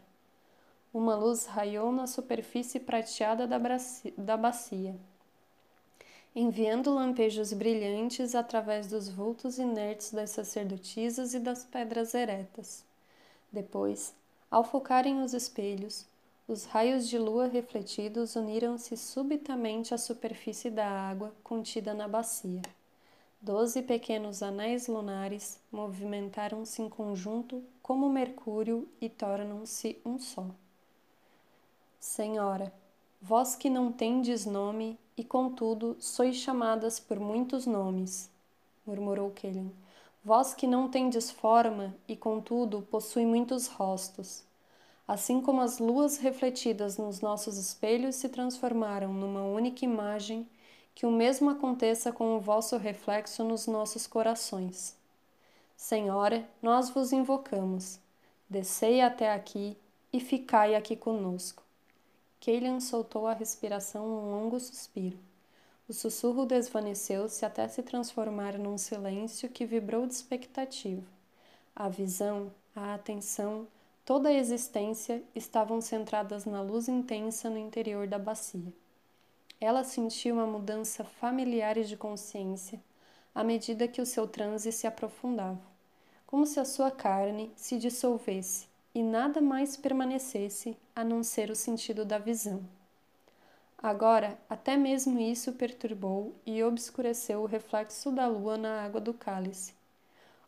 Uma 0.94 1.16
luz 1.16 1.44
raiou 1.46 1.90
na 1.90 2.06
superfície 2.06 2.78
prateada 2.78 3.44
da 3.44 4.36
bacia, 4.36 4.94
enviando 6.36 6.94
lampejos 6.94 7.52
brilhantes 7.52 8.36
através 8.36 8.86
dos 8.86 9.08
vultos 9.08 9.58
inertes 9.58 10.12
das 10.12 10.30
sacerdotisas 10.30 11.34
e 11.34 11.40
das 11.40 11.64
pedras 11.64 12.14
eretas. 12.14 12.84
Depois, 13.50 14.14
ao 14.52 14.62
focarem 14.62 15.22
os 15.22 15.32
espelhos, 15.32 16.04
os 16.46 16.66
raios 16.66 17.08
de 17.08 17.18
lua 17.18 17.46
refletidos 17.46 18.36
uniram-se 18.36 18.98
subitamente 18.98 19.94
à 19.94 19.98
superfície 19.98 20.68
da 20.68 20.86
água 20.86 21.34
contida 21.42 21.94
na 21.94 22.06
bacia. 22.06 22.60
Doze 23.40 23.80
pequenos 23.80 24.42
anéis 24.42 24.88
lunares 24.88 25.58
movimentaram-se 25.72 26.82
em 26.82 26.88
conjunto 26.90 27.64
como 27.82 28.10
Mercúrio 28.10 28.86
e 29.00 29.08
tornam-se 29.08 29.98
um 30.04 30.18
só. 30.18 30.44
Senhora, 31.98 32.70
vós 33.22 33.56
que 33.56 33.70
não 33.70 33.90
tendes 33.90 34.44
nome 34.44 34.98
e 35.16 35.24
contudo 35.24 35.96
sois 35.98 36.36
chamadas 36.36 37.00
por 37.00 37.18
muitos 37.18 37.64
nomes, 37.64 38.30
murmurou 38.84 39.30
Kellen. 39.30 39.72
Vós 40.24 40.54
que 40.54 40.68
não 40.68 40.88
tendes 40.88 41.32
forma 41.32 41.96
e 42.06 42.16
contudo 42.16 42.82
possui 42.82 43.26
muitos 43.26 43.66
rostos. 43.66 44.44
Assim 45.06 45.40
como 45.40 45.60
as 45.60 45.80
luas 45.80 46.18
refletidas 46.18 46.96
nos 46.96 47.20
nossos 47.20 47.56
espelhos 47.56 48.14
se 48.14 48.28
transformaram 48.28 49.12
numa 49.12 49.42
única 49.42 49.84
imagem, 49.84 50.48
que 50.94 51.04
o 51.06 51.10
mesmo 51.10 51.50
aconteça 51.50 52.12
com 52.12 52.36
o 52.36 52.40
vosso 52.40 52.76
reflexo 52.76 53.42
nos 53.42 53.66
nossos 53.66 54.06
corações. 54.06 54.96
Senhora, 55.76 56.48
nós 56.62 56.88
vos 56.88 57.12
invocamos. 57.12 57.98
Descei 58.48 59.00
até 59.00 59.32
aqui 59.32 59.76
e 60.12 60.20
ficai 60.20 60.76
aqui 60.76 60.94
conosco. 60.94 61.64
Kalian 62.40 62.78
soltou 62.78 63.26
a 63.26 63.32
respiração 63.32 64.06
num 64.06 64.30
longo 64.30 64.60
suspiro. 64.60 65.18
O 65.92 65.94
sussurro 65.94 66.46
desvaneceu-se 66.46 67.44
até 67.44 67.68
se 67.68 67.82
transformar 67.82 68.56
num 68.56 68.78
silêncio 68.78 69.46
que 69.50 69.66
vibrou 69.66 70.06
de 70.06 70.14
expectativa. 70.14 71.06
A 71.76 71.86
visão, 71.86 72.50
a 72.74 72.94
atenção, 72.94 73.68
toda 74.02 74.30
a 74.30 74.32
existência 74.32 75.22
estavam 75.34 75.82
centradas 75.82 76.46
na 76.46 76.62
luz 76.62 76.88
intensa 76.88 77.50
no 77.50 77.58
interior 77.58 78.06
da 78.06 78.18
bacia. 78.18 78.72
Ela 79.60 79.84
sentiu 79.84 80.36
uma 80.36 80.46
mudança 80.46 81.04
familiar 81.04 81.78
de 81.78 81.94
consciência 81.94 82.82
à 83.34 83.44
medida 83.44 83.86
que 83.86 84.00
o 84.00 84.06
seu 84.06 84.26
transe 84.26 84.72
se 84.72 84.86
aprofundava, 84.86 85.60
como 86.26 86.46
se 86.46 86.58
a 86.58 86.64
sua 86.64 86.90
carne 86.90 87.52
se 87.54 87.76
dissolvesse 87.76 88.66
e 88.94 89.02
nada 89.02 89.42
mais 89.42 89.76
permanecesse 89.76 90.74
a 90.96 91.04
não 91.04 91.22
ser 91.22 91.50
o 91.50 91.54
sentido 91.54 92.02
da 92.02 92.16
visão. 92.16 92.62
Agora, 93.82 94.38
até 94.48 94.76
mesmo 94.76 95.18
isso 95.18 95.54
perturbou 95.54 96.36
e 96.46 96.62
obscureceu 96.62 97.42
o 97.42 97.46
reflexo 97.46 98.12
da 98.12 98.28
lua 98.28 98.56
na 98.56 98.84
água 98.84 99.00
do 99.00 99.12
cálice. 99.12 99.74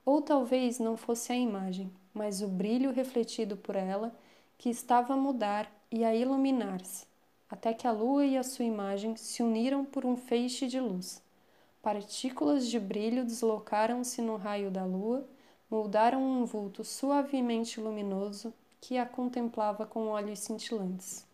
Ou 0.07 0.23
talvez 0.23 0.79
não 0.79 0.97
fosse 0.97 1.33
a 1.33 1.37
imagem, 1.37 1.91
mas 2.13 2.43
o 2.43 2.47
brilho 2.47 2.93
refletido 2.93 3.57
por 3.57 3.75
ela 3.75 4.15
que 4.57 4.71
estava 4.71 5.15
a 5.15 5.17
mudar 5.17 5.69
e 5.91 6.05
a 6.05 6.15
iluminar-se, 6.15 7.07
até 7.51 7.75
que 7.75 7.89
a 7.89 7.93
lua 7.93 8.25
e 8.25 8.39
a 8.39 8.45
sua 8.45 8.65
imagem 8.65 9.17
se 9.17 9.43
uniram 9.43 9.85
por 9.85 10.07
um 10.07 10.17
feixe 10.17 10.69
de 10.69 10.79
luz. 10.79 11.21
Partículas 11.83 12.69
de 12.69 12.79
brilho 12.79 13.25
deslocaram-se 13.25 14.23
no 14.23 14.37
raio 14.37 14.71
da 14.71 14.85
lua 14.85 15.27
moldaram 15.69 16.23
um 16.23 16.45
vulto 16.45 16.85
suavemente 16.85 17.81
luminoso 17.81 18.55
que 18.81 18.97
a 18.97 19.05
contemplava 19.05 19.85
com 19.85 20.07
olhos 20.07 20.39
cintilantes. 20.39 21.27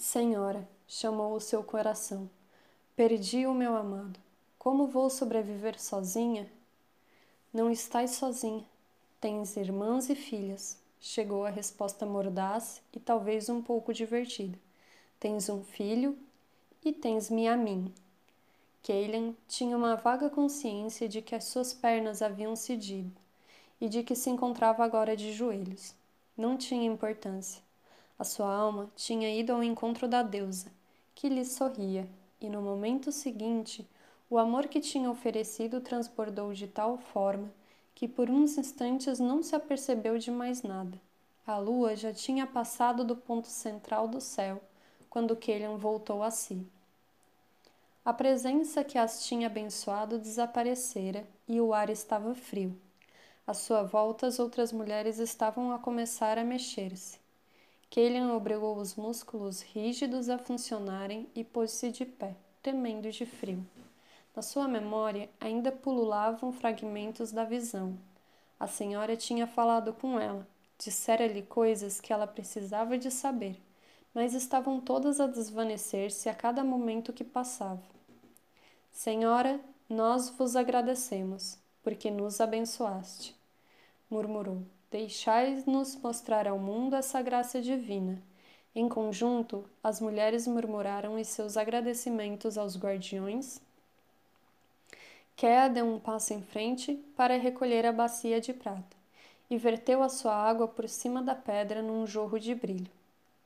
Senhora, 0.00 0.66
chamou 0.88 1.34
o 1.34 1.40
seu 1.40 1.62
coração, 1.62 2.30
perdi 2.96 3.46
o 3.46 3.52
meu 3.52 3.76
amado. 3.76 4.18
Como 4.58 4.86
vou 4.86 5.10
sobreviver 5.10 5.78
sozinha? 5.78 6.50
Não 7.52 7.70
estás 7.70 8.12
sozinha. 8.12 8.64
Tens 9.20 9.58
irmãs 9.58 10.08
e 10.08 10.14
filhas. 10.14 10.78
Chegou 10.98 11.44
a 11.44 11.50
resposta 11.50 12.06
mordaz 12.06 12.80
e 12.94 12.98
talvez 12.98 13.50
um 13.50 13.60
pouco 13.60 13.92
divertida. 13.92 14.58
Tens 15.20 15.50
um 15.50 15.62
filho 15.62 16.16
e 16.82 16.94
tens-me 16.94 17.46
a 17.46 17.54
mim, 17.54 17.92
Kaylan 18.82 19.34
tinha 19.46 19.76
uma 19.76 19.96
vaga 19.96 20.30
consciência 20.30 21.06
de 21.06 21.20
que 21.20 21.34
as 21.34 21.44
suas 21.44 21.74
pernas 21.74 22.22
haviam 22.22 22.56
cedido 22.56 23.12
e 23.78 23.86
de 23.86 24.02
que 24.02 24.16
se 24.16 24.30
encontrava 24.30 24.82
agora 24.82 25.14
de 25.14 25.34
joelhos. 25.34 25.94
Não 26.34 26.56
tinha 26.56 26.90
importância. 26.90 27.69
A 28.20 28.24
sua 28.24 28.54
alma 28.54 28.90
tinha 28.94 29.34
ido 29.34 29.50
ao 29.50 29.62
encontro 29.62 30.06
da 30.06 30.22
deusa, 30.22 30.70
que 31.14 31.26
lhe 31.26 31.42
sorria, 31.42 32.06
e 32.38 32.50
no 32.50 32.60
momento 32.60 33.10
seguinte, 33.10 33.88
o 34.28 34.36
amor 34.36 34.68
que 34.68 34.78
tinha 34.78 35.10
oferecido 35.10 35.80
transbordou 35.80 36.52
de 36.52 36.66
tal 36.66 36.98
forma 36.98 37.50
que 37.94 38.06
por 38.06 38.28
uns 38.28 38.58
instantes 38.58 39.18
não 39.18 39.42
se 39.42 39.56
apercebeu 39.56 40.18
de 40.18 40.30
mais 40.30 40.62
nada. 40.62 41.00
A 41.46 41.56
lua 41.56 41.96
já 41.96 42.12
tinha 42.12 42.46
passado 42.46 43.04
do 43.04 43.16
ponto 43.16 43.48
central 43.48 44.06
do 44.06 44.20
céu 44.20 44.60
quando 45.08 45.34
Kelian 45.34 45.78
voltou 45.78 46.22
a 46.22 46.30
si. 46.30 46.66
A 48.04 48.12
presença 48.12 48.84
que 48.84 48.98
as 48.98 49.24
tinha 49.24 49.46
abençoado 49.46 50.18
desaparecera 50.18 51.26
e 51.48 51.58
o 51.58 51.72
ar 51.72 51.88
estava 51.88 52.34
frio. 52.34 52.78
À 53.46 53.54
sua 53.54 53.82
volta, 53.82 54.26
as 54.26 54.38
outras 54.38 54.74
mulheres 54.74 55.18
estavam 55.18 55.72
a 55.72 55.78
começar 55.78 56.36
a 56.36 56.44
mexer-se. 56.44 57.19
Kelian 57.90 58.32
obrigou 58.32 58.76
os 58.78 58.94
músculos 58.94 59.60
rígidos 59.60 60.30
a 60.30 60.38
funcionarem 60.38 61.28
e 61.34 61.44
pôs-se 61.44 61.90
de 61.90 62.06
pé, 62.06 62.34
tremendo 62.62 63.10
de 63.10 63.26
frio. 63.26 63.66
Na 64.34 64.40
sua 64.40 64.66
memória 64.66 65.28
ainda 65.38 65.70
pululavam 65.70 66.52
fragmentos 66.52 67.32
da 67.32 67.44
visão. 67.44 67.98
A 68.58 68.66
senhora 68.66 69.16
tinha 69.16 69.46
falado 69.46 69.92
com 69.92 70.18
ela, 70.18 70.46
dissera-lhe 70.78 71.42
coisas 71.42 72.00
que 72.00 72.12
ela 72.12 72.26
precisava 72.26 72.96
de 72.96 73.10
saber 73.10 73.60
mas 74.14 74.34
estavam 74.34 74.80
todas 74.80 75.20
a 75.20 75.26
desvanecer-se 75.26 76.28
a 76.28 76.34
cada 76.34 76.64
momento 76.64 77.12
que 77.12 77.24
passava. 77.24 77.82
Senhora, 78.92 79.60
nós 79.88 80.30
vos 80.30 80.56
agradecemos, 80.56 81.58
porque 81.82 82.10
nos 82.10 82.40
abençoaste. 82.40 83.36
Murmurou: 84.10 84.62
Deixai-nos 84.90 85.94
mostrar 85.96 86.48
ao 86.48 86.58
mundo 86.58 86.96
essa 86.96 87.22
graça 87.22 87.62
divina. 87.62 88.20
Em 88.74 88.88
conjunto, 88.88 89.64
as 89.84 90.00
mulheres 90.00 90.48
murmuraram 90.48 91.14
os 91.14 91.28
seus 91.28 91.56
agradecimentos 91.56 92.58
aos 92.58 92.76
guardiões. 92.76 93.60
Kea 95.36 95.68
deu 95.68 95.86
um 95.86 95.98
passo 95.98 96.34
em 96.34 96.42
frente 96.42 96.94
para 97.16 97.38
recolher 97.38 97.86
a 97.86 97.92
bacia 97.92 98.40
de 98.40 98.52
prata 98.52 98.96
e 99.48 99.56
verteu 99.56 100.02
a 100.02 100.08
sua 100.08 100.34
água 100.34 100.66
por 100.66 100.88
cima 100.88 101.22
da 101.22 101.36
pedra 101.36 101.82
num 101.82 102.04
jorro 102.04 102.38
de 102.38 102.54
brilho. 102.54 102.90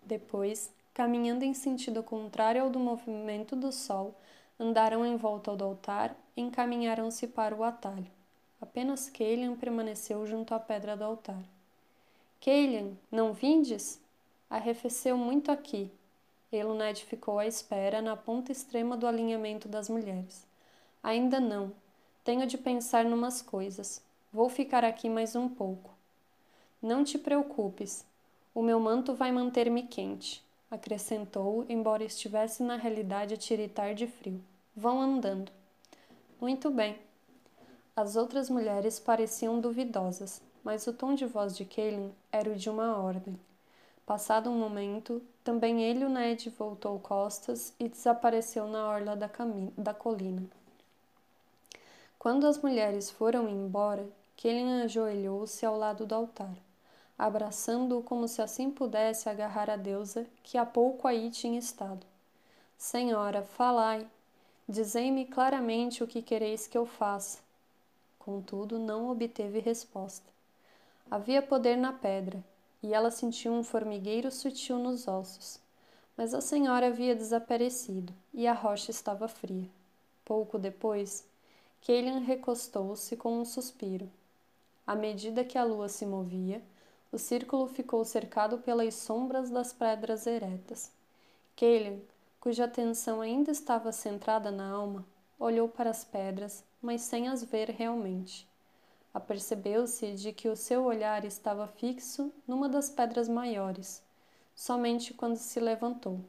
Depois, 0.02 0.72
caminhando 0.94 1.44
em 1.44 1.52
sentido 1.52 2.02
contrário 2.02 2.62
ao 2.62 2.70
do 2.70 2.78
movimento 2.78 3.54
do 3.54 3.70
sol, 3.70 4.14
andaram 4.58 5.04
em 5.04 5.16
volta 5.16 5.54
do 5.54 5.64
altar 5.64 6.16
e 6.36 6.40
encaminharam-se 6.40 7.26
para 7.26 7.54
o 7.54 7.62
atalho. 7.62 8.13
Apenas 8.64 9.10
Kalian 9.10 9.56
permaneceu 9.56 10.26
junto 10.26 10.54
à 10.54 10.58
pedra 10.58 10.96
do 10.96 11.04
altar. 11.04 11.42
Kalian, 12.40 12.92
não 13.12 13.34
vindes? 13.34 14.00
Arrefeceu 14.48 15.18
muito 15.18 15.52
aqui. 15.52 15.90
Eluned 16.50 17.04
ficou 17.04 17.38
à 17.38 17.46
espera 17.46 18.00
na 18.00 18.16
ponta 18.16 18.50
extrema 18.50 18.96
do 18.96 19.06
alinhamento 19.06 19.68
das 19.68 19.90
mulheres. 19.90 20.46
Ainda 21.02 21.38
não. 21.38 21.72
Tenho 22.24 22.46
de 22.46 22.56
pensar 22.56 23.04
numas 23.04 23.42
coisas. 23.42 24.02
Vou 24.32 24.48
ficar 24.48 24.82
aqui 24.82 25.10
mais 25.10 25.36
um 25.36 25.46
pouco. 25.46 25.90
Não 26.80 27.04
te 27.04 27.18
preocupes. 27.18 28.02
O 28.54 28.62
meu 28.62 28.80
manto 28.80 29.14
vai 29.14 29.30
manter-me 29.30 29.82
quente, 29.82 30.42
acrescentou, 30.70 31.66
embora 31.68 32.02
estivesse 32.02 32.62
na 32.62 32.76
realidade 32.76 33.34
a 33.34 33.36
tiritar 33.36 33.94
de 33.94 34.06
frio. 34.06 34.42
Vão 34.74 35.02
andando. 35.02 35.52
Muito 36.40 36.70
bem. 36.70 36.96
As 37.96 38.16
outras 38.16 38.50
mulheres 38.50 38.98
pareciam 38.98 39.60
duvidosas, 39.60 40.42
mas 40.64 40.84
o 40.88 40.92
tom 40.92 41.14
de 41.14 41.26
voz 41.26 41.56
de 41.56 41.64
Kaelin 41.64 42.12
era 42.32 42.50
o 42.50 42.56
de 42.56 42.68
uma 42.68 42.98
ordem. 42.98 43.38
Passado 44.04 44.50
um 44.50 44.58
momento, 44.58 45.22
também 45.44 45.80
ele 45.80 46.00
e 46.00 46.04
o 46.04 46.08
Ned 46.08 46.50
voltou 46.50 46.98
costas 46.98 47.72
e 47.78 47.88
desapareceu 47.88 48.66
na 48.66 48.88
orla 48.88 49.14
da, 49.14 49.30
da 49.78 49.94
colina. 49.94 50.42
Quando 52.18 52.48
as 52.48 52.58
mulheres 52.58 53.10
foram 53.10 53.48
embora, 53.48 54.04
Kaelin 54.42 54.82
ajoelhou-se 54.82 55.64
ao 55.64 55.78
lado 55.78 56.04
do 56.04 56.16
altar, 56.16 56.56
abraçando-o 57.16 58.02
como 58.02 58.26
se 58.26 58.42
assim 58.42 58.72
pudesse 58.72 59.28
agarrar 59.28 59.70
a 59.70 59.76
deusa 59.76 60.26
que 60.42 60.58
há 60.58 60.66
pouco 60.66 61.06
aí 61.06 61.30
tinha 61.30 61.60
estado. 61.60 62.04
Senhora, 62.76 63.44
falai, 63.44 64.04
dizei-me 64.68 65.26
claramente 65.26 66.02
o 66.02 66.08
que 66.08 66.20
quereis 66.20 66.66
que 66.66 66.76
eu 66.76 66.84
faça. 66.84 67.43
Contudo, 68.24 68.78
não 68.78 69.10
obteve 69.10 69.58
resposta. 69.58 70.24
Havia 71.10 71.42
poder 71.42 71.76
na 71.76 71.92
pedra, 71.92 72.42
e 72.82 72.94
ela 72.94 73.10
sentiu 73.10 73.52
um 73.52 73.62
formigueiro 73.62 74.30
sutil 74.30 74.78
nos 74.78 75.06
ossos. 75.06 75.60
Mas 76.16 76.32
a 76.32 76.40
senhora 76.40 76.86
havia 76.86 77.14
desaparecido 77.14 78.14
e 78.32 78.46
a 78.46 78.54
rocha 78.54 78.90
estava 78.90 79.28
fria. 79.28 79.68
Pouco 80.24 80.58
depois, 80.58 81.28
Kaelian 81.86 82.20
recostou-se 82.20 83.14
com 83.14 83.38
um 83.38 83.44
suspiro. 83.44 84.10
À 84.86 84.96
medida 84.96 85.44
que 85.44 85.58
a 85.58 85.64
lua 85.64 85.90
se 85.90 86.06
movia, 86.06 86.62
o 87.12 87.18
círculo 87.18 87.66
ficou 87.66 88.02
cercado 88.06 88.56
pelas 88.56 88.94
sombras 88.94 89.50
das 89.50 89.70
pedras 89.74 90.26
eretas. 90.26 90.90
Kaelian, 91.54 91.98
cuja 92.40 92.64
atenção 92.64 93.20
ainda 93.20 93.50
estava 93.50 93.92
centrada 93.92 94.50
na 94.50 94.70
alma, 94.70 95.04
olhou 95.38 95.68
para 95.68 95.90
as 95.90 96.04
pedras, 96.04 96.64
mas 96.84 97.00
sem 97.00 97.28
as 97.28 97.42
ver 97.42 97.70
realmente. 97.70 98.46
Apercebeu-se 99.14 100.12
de 100.12 100.34
que 100.34 100.50
o 100.50 100.54
seu 100.54 100.84
olhar 100.84 101.24
estava 101.24 101.66
fixo 101.66 102.30
numa 102.46 102.68
das 102.68 102.90
pedras 102.90 103.26
maiores, 103.26 104.02
somente 104.54 105.14
quando 105.14 105.36
se 105.36 105.58
levantou. 105.58 106.20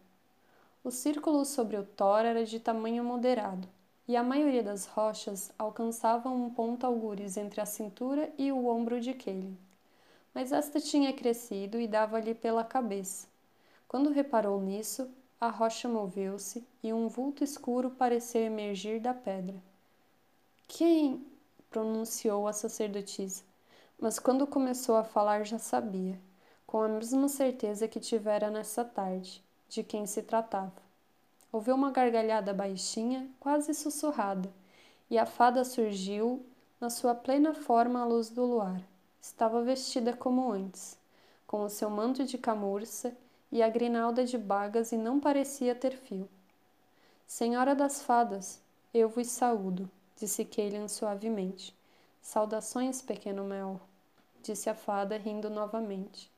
O 0.81 0.89
círculo 0.89 1.43
sobre 1.43 1.75
o 1.75 1.83
Thor 1.83 2.19
era 2.19 2.45
de 2.45 2.57
tamanho 2.57 3.03
moderado, 3.03 3.67
e 4.07 4.15
a 4.15 4.23
maioria 4.23 4.63
das 4.63 4.85
rochas 4.85 5.51
alcançavam 5.59 6.33
um 6.33 6.49
ponto 6.49 6.85
algures 6.85 7.35
entre 7.35 7.59
a 7.59 7.65
cintura 7.65 8.31
e 8.37 8.49
o 8.49 8.65
ombro 8.67 9.01
de 9.01 9.13
Kaelin. 9.13 9.57
Mas 10.33 10.53
esta 10.53 10.79
tinha 10.79 11.11
crescido 11.11 11.81
e 11.81 11.87
dava-lhe 11.87 12.33
pela 12.33 12.63
cabeça. 12.63 13.27
Quando 13.89 14.09
reparou 14.09 14.61
nisso, 14.61 15.09
a 15.41 15.49
rocha 15.49 15.89
moveu-se 15.89 16.65
e 16.81 16.93
um 16.93 17.09
vulto 17.09 17.43
escuro 17.43 17.89
pareceu 17.89 18.43
emergir 18.43 19.01
da 19.01 19.13
pedra. 19.13 19.61
Quem? 20.67 21.25
pronunciou 21.69 22.47
a 22.47 22.53
sacerdotisa, 22.53 23.43
mas 23.99 24.17
quando 24.17 24.47
começou 24.47 24.95
a 24.95 25.03
falar 25.03 25.45
já 25.45 25.59
sabia, 25.59 26.19
com 26.65 26.81
a 26.81 26.87
mesma 26.87 27.27
certeza 27.27 27.87
que 27.87 27.99
tivera 27.99 28.49
nessa 28.49 28.83
tarde, 28.83 29.43
de 29.69 29.83
quem 29.83 30.05
se 30.05 30.23
tratava. 30.23 30.81
Ouviu 31.51 31.75
uma 31.75 31.91
gargalhada 31.91 32.53
baixinha, 32.53 33.29
quase 33.39 33.73
sussurrada, 33.73 34.51
e 35.09 35.17
a 35.17 35.25
fada 35.25 35.63
surgiu 35.63 36.45
na 36.79 36.89
sua 36.89 37.13
plena 37.13 37.53
forma 37.53 38.01
à 38.01 38.05
luz 38.05 38.29
do 38.29 38.43
luar. 38.45 38.81
Estava 39.21 39.63
vestida 39.63 40.13
como 40.13 40.51
antes, 40.51 40.97
com 41.47 41.63
o 41.63 41.69
seu 41.69 41.89
manto 41.89 42.23
de 42.23 42.37
camurça 42.37 43.15
e 43.51 43.61
a 43.61 43.69
grinalda 43.69 44.25
de 44.25 44.37
bagas 44.37 44.91
e 44.91 44.97
não 44.97 45.19
parecia 45.19 45.75
ter 45.75 45.95
fio. 45.95 46.27
Senhora 47.27 47.75
das 47.75 48.01
fadas, 48.01 48.61
eu 48.93 49.07
vos 49.07 49.27
saúdo, 49.27 49.89
disse 50.15 50.45
Kaelian 50.45 50.87
suavemente. 50.87 51.75
Saudações, 52.21 53.01
pequeno 53.01 53.43
Mel, 53.43 53.79
disse 54.41 54.69
a 54.69 54.75
fada, 54.75 55.17
rindo 55.17 55.49
novamente. 55.49 56.31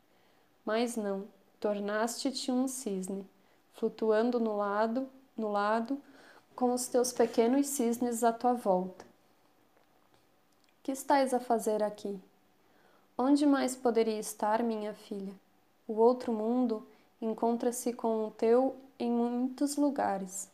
Mas 0.65 0.95
não, 0.97 1.25
tornaste-te 1.59 2.51
um 2.51 2.67
cisne, 2.67 3.25
flutuando 3.73 4.39
no 4.39 4.57
lado, 4.57 5.07
no 5.36 5.51
lado, 5.51 6.01
com 6.55 6.73
os 6.73 6.88
teus 6.88 7.13
pequenos 7.13 7.67
cisnes 7.67 8.23
à 8.23 8.34
tua 8.34 8.53
volta. 8.53 9.05
Que 10.84 10.91
estás 10.91 11.34
a 11.34 11.39
fazer 11.39 11.84
aqui? 11.84 12.19
Onde 13.17 13.45
mais 13.45 13.75
poderia 13.75 14.19
estar, 14.19 14.61
minha 14.63 14.93
filha? 14.93 15.34
O 15.88 15.93
outro 15.93 16.34
mundo 16.34 16.86
encontra-se 17.21 17.93
com 17.93 18.28
o 18.28 18.32
teu 18.32 18.75
em 18.99 19.11
muitos 19.11 19.75
lugares 19.75 20.49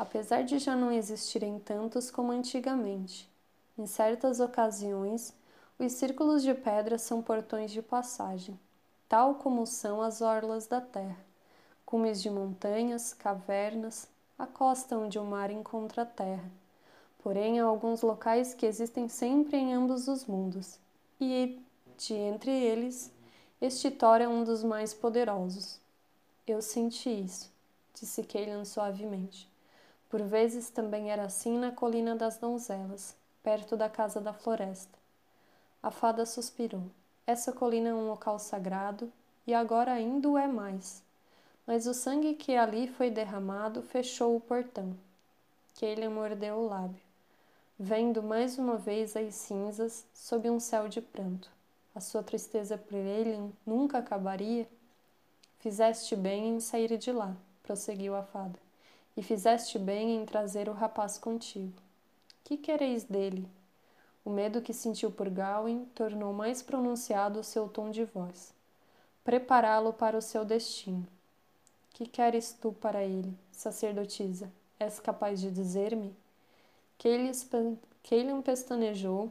apesar 0.00 0.44
de 0.44 0.58
já 0.58 0.74
não 0.74 0.90
existirem 0.90 1.58
tantos 1.58 2.10
como 2.10 2.32
antigamente. 2.32 3.30
Em 3.76 3.86
certas 3.86 4.40
ocasiões, 4.40 5.34
os 5.78 5.92
círculos 5.92 6.42
de 6.42 6.54
pedra 6.54 6.96
são 6.96 7.20
portões 7.20 7.70
de 7.70 7.82
passagem, 7.82 8.58
tal 9.06 9.34
como 9.34 9.66
são 9.66 10.00
as 10.00 10.22
orlas 10.22 10.66
da 10.66 10.80
terra, 10.80 11.22
cumes 11.84 12.22
de 12.22 12.30
montanhas, 12.30 13.12
cavernas, 13.12 14.08
a 14.38 14.46
costa 14.46 14.96
onde 14.96 15.18
o 15.18 15.24
mar 15.24 15.50
encontra 15.50 16.00
a 16.00 16.06
terra. 16.06 16.50
Porém, 17.22 17.60
há 17.60 17.64
alguns 17.64 18.00
locais 18.00 18.54
que 18.54 18.64
existem 18.64 19.06
sempre 19.06 19.58
em 19.58 19.74
ambos 19.74 20.08
os 20.08 20.24
mundos, 20.24 20.78
e 21.20 21.60
de 21.98 22.14
entre 22.14 22.50
eles, 22.50 23.12
este 23.60 23.90
Thor 23.90 24.22
é 24.22 24.26
um 24.26 24.44
dos 24.44 24.64
mais 24.64 24.94
poderosos. 24.94 25.78
Eu 26.46 26.62
senti 26.62 27.10
isso, 27.10 27.52
disse 27.92 28.22
Kaelan 28.22 28.64
suavemente. 28.64 29.49
Por 30.10 30.22
vezes 30.24 30.70
também 30.70 31.12
era 31.12 31.22
assim 31.22 31.56
na 31.56 31.70
colina 31.70 32.16
das 32.16 32.36
donzelas, 32.36 33.16
perto 33.44 33.76
da 33.76 33.88
casa 33.88 34.20
da 34.20 34.32
floresta. 34.32 34.98
A 35.80 35.92
fada 35.92 36.26
suspirou. 36.26 36.82
Essa 37.24 37.52
colina 37.52 37.90
é 37.90 37.94
um 37.94 38.08
local 38.08 38.36
sagrado 38.40 39.12
e 39.46 39.54
agora 39.54 39.92
ainda 39.92 40.28
o 40.28 40.36
é 40.36 40.48
mais. 40.48 41.00
Mas 41.64 41.86
o 41.86 41.94
sangue 41.94 42.34
que 42.34 42.56
ali 42.56 42.88
foi 42.88 43.08
derramado 43.08 43.82
fechou 43.82 44.34
o 44.34 44.40
portão. 44.40 44.96
ele 45.80 46.08
mordeu 46.08 46.56
o 46.56 46.66
lábio, 46.66 47.00
vendo 47.78 48.20
mais 48.20 48.58
uma 48.58 48.76
vez 48.76 49.16
as 49.16 49.32
cinzas 49.36 50.04
sob 50.12 50.50
um 50.50 50.58
céu 50.58 50.88
de 50.88 51.00
pranto. 51.00 51.48
A 51.94 52.00
sua 52.00 52.22
tristeza 52.22 52.76
por 52.76 52.96
ele 52.96 53.52
nunca 53.64 53.98
acabaria? 53.98 54.68
Fizeste 55.60 56.16
bem 56.16 56.56
em 56.56 56.60
sair 56.60 56.98
de 56.98 57.12
lá, 57.12 57.36
prosseguiu 57.62 58.16
a 58.16 58.24
fada 58.24 58.69
e 59.20 59.22
fizeste 59.22 59.78
bem 59.78 60.16
em 60.16 60.24
trazer 60.24 60.66
o 60.66 60.72
rapaz 60.72 61.18
contigo. 61.18 61.74
Que 62.42 62.56
quereis 62.56 63.04
dele? 63.04 63.46
O 64.24 64.30
medo 64.30 64.62
que 64.62 64.72
sentiu 64.72 65.10
por 65.10 65.28
Gawain 65.28 65.84
tornou 65.94 66.32
mais 66.32 66.62
pronunciado 66.62 67.38
o 67.38 67.44
seu 67.44 67.68
tom 67.68 67.90
de 67.90 68.02
voz. 68.02 68.54
Prepará-lo 69.22 69.92
para 69.92 70.16
o 70.16 70.22
seu 70.22 70.42
destino. 70.42 71.06
Que 71.92 72.06
queres 72.06 72.56
tu 72.62 72.72
para 72.72 73.04
ele, 73.04 73.36
sacerdotisa? 73.52 74.50
És 74.78 74.98
capaz 74.98 75.38
de 75.38 75.50
dizer-me? 75.50 76.16
Kaelian 76.98 78.40
pestanejou, 78.40 79.30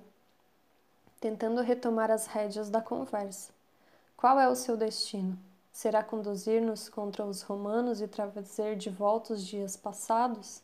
tentando 1.20 1.62
retomar 1.64 2.12
as 2.12 2.28
rédeas 2.28 2.70
da 2.70 2.80
conversa. 2.80 3.52
Qual 4.16 4.40
é 4.40 4.48
o 4.48 4.56
seu 4.56 4.78
destino? 4.78 5.36
Será 5.72 6.04
conduzir-nos 6.04 6.90
contra 6.90 7.26
os 7.26 7.42
romanos 7.42 8.02
e 8.02 8.08
trazer 8.08 8.76
de 8.76 8.90
volta 8.90 9.34
os 9.34 9.46
dias 9.46 9.78
passados? 9.78 10.62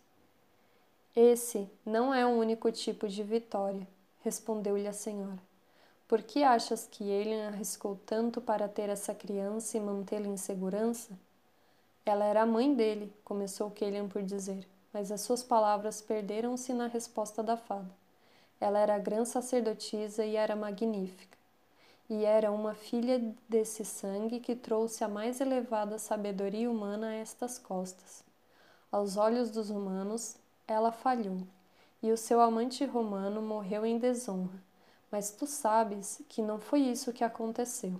Esse 1.16 1.70
não 1.86 2.14
é 2.14 2.26
o 2.26 2.38
único 2.38 2.72
tipo 2.72 3.08
de 3.08 3.24
vitória, 3.24 3.88
respondeu-lhe 4.22 4.88
a 4.88 4.94
senhora. 4.94 5.40
Por 6.08 6.22
que 6.22 6.44
achas 6.44 6.86
que 6.86 7.04
ele 7.04 7.34
arriscou 7.42 7.98
tanto 8.06 8.42
para 8.42 8.68
ter 8.68 8.90
essa 8.90 9.16
criança 9.16 9.78
e 9.78 9.80
mantê-la 9.80 10.28
em 10.28 10.38
segurança? 10.38 11.18
Ela 12.06 12.26
era 12.26 12.42
a 12.42 12.46
mãe 12.46 12.76
dele, 12.76 13.12
começou 13.24 13.72
Kelian 13.72 14.08
por 14.08 14.22
dizer, 14.22 14.68
mas 14.92 15.12
as 15.12 15.22
suas 15.22 15.42
palavras 15.42 16.02
perderam-se 16.02 16.74
na 16.74 16.88
resposta 16.88 17.42
da 17.42 17.56
fada. 17.58 17.90
Ela 18.60 18.80
era 18.80 18.96
a 18.96 19.00
grã 19.00 19.26
sacerdotisa 19.26 20.26
e 20.26 20.36
era 20.36 20.56
magnífica 20.56 21.35
e 22.10 22.24
era 22.24 22.52
uma 22.52 22.74
filha 22.74 23.34
desse 23.50 23.84
sangue 23.84 24.40
que 24.40 24.56
trouxe 24.56 25.04
a 25.04 25.08
mais 25.08 25.42
elevada 25.42 25.98
sabedoria 25.98 26.70
humana 26.70 27.08
a 27.08 27.14
estas 27.16 27.58
costas. 27.58 28.24
Aos 28.92 29.18
olhos 29.18 29.50
dos 29.50 29.70
humanos, 29.70 30.38
ela 30.68 30.92
falhou, 30.92 31.40
e 32.02 32.12
o 32.12 32.18
seu 32.18 32.40
amante 32.40 32.86
romano 32.86 33.42
morreu 33.42 33.86
em 33.86 33.98
desonra. 33.98 34.64
Mas 35.12 35.32
tu 35.32 35.48
sabes 35.48 36.22
que 36.30 36.42
não 36.42 36.60
foi 36.60 36.82
isso 36.82 37.14
que 37.14 37.24
aconteceu. 37.24 38.00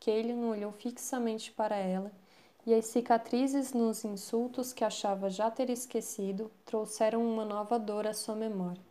Kaelin 0.00 0.44
olhou 0.44 0.72
fixamente 0.72 1.52
para 1.52 1.76
ela, 1.76 2.10
e 2.66 2.72
as 2.72 2.86
cicatrizes 2.86 3.72
nos 3.74 4.04
insultos 4.04 4.72
que 4.72 4.84
achava 4.84 5.28
já 5.28 5.50
ter 5.50 5.68
esquecido 5.68 6.50
trouxeram 6.64 7.22
uma 7.22 7.44
nova 7.44 7.78
dor 7.78 8.06
à 8.06 8.14
sua 8.14 8.34
memória. 8.34 8.82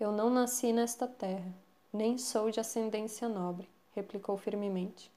Eu 0.00 0.10
não 0.10 0.30
nasci 0.30 0.72
nesta 0.72 1.06
terra, 1.06 1.52
nem 1.92 2.16
sou 2.16 2.50
de 2.50 2.58
ascendência 2.58 3.28
nobre, 3.28 3.68
replicou 3.94 4.36
firmemente. 4.36 5.10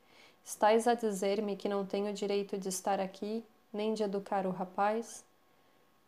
Estais 0.43 0.87
a 0.87 0.93
dizer-me 0.93 1.55
que 1.55 1.67
não 1.67 1.85
tenho 1.85 2.13
direito 2.13 2.57
de 2.57 2.69
estar 2.69 2.99
aqui, 2.99 3.43
nem 3.73 3.93
de 3.93 4.03
educar 4.03 4.45
o 4.45 4.51
rapaz? 4.51 5.25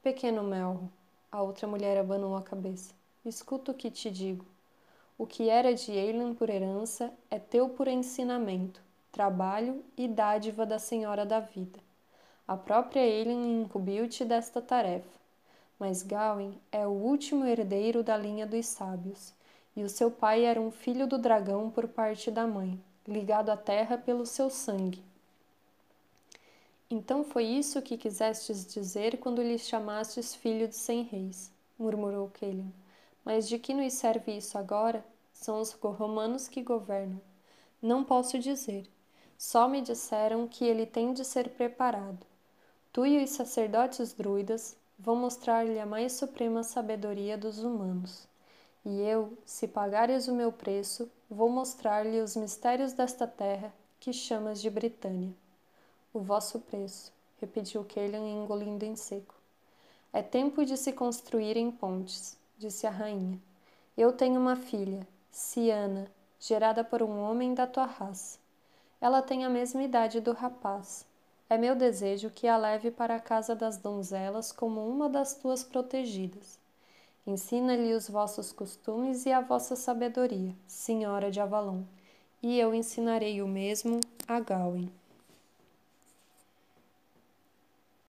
Pequeno 0.03 0.43
Melro, 0.43 0.89
a 1.31 1.41
outra 1.41 1.67
mulher 1.67 1.97
abanou 1.97 2.35
a 2.35 2.41
cabeça. 2.41 2.93
Escuta 3.25 3.71
o 3.71 3.75
que 3.75 3.91
te 3.91 4.09
digo. 4.09 4.45
O 5.17 5.25
que 5.25 5.49
era 5.49 5.73
de 5.73 5.91
Eileen 5.91 6.35
por 6.35 6.49
herança 6.49 7.11
é 7.31 7.39
teu 7.39 7.69
por 7.69 7.87
ensinamento, 7.87 8.79
trabalho 9.11 9.83
e 9.97 10.07
dádiva 10.07 10.65
da 10.65 10.77
Senhora 10.77 11.25
da 11.25 11.39
Vida. 11.39 11.79
A 12.47 12.55
própria 12.55 13.01
Eileen 13.01 13.63
incumbiu-te 13.63 14.23
desta 14.23 14.61
tarefa, 14.61 15.19
mas 15.79 16.03
Gawain 16.03 16.57
é 16.71 16.85
o 16.85 16.91
último 16.91 17.43
herdeiro 17.45 18.03
da 18.03 18.15
linha 18.15 18.45
dos 18.45 18.67
sábios, 18.67 19.33
e 19.77 19.83
o 19.83 19.89
seu 19.89 20.09
pai 20.09 20.43
era 20.43 20.59
um 20.59 20.71
filho 20.71 21.05
do 21.05 21.19
dragão 21.19 21.69
por 21.69 21.87
parte 21.87 22.31
da 22.31 22.47
mãe, 22.47 22.83
ligado 23.07 23.51
à 23.51 23.55
terra 23.55 23.95
pelo 23.95 24.25
seu 24.25 24.49
sangue. 24.49 25.03
Então 26.89 27.23
foi 27.23 27.43
isso 27.43 27.79
que 27.83 27.95
quisestes 27.95 28.65
dizer 28.65 29.19
quando 29.19 29.39
lhe 29.39 29.59
chamastes 29.59 30.33
filho 30.33 30.67
de 30.67 30.75
cem 30.75 31.03
reis, 31.03 31.51
murmurou 31.77 32.27
Kellen. 32.29 32.73
Mas 33.23 33.47
de 33.47 33.59
que 33.59 33.71
nos 33.71 33.93
serve 33.93 34.35
isso 34.35 34.57
agora? 34.57 35.05
São 35.31 35.61
os 35.61 35.73
romanos 35.73 36.47
que 36.47 36.63
governam. 36.63 37.21
Não 37.79 38.03
posso 38.03 38.39
dizer. 38.39 38.89
Só 39.37 39.67
me 39.67 39.81
disseram 39.81 40.47
que 40.47 40.65
ele 40.65 40.87
tem 40.87 41.13
de 41.13 41.23
ser 41.23 41.49
preparado. 41.49 42.25
Tu 42.91 43.05
e 43.05 43.23
os 43.23 43.29
sacerdotes 43.29 44.11
druidas 44.13 44.75
vão 44.97 45.15
mostrar-lhe 45.15 45.79
a 45.79 45.85
mais 45.85 46.13
suprema 46.13 46.63
sabedoria 46.63 47.37
dos 47.37 47.59
humanos. 47.59 48.27
E 48.89 49.01
eu, 49.01 49.37
se 49.43 49.67
pagares 49.67 50.29
o 50.29 50.33
meu 50.33 50.49
preço, 50.49 51.11
vou 51.29 51.49
mostrar-lhe 51.49 52.21
os 52.21 52.37
mistérios 52.37 52.93
desta 52.93 53.27
terra 53.27 53.73
que 53.99 54.13
chamas 54.13 54.61
de 54.61 54.69
Britânia. 54.69 55.35
O 56.13 56.21
vosso 56.21 56.57
preço, 56.61 57.11
repetiu 57.37 57.83
Kellan 57.83 58.25
engolindo 58.25 58.85
em 58.85 58.95
seco. 58.95 59.35
É 60.13 60.21
tempo 60.21 60.63
de 60.63 60.77
se 60.77 60.93
construírem 60.93 61.69
pontes 61.69 62.37
disse 62.57 62.87
a 62.87 62.89
rainha. 62.89 63.37
Eu 63.97 64.13
tenho 64.13 64.39
uma 64.39 64.55
filha, 64.55 65.05
Siana, 65.29 66.09
gerada 66.39 66.81
por 66.81 67.03
um 67.03 67.21
homem 67.21 67.53
da 67.53 67.67
tua 67.67 67.87
raça. 67.87 68.39
Ela 69.01 69.21
tem 69.21 69.43
a 69.43 69.49
mesma 69.49 69.83
idade 69.83 70.21
do 70.21 70.31
rapaz. 70.31 71.05
É 71.49 71.57
meu 71.57 71.75
desejo 71.75 72.29
que 72.29 72.47
a 72.47 72.55
leve 72.55 72.89
para 72.89 73.17
a 73.17 73.19
casa 73.19 73.53
das 73.53 73.75
donzelas 73.75 74.53
como 74.53 74.87
uma 74.87 75.09
das 75.09 75.35
tuas 75.35 75.61
protegidas. 75.61 76.57
Ensina-lhe 77.27 77.93
os 77.93 78.09
vossos 78.09 78.53
costumes 78.53 79.25
e 79.25 79.33
a 79.33 79.41
vossa 79.41 79.75
sabedoria, 79.75 80.55
senhora 80.65 81.29
de 81.29 81.41
Avalon, 81.41 81.83
e 82.41 82.57
eu 82.57 82.73
ensinarei 82.73 83.41
o 83.41 83.47
mesmo 83.47 83.99
a 84.25 84.39
Gawain. 84.39 84.89